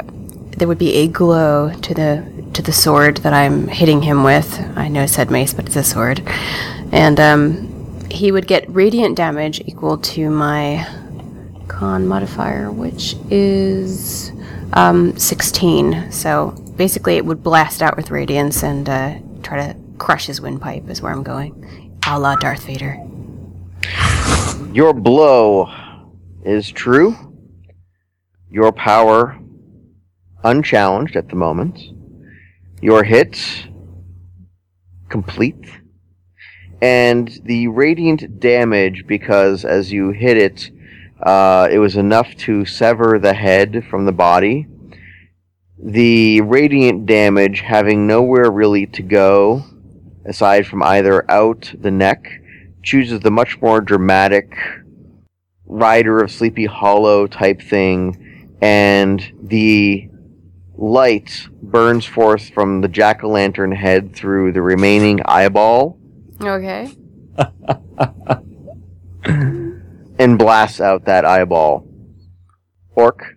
there 0.58 0.68
would 0.68 0.78
be 0.78 0.96
a 0.96 1.08
glow 1.08 1.74
to 1.74 1.94
the 1.94 2.26
to 2.54 2.62
the 2.62 2.72
sword 2.72 3.18
that 3.18 3.34
I'm 3.34 3.68
hitting 3.68 4.02
him 4.02 4.24
with. 4.24 4.60
I 4.78 4.88
know 4.88 5.02
I 5.02 5.08
said 5.08 5.30
mace, 5.30 5.54
but 5.54 5.66
it's 5.66 5.76
a 5.76 5.84
sword, 5.84 6.22
and 6.92 7.20
um, 7.20 8.10
he 8.10 8.32
would 8.32 8.48
get 8.48 8.70
radiant 8.70 9.18
damage 9.18 9.62
equal 9.66 9.98
to 9.98 10.30
my 10.30 10.88
con 11.68 12.08
modifier, 12.08 12.72
which 12.72 13.16
is 13.30 14.32
um, 14.74 15.18
16. 15.18 16.12
So 16.12 16.52
basically, 16.78 17.18
it 17.18 17.26
would 17.26 17.44
blast 17.44 17.82
out 17.82 17.98
with 17.98 18.10
radiance 18.10 18.64
and 18.64 18.88
uh, 18.88 19.16
try 19.44 19.68
to 19.68 19.85
crush 19.98 20.28
his 20.28 20.41
windpipe. 20.41 20.89
Is 20.89 21.02
where 21.02 21.12
I'm 21.12 21.24
going, 21.24 22.00
a 22.08 22.20
la 22.20 22.36
Darth 22.36 22.66
Vader. 22.66 23.00
Your 24.74 24.93
blow 24.93 25.72
is 26.43 26.70
true. 26.70 27.16
Your 28.50 28.72
power 28.72 29.39
unchallenged 30.43 31.16
at 31.16 31.30
the 31.30 31.36
moment. 31.36 31.80
Your 32.82 33.04
hit 33.04 33.68
complete. 35.10 35.66
And 36.82 37.32
the 37.46 37.68
radiant 37.70 38.39
damage, 38.39 39.06
because 39.08 39.66
as 39.66 39.91
you 39.91 40.12
hit 40.12 40.38
it, 40.38 40.72
uh, 41.22 41.68
it 41.72 41.80
was 41.80 41.96
enough 41.96 42.36
to 42.36 42.66
sever 42.66 43.18
the 43.18 43.34
head 43.34 43.86
from 43.89 44.06
the 44.06 44.12
body. 44.12 44.68
The 45.78 46.41
radiant 46.41 47.06
damage 47.06 47.62
having 47.62 48.08
nowhere 48.08 48.52
really 48.52 48.86
to 48.88 49.02
go, 49.02 49.64
aside 50.26 50.67
from 50.67 50.84
either 50.84 51.30
out 51.30 51.73
the 51.80 51.91
neck, 51.91 52.28
chooses 52.84 53.19
the 53.21 53.32
much 53.32 53.61
more 53.61 53.82
dramatic 53.82 54.55
Rider 55.65 56.19
of 56.19 56.32
Sleepy 56.32 56.65
Hollow 56.65 57.28
type 57.28 57.61
thing, 57.61 58.57
and 58.61 59.23
the 59.41 60.09
light 60.78 61.47
burns 61.61 62.05
forth 62.05 62.49
from 62.49 62.82
the 62.82 62.88
jack 62.88 63.23
o' 63.23 63.30
lantern 63.30 63.71
head 63.71 64.15
through 64.15 64.51
the 64.51 64.61
remaining 64.61 65.21
eyeball 65.26 65.97
Okay. 66.41 66.91
and 69.26 70.38
blasts 70.38 70.82
out 70.82 71.05
that 71.05 71.26
eyeball. 71.26 71.88
Orc, 72.95 73.36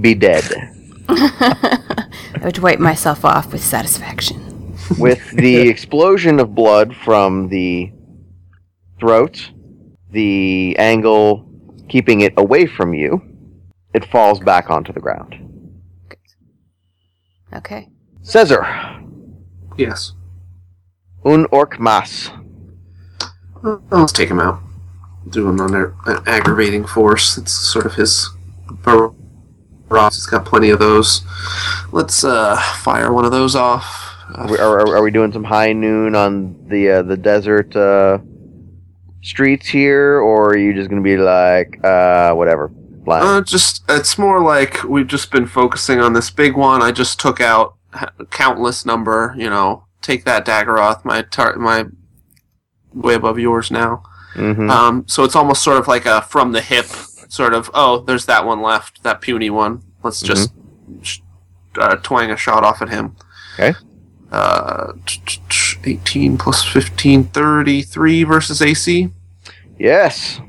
be 0.00 0.14
dead. 0.14 0.44
I 1.08 2.40
would 2.42 2.58
wipe 2.58 2.78
myself 2.78 3.24
off 3.24 3.52
with 3.52 3.62
satisfaction. 3.62 4.55
With 4.98 5.30
the 5.36 5.68
explosion 5.68 6.40
of 6.40 6.54
blood 6.54 6.94
from 6.96 7.48
the 7.48 7.92
throat, 9.00 9.50
the 10.10 10.76
angle 10.78 11.48
keeping 11.88 12.20
it 12.22 12.34
away 12.36 12.66
from 12.66 12.94
you, 12.94 13.20
it 13.94 14.04
falls 14.06 14.40
back 14.40 14.70
onto 14.70 14.92
the 14.92 15.00
ground. 15.00 15.34
Okay. 17.54 17.88
Caesar, 18.22 18.66
Yes. 19.76 20.12
un 21.24 21.46
orc 21.52 21.78
mas. 21.78 22.30
Well, 23.62 23.82
let's 23.90 24.12
take 24.12 24.28
him 24.28 24.40
out. 24.40 24.60
Do 25.30 25.48
him 25.48 25.60
under 25.60 25.94
an 26.06 26.22
aggravating 26.26 26.86
force. 26.86 27.36
It's 27.38 27.52
sort 27.52 27.86
of 27.86 27.94
his 27.94 28.28
barrage. 28.84 30.14
He's 30.14 30.26
got 30.26 30.44
plenty 30.44 30.70
of 30.70 30.78
those. 30.78 31.22
Let's 31.92 32.22
uh, 32.24 32.56
fire 32.78 33.12
one 33.12 33.24
of 33.24 33.30
those 33.32 33.54
off. 33.56 34.05
Are, 34.34 34.50
we- 34.50 34.58
are, 34.58 34.96
are 34.96 35.02
we 35.02 35.10
doing 35.10 35.32
some 35.32 35.44
high 35.44 35.72
noon 35.72 36.14
on 36.14 36.56
the 36.68 36.90
uh, 36.90 37.02
the 37.02 37.16
desert 37.16 37.74
uh, 37.76 38.18
streets 39.22 39.66
here, 39.68 40.18
or 40.20 40.50
are 40.50 40.56
you 40.58 40.74
just 40.74 40.88
gonna 40.90 41.02
be 41.02 41.16
like 41.16 41.78
uh, 41.84 42.32
whatever? 42.34 42.70
Uh, 43.24 43.40
just 43.40 43.84
it's 43.88 44.18
more 44.18 44.40
like 44.42 44.82
we've 44.84 45.06
just 45.06 45.30
been 45.30 45.46
focusing 45.46 46.00
on 46.00 46.12
this 46.12 46.30
big 46.30 46.56
one. 46.56 46.82
I 46.82 46.90
just 46.90 47.20
took 47.20 47.40
out 47.40 47.76
countless 48.30 48.84
number. 48.84 49.34
You 49.38 49.48
know, 49.48 49.84
take 50.02 50.24
that 50.24 50.44
Daggeroth, 50.44 51.04
my 51.04 51.22
tar- 51.22 51.56
my 51.56 51.84
way 52.92 53.14
above 53.14 53.38
yours 53.38 53.70
now. 53.70 54.02
Mhm. 54.34 54.68
Um, 54.70 55.04
so 55.06 55.22
it's 55.24 55.36
almost 55.36 55.62
sort 55.62 55.78
of 55.78 55.86
like 55.86 56.04
a 56.04 56.20
from 56.22 56.50
the 56.52 56.60
hip 56.60 56.86
sort 57.28 57.54
of. 57.54 57.70
Oh, 57.74 58.00
there's 58.00 58.26
that 58.26 58.44
one 58.44 58.60
left, 58.60 59.02
that 59.04 59.20
puny 59.20 59.50
one. 59.50 59.82
Let's 60.02 60.20
just 60.20 60.52
sh- 61.02 61.20
uh, 61.78 61.96
twang 61.96 62.30
a 62.32 62.36
shot 62.36 62.64
off 62.64 62.82
at 62.82 62.88
him. 62.88 63.14
Okay. 63.54 63.78
Uh, 64.30 64.92
t- 65.06 65.20
t- 65.24 65.40
t- 65.48 65.90
18 65.92 66.36
plus 66.36 66.64
15, 66.64 67.24
33 67.24 68.24
versus 68.24 68.60
AC. 68.60 69.10
Yes. 69.78 70.40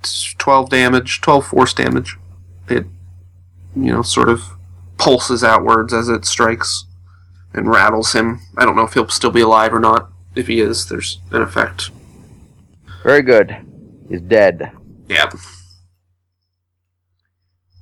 It's 0.00 0.34
12 0.34 0.70
damage, 0.70 1.20
12 1.20 1.46
force 1.46 1.74
damage. 1.74 2.16
It, 2.68 2.84
you 3.74 3.92
know, 3.92 4.02
sort 4.02 4.28
of 4.28 4.42
pulses 4.98 5.42
outwards 5.42 5.92
as 5.92 6.08
it 6.08 6.24
strikes 6.24 6.84
and 7.52 7.68
rattles 7.68 8.12
him. 8.12 8.40
I 8.56 8.64
don't 8.64 8.76
know 8.76 8.84
if 8.84 8.94
he'll 8.94 9.08
still 9.08 9.30
be 9.30 9.40
alive 9.40 9.72
or 9.72 9.80
not. 9.80 10.10
If 10.34 10.46
he 10.46 10.60
is, 10.60 10.88
there's 10.88 11.18
an 11.32 11.42
effect. 11.42 11.90
Very 13.02 13.22
good. 13.22 13.56
He's 14.08 14.20
dead. 14.20 14.70
Yeah. 15.08 15.30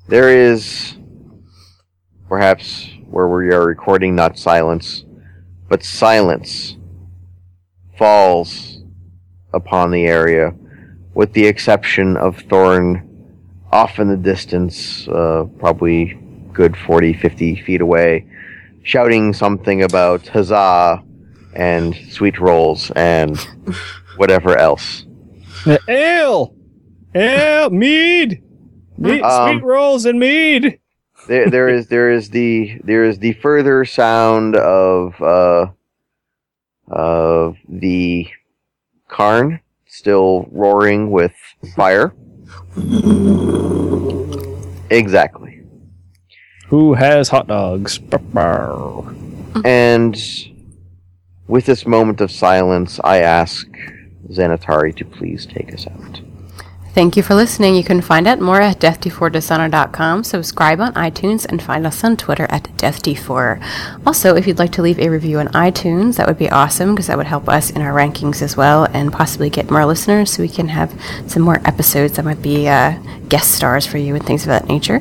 There 0.07 0.29
is 0.29 0.97
perhaps 2.29 2.89
where 3.15 3.29
we 3.29 3.53
are 3.53 3.65
recording 3.65 4.17
not 4.17 4.37
silence, 4.37 5.05
but 5.69 5.85
silence 5.85 6.77
falls 7.97 8.83
upon 9.53 9.93
the 9.93 10.05
area, 10.05 10.53
with 11.15 11.33
the 11.33 11.47
exception 11.47 12.17
of 12.17 12.37
Thorn 12.51 13.09
off 13.71 14.01
in 14.01 14.09
the 14.09 14.17
distance, 14.17 15.07
uh, 15.07 15.45
probably 15.61 16.19
good 16.53 16.77
40, 16.77 17.13
50 17.13 17.63
feet 17.63 17.81
away, 17.81 18.27
shouting 18.83 19.33
something 19.33 19.85
about 19.85 20.27
huzzah 20.27 21.01
and 21.55 21.95
sweet 22.11 22.41
rolls 22.41 22.91
and 22.97 23.39
whatever 24.17 24.59
else. 24.59 25.07
Ale! 25.87 26.53
Ale! 27.15 27.71
Mead! 27.71 28.43
mead 28.99 29.23
Um, 29.23 29.51
sweet 29.51 29.65
rolls 29.65 30.05
and 30.05 30.19
mead! 30.19 30.81
There 31.27 31.51
there 31.51 31.69
is 31.69 31.87
there 31.89 32.11
is 32.11 32.31
the 32.31 32.81
there 32.85 33.05
is 33.05 33.19
the 33.19 33.33
further 33.35 33.85
sound 33.85 34.57
of 34.57 35.21
uh 35.23 35.67
of 36.89 37.57
the 37.69 38.29
Karn 39.09 39.61
still 39.87 40.49
roaring 40.51 41.11
with 41.11 41.35
fire. 41.77 42.13
Exactly. 44.91 45.63
Who 46.69 46.95
has 46.95 47.29
hot 47.29 47.47
dogs? 47.47 48.01
And 49.65 50.17
with 51.47 51.67
this 51.67 51.87
moment 51.87 52.21
of 52.21 52.31
silence, 52.33 52.99
I 53.05 53.19
ask 53.19 53.69
Xanatari 54.29 54.97
to 54.97 55.05
please 55.05 55.47
take 55.47 55.73
us 55.73 55.87
out. 55.87 56.21
Thank 56.95 57.17
you 57.17 57.25
for 57.25 57.35
listening. 57.35 57.75
You 57.75 57.83
can 57.83 58.01
find 58.01 58.29
out 58.29 58.39
more 58.39 58.61
at 58.61 58.79
death4dishonor.com. 58.79 60.23
Subscribe 60.23 60.79
on 60.79 60.95
iTunes 60.95 61.45
and 61.45 61.61
find 61.61 61.85
us 61.85 62.05
on 62.05 62.17
Twitter 62.17 62.47
at 62.51 62.63
deathd4. 62.77 64.07
Also, 64.07 64.37
if 64.37 64.47
you'd 64.47 64.61
like 64.61 64.71
to 64.73 64.83
leave 64.83 65.01
a 65.01 65.09
review 65.09 65.41
on 65.41 65.49
iTunes, 65.49 66.19
that 66.19 66.29
would 66.29 66.39
be 66.39 66.49
awesome 66.49 66.95
because 66.95 67.09
that 67.09 67.17
would 67.17 67.27
help 67.27 67.49
us 67.49 67.71
in 67.71 67.83
our 67.83 67.93
rankings 67.93 68.43
as 68.43 68.57
well 68.57 68.85
and 68.93 69.13
possibly 69.13 69.51
get 69.51 69.73
more 69.73 69.85
listeners 69.85 70.31
so 70.31 70.43
we 70.45 70.49
can 70.49 70.69
have 70.69 70.97
some 71.27 71.43
more 71.43 71.61
episodes 71.67 72.13
that 72.13 72.25
might 72.25 72.41
be 72.41 72.69
uh, 72.69 72.97
guest 73.29 73.51
stars 73.51 73.85
for 73.85 73.99
you 73.99 74.15
and 74.15 74.25
things 74.25 74.43
of 74.43 74.49
that 74.49 74.69
nature. 74.69 75.01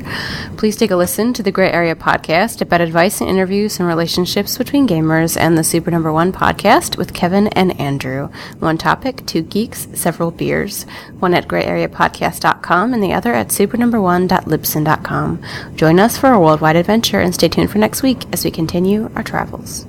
Please 0.56 0.76
take 0.76 0.90
a 0.90 0.96
listen 0.96 1.32
to 1.34 1.44
the 1.44 1.52
Gray 1.52 1.70
Area 1.70 1.94
podcast 1.94 2.60
about 2.60 2.80
advice 2.80 3.20
and 3.20 3.30
interviews 3.30 3.78
and 3.78 3.86
relationships 3.86 4.58
between 4.58 4.88
gamers 4.88 5.36
and 5.38 5.56
the 5.56 5.62
Super 5.62 5.92
Number 5.92 6.12
One 6.12 6.32
podcast 6.32 6.96
with 6.96 7.14
Kevin 7.14 7.46
and 7.48 7.78
Andrew. 7.80 8.30
One 8.58 8.78
topic, 8.78 9.24
two 9.26 9.42
geeks, 9.42 9.86
several 9.94 10.32
beers. 10.32 10.84
One 11.20 11.34
at 11.34 11.46
grayareapodcast.com 11.88 12.94
and 12.94 13.02
the 13.02 13.12
other 13.12 13.32
at 13.32 13.48
supernumber1.libsyn.com. 13.48 15.42
Join 15.76 16.00
us 16.00 16.18
for 16.18 16.30
a 16.30 16.40
worldwide 16.40 16.76
adventure 16.76 17.20
and 17.20 17.34
stay 17.34 17.48
tuned 17.48 17.70
for 17.70 17.78
next 17.78 18.02
week 18.02 18.24
as 18.32 18.44
we 18.44 18.50
continue 18.50 19.10
our 19.14 19.22
travels. 19.22 19.86